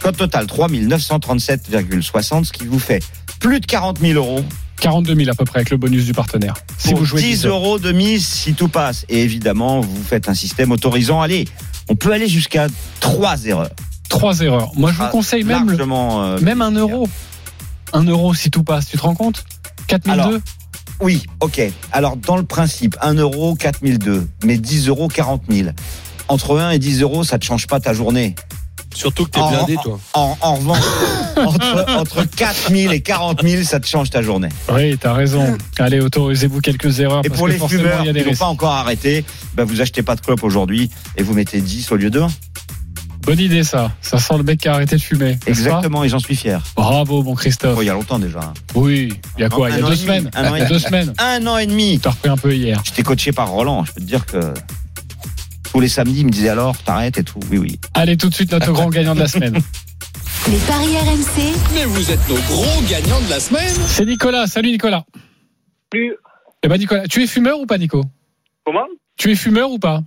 Code 0.00 0.16
total 0.16 0.46
3937,60, 0.46 2.44
ce 2.44 2.52
qui 2.52 2.66
vous 2.66 2.78
fait 2.78 3.02
plus 3.40 3.60
de 3.60 3.66
40 3.66 3.98
000 4.00 4.12
euros 4.14 4.44
42 4.80 5.16
000 5.16 5.28
à 5.30 5.34
peu 5.34 5.44
près 5.44 5.58
avec 5.58 5.70
le 5.70 5.76
bonus 5.76 6.04
du 6.04 6.12
partenaire. 6.12 6.54
Si 6.76 6.90
pour 6.90 7.00
vous 7.00 7.04
jouez 7.04 7.20
10 7.20 7.46
euros 7.46 7.80
de 7.80 7.90
mise 7.90 8.24
si 8.24 8.54
tout 8.54 8.68
passe. 8.68 9.04
Et 9.08 9.22
évidemment, 9.22 9.80
vous 9.80 10.02
faites 10.04 10.28
un 10.28 10.34
système 10.34 10.70
autorisant. 10.70 11.20
Allez, 11.20 11.48
on 11.88 11.96
peut 11.96 12.12
aller 12.12 12.28
jusqu'à 12.28 12.68
3 13.00 13.46
erreurs. 13.46 13.70
3 14.08 14.40
erreurs. 14.42 14.70
Moi, 14.76 14.92
je 14.92 14.98
vous 14.98 15.02
Ah, 15.04 15.08
conseille 15.08 15.42
même, 15.42 15.68
le- 15.72 15.76
euh, 15.80 16.38
même 16.40 16.62
un 16.62 16.70
euro. 16.70 17.08
Un 17.92 18.04
euro 18.04 18.34
si 18.34 18.50
tout 18.52 18.62
passe. 18.62 18.86
Tu 18.86 18.96
te 18.96 19.02
rends 19.02 19.16
compte? 19.16 19.44
4002 19.88 20.12
Alors, 20.12 20.40
Oui, 21.00 21.22
ok. 21.40 21.60
Alors, 21.92 22.16
dans 22.16 22.36
le 22.36 22.42
principe, 22.42 22.96
1 23.00 23.14
euro, 23.14 23.54
4002. 23.54 24.28
Mais 24.44 24.58
10 24.58 24.88
euros, 24.88 25.08
40 25.08 25.42
000. 25.48 25.68
Entre 26.28 26.58
1 26.58 26.70
et 26.72 26.78
10 26.78 27.02
euros, 27.02 27.24
ça 27.24 27.38
te 27.38 27.44
change 27.44 27.66
pas 27.66 27.80
ta 27.80 27.92
journée. 27.94 28.34
Surtout 28.94 29.26
que 29.26 29.30
t'es 29.30 29.38
En- 29.40 29.50
blindé, 29.50 29.76
en- 29.76 29.82
toi. 29.82 30.00
En, 30.14 30.36
en 30.40 30.54
revanche, 30.56 30.82
entre, 31.36 31.86
entre 31.96 32.24
4 32.24 32.70
000 32.72 32.92
et 32.92 33.00
40 33.00 33.42
000, 33.46 33.62
ça 33.62 33.78
te 33.78 33.86
change 33.86 34.10
ta 34.10 34.22
journée. 34.22 34.48
Oui, 34.72 34.96
t'as 34.98 35.12
raison. 35.12 35.56
Allez, 35.78 36.00
autorisez-vous 36.00 36.60
quelques 36.60 36.98
erreurs. 36.98 37.20
Et 37.24 37.28
parce 37.28 37.38
pour 37.38 37.46
que 37.48 37.52
les 37.52 37.58
fumeurs 37.68 38.00
il 38.00 38.06
y 38.06 38.10
a 38.10 38.22
qui 38.22 38.28
n'ont 38.28 38.34
pas 38.36 38.46
encore 38.46 38.72
arrêté, 38.72 39.24
bah 39.54 39.64
vous 39.64 39.80
achetez 39.80 40.02
pas 40.02 40.16
de 40.16 40.20
clope 40.20 40.42
aujourd'hui 40.42 40.90
et 41.16 41.22
vous 41.22 41.34
mettez 41.34 41.60
10 41.60 41.92
au 41.92 41.96
lieu 41.96 42.10
de 42.10 42.20
1. 42.22 42.28
Bonne 43.28 43.40
idée, 43.40 43.62
ça. 43.62 43.92
Ça 44.00 44.18
sent 44.18 44.38
le 44.38 44.42
mec 44.42 44.58
qui 44.58 44.68
a 44.68 44.72
arrêté 44.72 44.96
de 44.96 45.00
fumer. 45.02 45.38
Exactement, 45.46 46.02
et 46.02 46.08
j'en 46.08 46.18
suis 46.18 46.34
fier. 46.34 46.62
Bravo, 46.74 47.22
mon 47.22 47.34
Christophe. 47.34 47.74
Oh, 47.78 47.82
il 47.82 47.84
y 47.84 47.90
a 47.90 47.92
longtemps 47.92 48.18
déjà. 48.18 48.40
hein. 48.40 48.54
Oui. 48.74 49.12
Il 49.36 49.42
y 49.42 49.44
a 49.44 49.50
quoi 49.50 49.68
Il 49.68 49.78
y 49.78 49.82
a 49.82 49.86
deux 49.86 49.96
semaines. 49.96 50.30
un 50.34 50.50
an 50.50 50.54
Il 50.54 50.58
y 50.60 50.62
a 50.62 50.64
et- 50.64 50.68
deux 50.68 50.78
semaines. 50.78 51.12
Un 51.18 51.46
an 51.46 51.58
et 51.58 51.66
demi. 51.66 52.00
T'as 52.00 52.08
repris 52.10 52.30
un 52.30 52.36
peu 52.38 52.54
hier. 52.54 52.80
J'étais 52.86 53.02
coaché 53.02 53.32
par 53.32 53.50
Roland. 53.50 53.84
Je 53.84 53.92
peux 53.92 54.00
te 54.00 54.06
dire 54.06 54.24
que 54.24 54.54
tous 55.70 55.80
les 55.80 55.88
samedis, 55.88 56.20
il 56.20 56.24
me 56.26 56.30
disait 56.30 56.48
alors, 56.48 56.74
t'arrêtes 56.78 57.18
et 57.18 57.22
tout. 57.22 57.38
Oui, 57.50 57.58
oui. 57.58 57.78
Allez, 57.92 58.16
tout 58.16 58.30
de 58.30 58.34
suite, 58.34 58.50
notre 58.52 58.72
grand 58.72 58.88
gagnant 58.88 59.14
de 59.14 59.20
la 59.20 59.28
semaine. 59.28 59.52
les 60.48 60.56
paris 60.66 60.96
RMC, 60.96 61.52
Mais 61.74 61.84
vous 61.84 62.10
êtes 62.10 62.26
nos 62.30 62.36
gros 62.36 62.82
gagnants 62.88 63.20
de 63.20 63.28
la 63.28 63.40
semaine. 63.40 63.74
C'est 63.88 64.06
Nicolas. 64.06 64.46
Salut, 64.46 64.70
Nicolas. 64.70 65.04
Plus. 65.90 66.14
Eh 66.62 66.68
ben, 66.68 66.78
Nicolas, 66.78 67.06
tu 67.06 67.22
es 67.22 67.26
fumeur 67.26 67.60
ou 67.60 67.66
pas, 67.66 67.76
Nico? 67.76 68.02
Comment? 68.64 68.86
Tu 69.18 69.30
es 69.32 69.36
fumeur 69.36 69.70
ou 69.70 69.78
pas? 69.78 70.00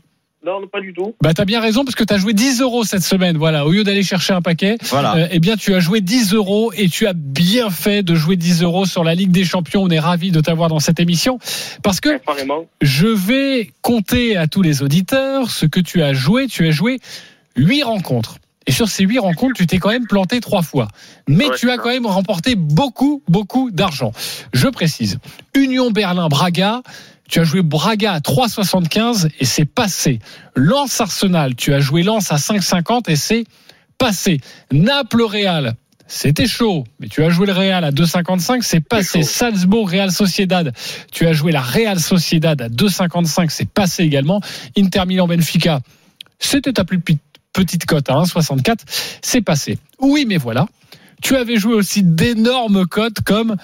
Non, 0.43 0.59
pas 0.71 0.81
du 0.81 0.91
tout. 0.93 1.13
Bah 1.21 1.33
t'as 1.35 1.45
bien 1.45 1.61
raison 1.61 1.83
parce 1.85 1.93
que 1.95 2.03
t'as 2.03 2.17
joué 2.17 2.33
10 2.33 2.61
euros 2.61 2.83
cette 2.83 3.03
semaine. 3.03 3.37
Voilà, 3.37 3.63
au 3.65 3.71
lieu 3.71 3.83
d'aller 3.83 4.01
chercher 4.01 4.33
un 4.33 4.41
paquet, 4.41 4.77
Voilà. 4.89 5.15
euh, 5.15 5.27
eh 5.29 5.39
bien 5.39 5.55
tu 5.55 5.75
as 5.75 5.79
joué 5.79 6.01
10 6.01 6.33
euros 6.33 6.71
et 6.75 6.89
tu 6.89 7.05
as 7.05 7.13
bien 7.13 7.69
fait 7.69 8.01
de 8.01 8.15
jouer 8.15 8.37
10 8.37 8.63
euros 8.63 8.85
sur 8.85 9.03
la 9.03 9.13
Ligue 9.13 9.29
des 9.31 9.45
Champions. 9.45 9.83
On 9.83 9.89
est 9.89 9.99
ravis 9.99 10.31
de 10.31 10.41
t'avoir 10.41 10.67
dans 10.69 10.79
cette 10.79 10.99
émission 10.99 11.37
parce 11.83 11.99
que 11.99 12.15
Apparemment. 12.15 12.65
je 12.81 13.07
vais 13.07 13.71
compter 13.83 14.35
à 14.35 14.47
tous 14.47 14.63
les 14.63 14.81
auditeurs 14.81 15.51
ce 15.51 15.67
que 15.67 15.79
tu 15.79 16.01
as 16.01 16.13
joué. 16.13 16.47
Tu 16.47 16.67
as 16.67 16.71
joué 16.71 16.99
8 17.55 17.83
rencontres. 17.83 18.37
Et 18.67 18.71
sur 18.71 18.89
ces 18.89 19.03
8 19.03 19.19
rencontres, 19.19 19.53
tu 19.55 19.67
t'es 19.67 19.77
quand 19.79 19.89
même 19.89 20.07
planté 20.07 20.39
trois 20.39 20.61
fois. 20.63 20.87
Mais 21.27 21.49
Ouais, 21.49 21.55
tu 21.57 21.69
as 21.69 21.77
quand 21.77 21.89
même 21.89 22.05
remporté 22.05 22.55
beaucoup, 22.55 23.21
beaucoup 23.27 23.69
d'argent. 23.71 24.11
Je 24.53 24.67
précise. 24.69 25.17
Union 25.55 25.91
Berlin-Braga. 25.91 26.81
Tu 27.31 27.39
as 27.39 27.45
joué 27.45 27.61
Braga 27.61 28.11
à 28.11 28.19
3,75 28.19 29.29
et 29.39 29.45
c'est 29.45 29.63
passé. 29.63 30.19
Lens 30.53 30.99
Arsenal, 30.99 31.55
tu 31.55 31.73
as 31.73 31.79
joué 31.79 32.03
Lens 32.03 32.29
à 32.29 32.35
5,50 32.35 33.09
et 33.09 33.15
c'est 33.15 33.45
passé. 33.97 34.41
Naples 34.73 35.23
Real, 35.23 35.75
c'était 36.07 36.45
chaud, 36.45 36.83
mais 36.99 37.07
tu 37.07 37.23
as 37.23 37.29
joué 37.29 37.47
le 37.47 37.53
Real 37.53 37.85
à 37.85 37.91
2,55, 37.91 38.63
c'est 38.63 38.81
passé. 38.81 39.23
Salzbourg 39.23 39.89
Real 39.89 40.11
Sociedad, 40.11 40.73
tu 41.13 41.25
as 41.25 41.31
joué 41.31 41.53
la 41.53 41.61
Real 41.61 42.01
Sociedad 42.01 42.61
à 42.61 42.67
2,55, 42.67 43.49
c'est 43.49 43.69
passé 43.69 44.03
également. 44.03 44.41
Inter 44.77 45.05
Milan 45.07 45.27
Benfica, 45.27 45.79
c'était 46.37 46.73
ta 46.73 46.83
plus 46.83 46.99
petite 47.53 47.85
cote 47.85 48.09
à 48.09 48.15
1,64, 48.15 48.79
c'est 49.21 49.41
passé. 49.41 49.77
Oui, 49.99 50.25
mais 50.27 50.37
voilà. 50.37 50.67
Tu 51.21 51.35
avais 51.35 51.57
joué 51.57 51.73
aussi 51.75 52.03
d'énormes 52.03 52.85
cotes 52.87 53.21
comme 53.25 53.55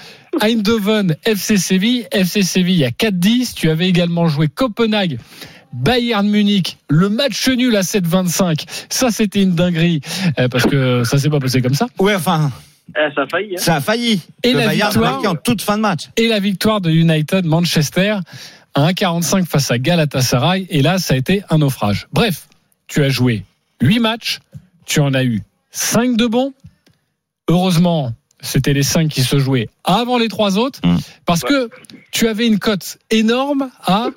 Eindhoven, 0.41 1.15
FC 1.25 1.57
Séville, 1.57 2.05
FC 2.11 2.43
Séville 2.43 2.85
à 2.85 2.89
4,10. 2.89 3.53
Tu 3.55 3.69
avais 3.69 3.87
également 3.87 4.27
joué 4.27 4.47
Copenhague, 4.47 5.17
Bayern 5.73 6.27
Munich, 6.27 6.77
le 6.89 7.09
match 7.09 7.47
nul 7.49 7.75
à 7.75 7.81
7,25. 7.81 8.65
Ça, 8.89 9.09
c'était 9.11 9.41
une 9.41 9.53
dinguerie 9.55 10.01
euh, 10.39 10.47
parce 10.47 10.65
que 10.65 11.03
ça 11.03 11.17
s'est 11.17 11.29
pas 11.29 11.39
passé 11.39 11.61
comme 11.61 11.73
ça. 11.73 11.87
Ouais, 11.99 12.15
enfin, 12.15 12.51
Eh, 12.95 13.13
ça 13.15 13.23
a 13.23 13.27
failli. 13.27 13.53
Hein. 13.55 13.57
ça 13.59 13.75
a 13.75 13.81
failli. 13.81 14.21
Et 14.43 14.53
le 14.53 14.59
la 14.59 14.65
Bayern 14.67 14.89
victoire- 14.91 15.11
marqué 15.13 15.27
en 15.27 15.35
toute 15.35 15.61
fin 15.61 15.77
de 15.77 15.81
match. 15.81 16.09
Et 16.15 16.27
la 16.27 16.39
victoire 16.39 16.79
de 16.81 16.89
United 16.89 17.45
Manchester 17.45 18.17
à 18.75 18.81
1,45 18.87 19.45
face 19.45 19.71
à 19.71 19.77
Galatasaray. 19.79 20.67
Et 20.69 20.81
là, 20.81 20.97
ça 20.99 21.15
a 21.15 21.17
été 21.17 21.43
un 21.49 21.57
naufrage. 21.57 22.07
Bref, 22.13 22.47
tu 22.87 23.03
as 23.03 23.09
joué 23.09 23.43
8 23.81 23.99
matchs, 23.99 24.39
tu 24.85 24.99
en 24.99 25.13
as 25.13 25.23
eu 25.23 25.41
5 25.71 26.15
de 26.15 26.27
bons. 26.27 26.53
Heureusement, 27.49 28.11
c'était 28.41 28.73
les 28.73 28.83
5 28.83 29.09
qui 29.09 29.21
se 29.21 29.37
jouaient 29.39 29.69
avant 29.83 30.17
les 30.17 30.27
3 30.27 30.57
autres, 30.57 30.79
Mm. 30.83 30.97
parce 31.25 31.43
que 31.43 31.69
tu 32.11 32.27
avais 32.27 32.47
une 32.47 32.59
cote 32.59 32.97
énorme 33.09 33.69
à 33.83 34.09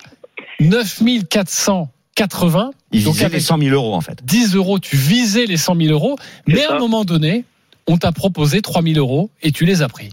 9480. 0.59 2.71
Il 2.91 3.03
Donc 3.05 3.19
avec 3.21 3.33
les 3.33 3.39
100 3.39 3.57
000 3.57 3.73
euros, 3.75 3.93
en 3.95 4.01
fait. 4.01 4.23
10 4.23 4.55
euros, 4.55 4.79
tu 4.79 4.95
visais 4.95 5.45
les 5.45 5.57
100 5.57 5.75
000 5.75 5.93
euros, 5.93 6.17
mais 6.47 6.63
à 6.65 6.75
un 6.75 6.79
moment 6.79 7.05
donné, 7.05 7.45
on 7.87 7.97
t'a 7.97 8.11
proposé 8.11 8.61
3 8.61 8.81
000 8.83 8.97
euros 8.99 9.29
et 9.41 9.51
tu 9.51 9.65
les 9.65 9.81
as 9.81 9.87
pris. 9.87 10.09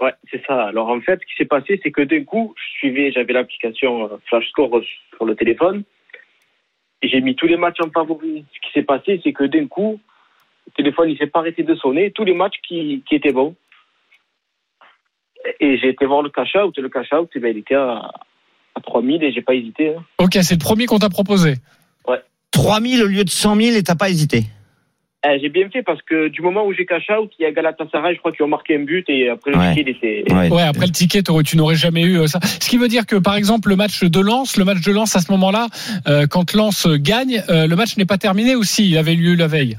Ouais, 0.00 0.14
c'est 0.30 0.42
ça. 0.46 0.64
Alors 0.64 0.88
en 0.88 1.00
fait, 1.00 1.20
ce 1.20 1.26
qui 1.26 1.36
s'est 1.38 1.44
passé, 1.44 1.80
c'est 1.82 1.92
que 1.92 2.02
d'un 2.02 2.24
coup, 2.24 2.54
je 2.56 2.78
suivais, 2.78 3.12
j'avais 3.12 3.32
l'application 3.32 4.04
euh, 4.04 4.08
Flash 4.26 4.48
Score 4.48 4.70
sur 5.16 5.24
le 5.24 5.34
téléphone, 5.36 5.84
et 7.02 7.08
j'ai 7.08 7.20
mis 7.20 7.36
tous 7.36 7.46
les 7.46 7.56
matchs 7.56 7.78
en 7.84 7.90
favori. 7.90 8.44
Ce 8.54 8.60
qui 8.66 8.72
s'est 8.74 8.82
passé, 8.84 9.20
c'est 9.22 9.32
que 9.32 9.44
d'un 9.44 9.66
coup, 9.66 10.00
le 10.66 10.72
téléphone 10.76 11.10
il 11.10 11.18
s'est 11.18 11.26
pas 11.26 11.40
arrêté 11.40 11.62
de 11.62 11.74
sonner, 11.74 12.10
tous 12.12 12.24
les 12.24 12.34
matchs 12.34 12.58
qui, 12.66 13.02
qui 13.08 13.14
étaient 13.16 13.32
bons. 13.32 13.54
Et 15.58 15.78
j'ai 15.78 15.88
été 15.88 16.04
voir 16.06 16.22
le 16.22 16.28
cash 16.30 16.54
out, 16.54 16.76
et 16.76 16.80
le 16.82 16.88
cash 16.90 17.12
out, 17.12 17.30
eh 17.34 17.38
ben, 17.40 17.48
il 17.54 17.58
était 17.58 17.74
à, 17.74 18.10
à 18.74 18.80
3000 18.82 19.22
et 19.24 19.32
j'ai 19.32 19.40
pas 19.42 19.54
hésité. 19.54 19.94
hein. 19.96 20.04
Ok, 20.18 20.38
c'est 20.42 20.54
le 20.54 20.58
premier 20.64 20.86
qu'on 20.86 20.98
t'a 20.98 21.08
proposé. 21.10 21.54
3 22.52 22.80
000 22.80 23.04
au 23.04 23.06
lieu 23.06 23.22
de 23.24 23.30
100 23.30 23.54
000 23.56 23.76
et 23.76 23.82
t'as 23.84 23.94
pas 23.94 24.10
hésité? 24.10 24.42
Eh, 25.24 25.38
j'ai 25.40 25.48
bien 25.50 25.70
fait 25.70 25.82
parce 25.84 26.02
que 26.02 26.28
du 26.28 26.42
moment 26.42 26.66
où 26.66 26.72
j'ai 26.74 26.84
cash 26.84 27.08
out, 27.10 27.30
il 27.38 27.42
y 27.42 27.46
a 27.46 27.52
Galatasaray, 27.52 28.14
je 28.16 28.18
crois, 28.18 28.32
qui 28.32 28.42
ont 28.42 28.48
marqué 28.48 28.74
un 28.74 28.80
but 28.84 29.08
et 29.08 29.28
après 29.28 29.52
le 29.52 29.56
Ouais. 29.58 29.74
ticket, 29.74 29.82
il 29.82 29.96
était. 30.22 30.32
Ouais. 30.34 30.50
Ouais, 30.50 30.62
après 30.62 30.86
le 30.86 30.92
ticket, 30.92 31.22
tu 31.22 31.56
n'aurais 31.56 31.76
jamais 31.76 32.02
eu 32.02 32.18
euh, 32.18 32.26
ça. 32.26 32.40
Ce 32.42 32.68
qui 32.68 32.76
veut 32.76 32.88
dire 32.88 33.06
que, 33.06 33.16
par 33.16 33.36
exemple, 33.36 33.68
le 33.68 33.76
match 33.76 34.02
de 34.02 34.20
Lens, 34.20 34.56
le 34.56 34.64
match 34.64 34.80
de 34.80 34.90
Lens 34.92 35.14
à 35.14 35.20
ce 35.20 35.30
moment-là, 35.30 35.68
euh, 36.08 36.26
quand 36.26 36.52
Lens 36.54 36.88
gagne, 36.88 37.40
euh, 37.50 37.66
le 37.68 37.76
match 37.76 37.96
n'est 37.98 38.04
pas 38.04 38.18
terminé 38.18 38.56
aussi. 38.56 38.88
Il 38.88 38.98
avait 38.98 39.14
lieu 39.14 39.34
la 39.36 39.46
veille. 39.46 39.76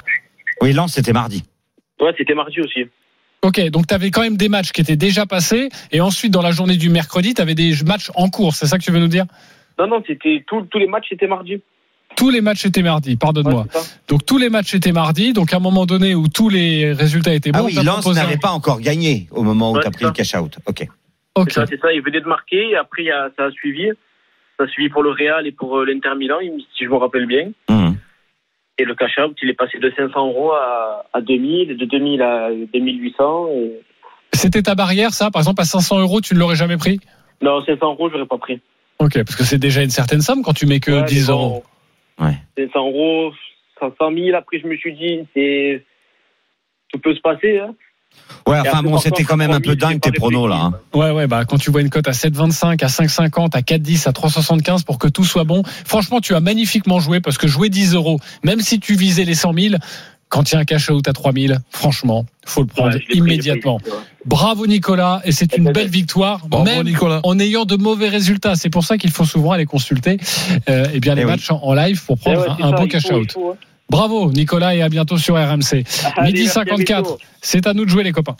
Oui, 0.62 0.74
Lens, 0.74 0.94
c'était 0.94 1.14
mardi. 1.14 1.44
Ouais, 2.00 2.14
c'était 2.18 2.34
mardi 2.36 2.60
aussi. 2.62 2.86
Ok, 3.44 3.60
donc 3.70 3.88
tu 3.88 3.94
avais 3.94 4.12
quand 4.12 4.22
même 4.22 4.38
des 4.38 4.50
matchs 4.50 4.72
qui 4.72 4.82
étaient 4.82 4.96
déjà 4.96 5.26
passés, 5.26 5.70
et 5.92 6.00
ensuite 6.02 6.32
dans 6.32 6.42
la 6.44 6.52
journée 6.52 6.78
du 6.78 6.90
mercredi, 6.90 7.34
tu 7.34 7.42
avais 7.42 7.56
des 7.56 7.74
matchs 7.86 8.12
en 8.16 8.30
cours. 8.30 8.54
C'est 8.54 8.68
ça 8.68 8.78
que 8.78 8.84
tu 8.84 8.92
veux 8.92 9.00
nous 9.00 9.08
dire? 9.08 9.26
Non, 9.80 9.88
non, 9.88 10.04
c'était 10.06 10.44
tout- 10.48 10.68
tous 10.70 10.78
les 10.78 10.88
matchs, 10.88 11.08
c'était 11.10 11.28
mardi. 11.28 11.62
Tous 12.16 12.30
les 12.30 12.42
matchs 12.42 12.66
étaient 12.66 12.84
mardi. 12.84 13.16
Pardonne-moi. 13.16 13.66
Ouais, 13.74 13.82
donc 14.10 14.26
tous 14.26 14.38
les 14.38 14.50
matchs 14.50 14.76
étaient 14.76 14.92
mardi. 14.92 15.34
Donc 15.34 15.54
à 15.54 15.58
un 15.58 15.60
moment 15.62 15.86
donné 15.86 16.14
où 16.14 16.28
tous 16.28 16.50
les 16.50 16.92
résultats 16.94 17.34
étaient 17.34 17.52
bons, 17.52 17.60
Ah 17.60 17.64
oui, 17.64 17.74
Lens 17.74 17.86
proposé 18.02 18.20
un- 18.20 18.24
n'avait 18.26 18.38
pas 18.38 18.52
encore 18.52 18.80
gagné 18.82 19.28
au 19.32 19.44
moment 19.44 19.72
où 19.72 19.76
Ouais, 19.76 19.80
t'as 19.82 19.88
c'est 19.90 19.92
pris 19.94 20.04
le 20.04 20.10
ça. 20.10 20.14
cash 20.14 20.36
out. 20.36 20.58
Ok. 20.66 20.86
Ok. 21.36 21.48
C'est 21.52 21.62
ça, 21.62 21.66
c'est 21.68 21.80
ça, 21.80 21.94
il 21.94 22.02
venait 22.04 22.20
de 22.20 22.28
marquer, 22.28 22.72
et 22.72 22.76
après 22.76 23.04
il 23.04 23.06
y 23.08 23.12
a- 23.12 23.30
ça 23.38 23.46
a 23.46 23.52
suivi. 23.52 23.88
Ça 24.60 24.66
a 24.66 24.68
suivi 24.68 24.90
pour 24.90 25.02
le 25.04 25.12
Real 25.12 25.48
et 25.48 25.52
pour 25.54 25.78
euh, 25.80 25.86
l'Inter 25.86 26.12
Milan, 26.18 26.40
il- 26.42 26.64
si 26.78 26.84
je 26.84 26.90
me 26.90 26.98
rappelle 26.98 27.26
bien. 27.26 27.50
Mhm. 27.70 27.96
Et 28.82 28.84
le 28.84 28.96
cash 28.96 29.20
out, 29.20 29.38
il 29.44 29.50
est 29.50 29.54
passé 29.54 29.78
de 29.78 29.94
500 29.96 30.28
euros 30.30 30.54
à, 30.54 31.06
à 31.14 31.22
2000, 31.22 31.70
et 31.72 31.76
de 31.76 31.86
2000 31.86 32.22
à 32.24 32.50
2800. 32.74 33.48
Et... 33.54 33.82
C'était 34.34 34.64
ta 34.64 34.74
barrière, 34.74 35.14
ça? 35.14 35.30
Par 35.30 35.40
exemple, 35.42 35.62
à 35.62 35.66
500 35.66 36.00
euros, 36.00 36.20
tu 36.20 36.34
ne 36.34 36.40
l'aurais 36.40 36.56
jamais 36.56 36.78
pris? 36.78 37.00
Non, 37.42 37.64
500 37.64 37.92
euros, 37.92 38.10
je 38.10 38.16
n'aurais 38.16 38.28
pas 38.28 38.40
pris. 38.40 38.60
Ok, 38.98 39.14
parce 39.18 39.36
que 39.36 39.44
c'est 39.44 39.60
déjà 39.60 39.84
une 39.84 39.92
certaine 39.92 40.22
somme 40.22 40.42
quand 40.42 40.54
tu 40.54 40.66
mets 40.66 40.80
que 40.80 40.92
Ouais, 40.92 41.04
10 41.04 41.28
mais 41.30 41.34
bon, 41.34 41.40
euros. 41.40 41.64
Ouais. 42.20 42.34
500 42.58 42.88
euros, 42.88 43.34
500 43.80 43.96
000, 44.16 44.36
après 44.36 44.60
je 44.60 44.68
me 44.68 44.76
suis 44.78 44.94
dit, 44.94 45.28
c'est. 45.36 45.84
Tout 46.90 47.00
peut 47.00 47.14
se 47.14 47.22
passer. 47.22 47.60
Hein. 47.60 47.76
Ouais, 48.48 48.58
Et 48.58 48.60
enfin 48.70 48.82
bon, 48.82 48.98
c'était 48.98 49.24
quand 49.24 49.38
même 49.38 49.52
un 49.52 49.60
3000, 49.62 49.70
peu 49.70 49.76
dingue 49.76 50.00
tes 50.02 50.12
pronos 50.12 50.48
là. 50.50 50.56
hein. 50.56 50.74
Ouais, 50.94 51.12
ouais, 51.12 51.28
bah, 51.28 51.46
quand 51.46 51.58
tu 51.58 51.70
vois 51.70 51.82
une 51.82 51.90
cote 51.90 52.08
à 52.08 52.12
7,25, 52.12 52.84
à 52.84 52.88
5,50, 52.88 53.56
à 53.56 53.62
4,10, 53.62 54.08
à 54.08 54.12
3,75 54.12 54.84
pour 54.84 54.98
que 54.98 55.08
tout 55.08 55.24
soit 55.26 55.44
bon. 55.44 55.64
Franchement, 55.86 56.20
tu 56.22 56.34
as 56.34 56.40
magnifiquement 56.40 57.00
joué 57.00 57.20
parce 57.22 57.38
que 57.38 57.48
jouer 57.48 57.70
10 57.70 57.94
euros, 57.94 58.20
même 58.44 58.60
si 58.62 58.80
tu 58.80 58.96
visais 58.96 59.26
les 59.26 59.36
100 59.36 59.54
000, 59.54 59.76
quand 60.30 60.50
il 60.50 60.56
y 60.56 60.58
a 60.58 60.62
un 60.62 60.64
cash 60.66 60.90
out 60.90 61.08
à 61.08 61.14
3 61.14 61.34
000, 61.34 61.54
franchement, 61.70 62.26
faut 62.46 62.62
le 62.62 62.68
prendre 62.68 62.96
Ouais, 62.96 63.04
immédiatement. 63.12 63.78
pris. 63.80 63.92
Bravo 64.26 64.66
Nicolas, 64.66 65.22
et 65.26 65.32
c'est 65.34 65.56
une 65.58 65.72
belle 65.72 65.90
victoire, 65.90 66.48
Bravo, 66.48 66.64
même 66.66 66.86
Nicolas. 66.86 67.20
en 67.24 67.38
ayant 67.38 67.66
de 67.66 67.76
mauvais 67.76 68.08
résultats. 68.10 68.56
C'est 68.56 68.70
pour 68.70 68.84
ça 68.86 68.98
qu'il 68.98 69.12
faut 69.12 69.26
souvent 69.26 69.52
aller 69.52 69.66
consulter 69.66 70.18
euh, 70.70 70.88
eh 70.94 71.00
bien 71.00 71.16
les 71.16 71.22
Eh 71.22 71.26
oui. 71.26 71.32
matchs 71.32 71.52
en, 71.52 71.58
en 71.62 71.74
live 71.74 72.04
pour 72.06 72.18
Eh 72.20 72.24
prendre 72.24 72.42
ouais, 72.42 72.48
un, 72.64 72.68
un 72.68 72.72
ça, 72.72 72.78
beau 72.78 72.88
cash 72.88 73.04
faut, 73.04 73.12
il 73.12 73.16
out. 73.18 73.32
faut, 73.34 73.52
hein. 73.52 73.56
Bravo 73.92 74.32
Nicolas 74.32 74.74
et 74.74 74.82
à 74.82 74.88
bientôt 74.88 75.18
sur 75.18 75.36
RMC. 75.36 75.84
Allez, 76.16 76.32
Midi 76.32 76.44
merci, 76.46 76.50
à 76.50 76.64
54, 76.64 77.02
bientôt. 77.04 77.18
c'est 77.42 77.68
à 77.68 77.74
nous 77.74 77.84
de 77.84 77.90
jouer 77.90 78.04
les 78.06 78.14
copains. 78.14 78.38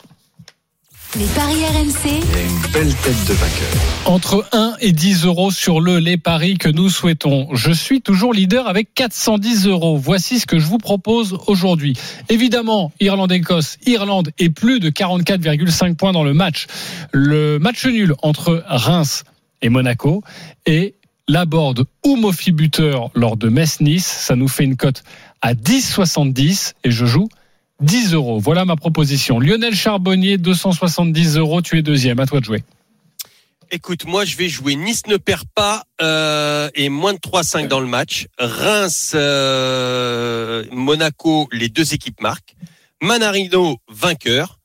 Les 1.18 1.26
paris 1.26 1.62
RMC, 1.66 2.06
Et 2.08 2.46
une 2.46 2.72
belle 2.72 2.94
tête 2.94 3.24
de 3.28 3.34
vainqueur. 3.34 3.68
entre 4.06 4.46
1 4.52 4.76
et 4.80 4.92
10 4.92 5.26
euros 5.26 5.50
sur 5.50 5.82
le 5.82 5.98
les 5.98 6.16
paris 6.16 6.56
que 6.56 6.70
nous 6.70 6.88
souhaitons. 6.88 7.48
Je 7.54 7.70
suis 7.70 8.00
toujours 8.00 8.32
leader 8.32 8.66
avec 8.66 8.94
410 8.94 9.66
euros. 9.66 9.98
Voici 9.98 10.40
ce 10.40 10.46
que 10.46 10.58
je 10.58 10.64
vous 10.64 10.78
propose 10.78 11.36
aujourd'hui. 11.48 11.92
Évidemment, 12.30 12.92
Irlande-Écosse, 13.00 13.76
Irlande 13.84 14.30
et 14.38 14.48
plus 14.48 14.80
de 14.80 14.88
44,5 14.88 15.96
points 15.96 16.12
dans 16.12 16.24
le 16.24 16.32
match. 16.32 16.66
Le 17.12 17.58
match 17.58 17.84
nul 17.84 18.14
entre 18.22 18.64
Reims 18.66 19.24
et 19.60 19.68
Monaco 19.68 20.22
et 20.64 20.94
la 21.28 21.44
board 21.44 21.84
ou 22.06 22.16
Mofi 22.16 22.52
buteur 22.52 23.10
lors 23.14 23.36
de 23.36 23.50
Metz-Nice. 23.50 24.06
Ça 24.06 24.34
nous 24.34 24.48
fait 24.48 24.64
une 24.64 24.76
cote 24.76 25.02
à 25.42 25.54
10,70 25.54 26.72
et 26.84 26.90
je 26.90 27.04
joue 27.04 27.28
10 27.80 28.14
euros. 28.14 28.38
Voilà 28.38 28.64
ma 28.64 28.76
proposition. 28.76 29.40
Lionel 29.40 29.74
Charbonnier, 29.74 30.38
270 30.38 31.36
euros. 31.36 31.60
Tu 31.60 31.78
es 31.78 31.82
deuxième. 31.82 32.20
À 32.20 32.26
toi 32.26 32.40
de 32.40 32.44
jouer. 32.44 32.64
Écoute, 33.74 34.04
moi 34.06 34.24
je 34.24 34.36
vais 34.36 34.48
jouer 34.48 34.76
Nice 34.76 35.06
ne 35.06 35.16
perd 35.16 35.44
pas 35.54 35.84
euh, 36.02 36.68
et 36.74 36.90
moins 36.90 37.14
de 37.14 37.18
3-5 37.18 37.68
dans 37.68 37.80
le 37.80 37.86
match. 37.86 38.26
Reims, 38.38 39.12
euh, 39.14 40.64
Monaco, 40.70 41.48
les 41.52 41.68
deux 41.68 41.94
équipes 41.94 42.20
marquent. 42.20 42.54
Manarino 43.00 43.78
vainqueur. 43.88 44.60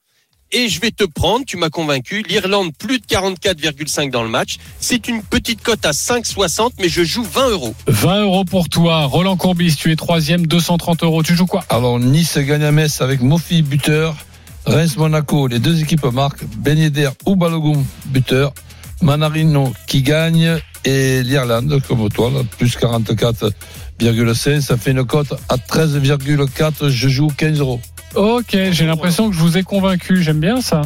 Et 0.54 0.70
je 0.70 0.80
vais 0.80 0.92
te 0.92 1.04
prendre, 1.04 1.46
tu 1.46 1.58
m'as 1.58 1.70
convaincu, 1.70 2.24
l'Irlande 2.28 2.72
plus 2.78 3.00
de 3.00 3.06
44,5 3.06 4.12
dans 4.12 4.24
le 4.24 4.30
match. 4.30 4.58
C'est 4.80 5.10
une 5.10 5.22
petite 5.22 5.62
cote 5.62 5.86
à 5.86 5.92
5,60, 5.92 6.72
mais 6.80 6.88
je 6.88 7.04
joue 7.04 7.24
20 7.24 7.50
euros. 7.50 7.76
20 7.88 8.22
euros 8.22 8.46
pour 8.46 8.70
toi. 8.70 9.04
Roland 9.04 9.36
Courbis, 9.36 9.76
tu 9.76 9.92
es 9.92 9.98
troisième, 9.98 10.48
230 10.48 11.04
euros. 11.04 11.22
Tu 11.22 11.36
joues 11.36 11.48
quoi? 11.48 11.66
Alors, 11.70 12.00
Nice 12.00 12.38
gagne 12.38 12.64
à 12.64 12.72
Metz 12.72 13.02
avec 13.02 13.22
Mofi 13.22 13.62
buteur. 13.62 14.16
Reims-Monaco, 14.66 15.48
les 15.48 15.60
deux 15.60 15.82
équipes 15.82 16.06
marquent. 16.06 16.46
Ben 16.58 16.78
Yedder 16.78 17.10
ou 17.26 17.36
Balogun 17.36 17.84
buteur. 18.06 18.54
Manarino 19.02 19.74
qui 19.88 20.02
gagne. 20.02 20.60
Et 20.86 21.24
l'Irlande, 21.24 21.82
comme 21.86 22.08
toi, 22.08 22.32
là, 22.32 22.42
plus 22.58 22.78
44,5. 22.78 24.62
Ça 24.62 24.78
fait 24.78 24.92
une 24.92 25.06
cote 25.06 25.34
à 25.50 25.58
13,4. 25.58 26.88
Je 26.88 27.10
joue 27.10 27.28
15 27.28 27.60
euros. 27.60 27.82
Ok, 28.18 28.58
j'ai 28.72 28.86
l'impression 28.88 29.30
que 29.30 29.36
je 29.36 29.40
vous 29.40 29.58
ai 29.58 29.64
convaincu. 29.64 30.24
J'aime 30.24 30.40
bien 30.40 30.60
ça. 30.60 30.82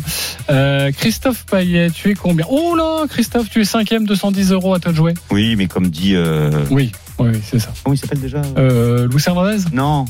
Euh, 0.50 0.92
Christophe 0.92 1.46
Payet, 1.46 1.90
tu 1.90 2.12
es 2.12 2.14
combien? 2.14 2.46
Oh 2.50 2.76
là, 2.76 3.06
Christophe, 3.08 3.50
tu 3.50 3.62
es 3.62 3.66
cinquième, 3.66 4.06
210 4.06 4.52
euros. 4.52 4.74
À 4.74 4.80
toi 4.80 4.92
de 4.92 4.98
jouer. 4.98 5.14
Oui, 5.30 5.56
mais 5.56 5.68
comme 5.68 5.88
dit 5.88 6.14
euh, 6.14 6.66
Oui. 6.70 6.92
Oui, 7.20 7.32
c'est 7.50 7.60
ça. 7.60 7.70
Comment 7.84 7.94
il 7.94 7.98
s'appelle 7.98 8.20
déjà? 8.20 8.42
Euh, 8.58 9.08
Luis 9.08 9.24
Hernandez? 9.26 9.64
Non. 9.72 10.06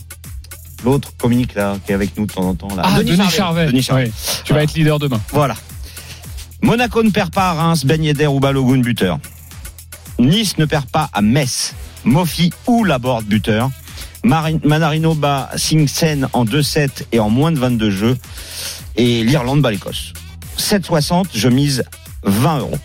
L'autre 0.83 1.11
communique 1.17 1.53
là, 1.53 1.75
qui 1.85 1.91
est 1.91 1.95
avec 1.95 2.17
nous 2.17 2.25
de 2.25 2.33
temps 2.33 2.47
en 2.47 2.55
temps 2.55 2.75
là. 2.75 2.81
Ah, 2.83 3.03
Denis, 3.03 3.29
Charvet. 3.29 3.67
Denis 3.67 3.83
Charvet. 3.83 4.05
Oui. 4.05 4.41
Tu 4.43 4.53
vas 4.53 4.63
être 4.63 4.73
leader 4.73 4.97
demain. 4.97 5.21
Voilà. 5.29 5.55
Monaco 6.63 7.03
ne 7.03 7.11
perd 7.11 7.31
pas 7.31 7.49
à 7.49 7.53
Reims, 7.53 7.85
Ben 7.85 8.03
Yedder 8.03 8.27
ou 8.27 8.39
Balogun 8.39 8.79
buteur. 8.79 9.19
Nice 10.17 10.57
ne 10.57 10.65
perd 10.65 10.85
pas 10.85 11.09
à 11.13 11.21
Metz. 11.21 11.75
Mofi 12.03 12.51
ou 12.65 12.83
Laborde 12.83 13.25
buteur. 13.25 13.69
Marin- 14.23 14.59
Manarino 14.63 15.13
bat 15.15 15.49
Sing 15.55 15.87
Sen 15.87 16.27
en 16.33 16.45
2-7 16.45 17.05
et 17.11 17.19
en 17.19 17.29
moins 17.29 17.51
de 17.51 17.59
22 17.59 17.89
jeux. 17.91 18.17
Et 18.95 19.23
l'Irlande 19.23 19.61
bat 19.61 19.71
l'Écosse. 19.71 20.13
7,60, 20.57 21.25
je 21.33 21.47
mise 21.49 21.83
20 22.23 22.59
euros. 22.59 22.77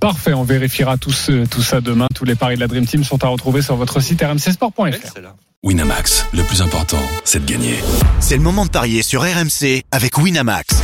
Parfait, 0.00 0.32
on 0.32 0.44
vérifiera 0.44 0.96
tout, 0.96 1.12
ce- 1.12 1.44
tout 1.46 1.62
ça 1.62 1.80
demain. 1.80 2.06
Tous 2.14 2.24
les 2.24 2.36
paris 2.36 2.54
de 2.54 2.60
la 2.60 2.68
Dream 2.68 2.86
Team 2.86 3.02
sont 3.04 3.22
à 3.24 3.28
retrouver 3.28 3.62
sur 3.62 3.76
votre 3.76 4.00
site 4.00 4.22
rmcsport.fr. 4.22 4.82
Winamax, 5.64 6.26
le 6.32 6.44
plus 6.44 6.62
important, 6.62 7.00
c'est 7.24 7.44
de 7.44 7.50
gagner. 7.50 7.74
C'est 8.20 8.36
le 8.36 8.42
moment 8.42 8.64
de 8.64 8.70
parier 8.70 9.02
sur 9.02 9.22
RMC 9.22 9.82
avec 9.90 10.16
Winamax. 10.16 10.76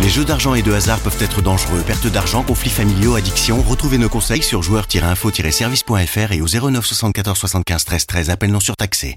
Les 0.00 0.08
jeux 0.08 0.24
d'argent 0.24 0.54
et 0.54 0.62
de 0.62 0.72
hasard 0.72 0.98
peuvent 1.00 1.20
être 1.20 1.42
dangereux. 1.42 1.82
Perte 1.86 2.06
d'argent, 2.06 2.42
conflits 2.42 2.70
familiaux, 2.70 3.16
addiction. 3.16 3.60
Retrouvez 3.62 3.98
nos 3.98 4.08
conseils 4.08 4.42
sur 4.42 4.62
joueurs-info-service.fr 4.62 6.32
et 6.32 6.40
au 6.40 6.46
09 6.46 6.86
74 6.86 7.36
75 7.36 7.84
13 7.84 8.06
13. 8.06 8.30
Appel 8.30 8.50
non 8.50 8.60
surtaxé. 8.60 9.16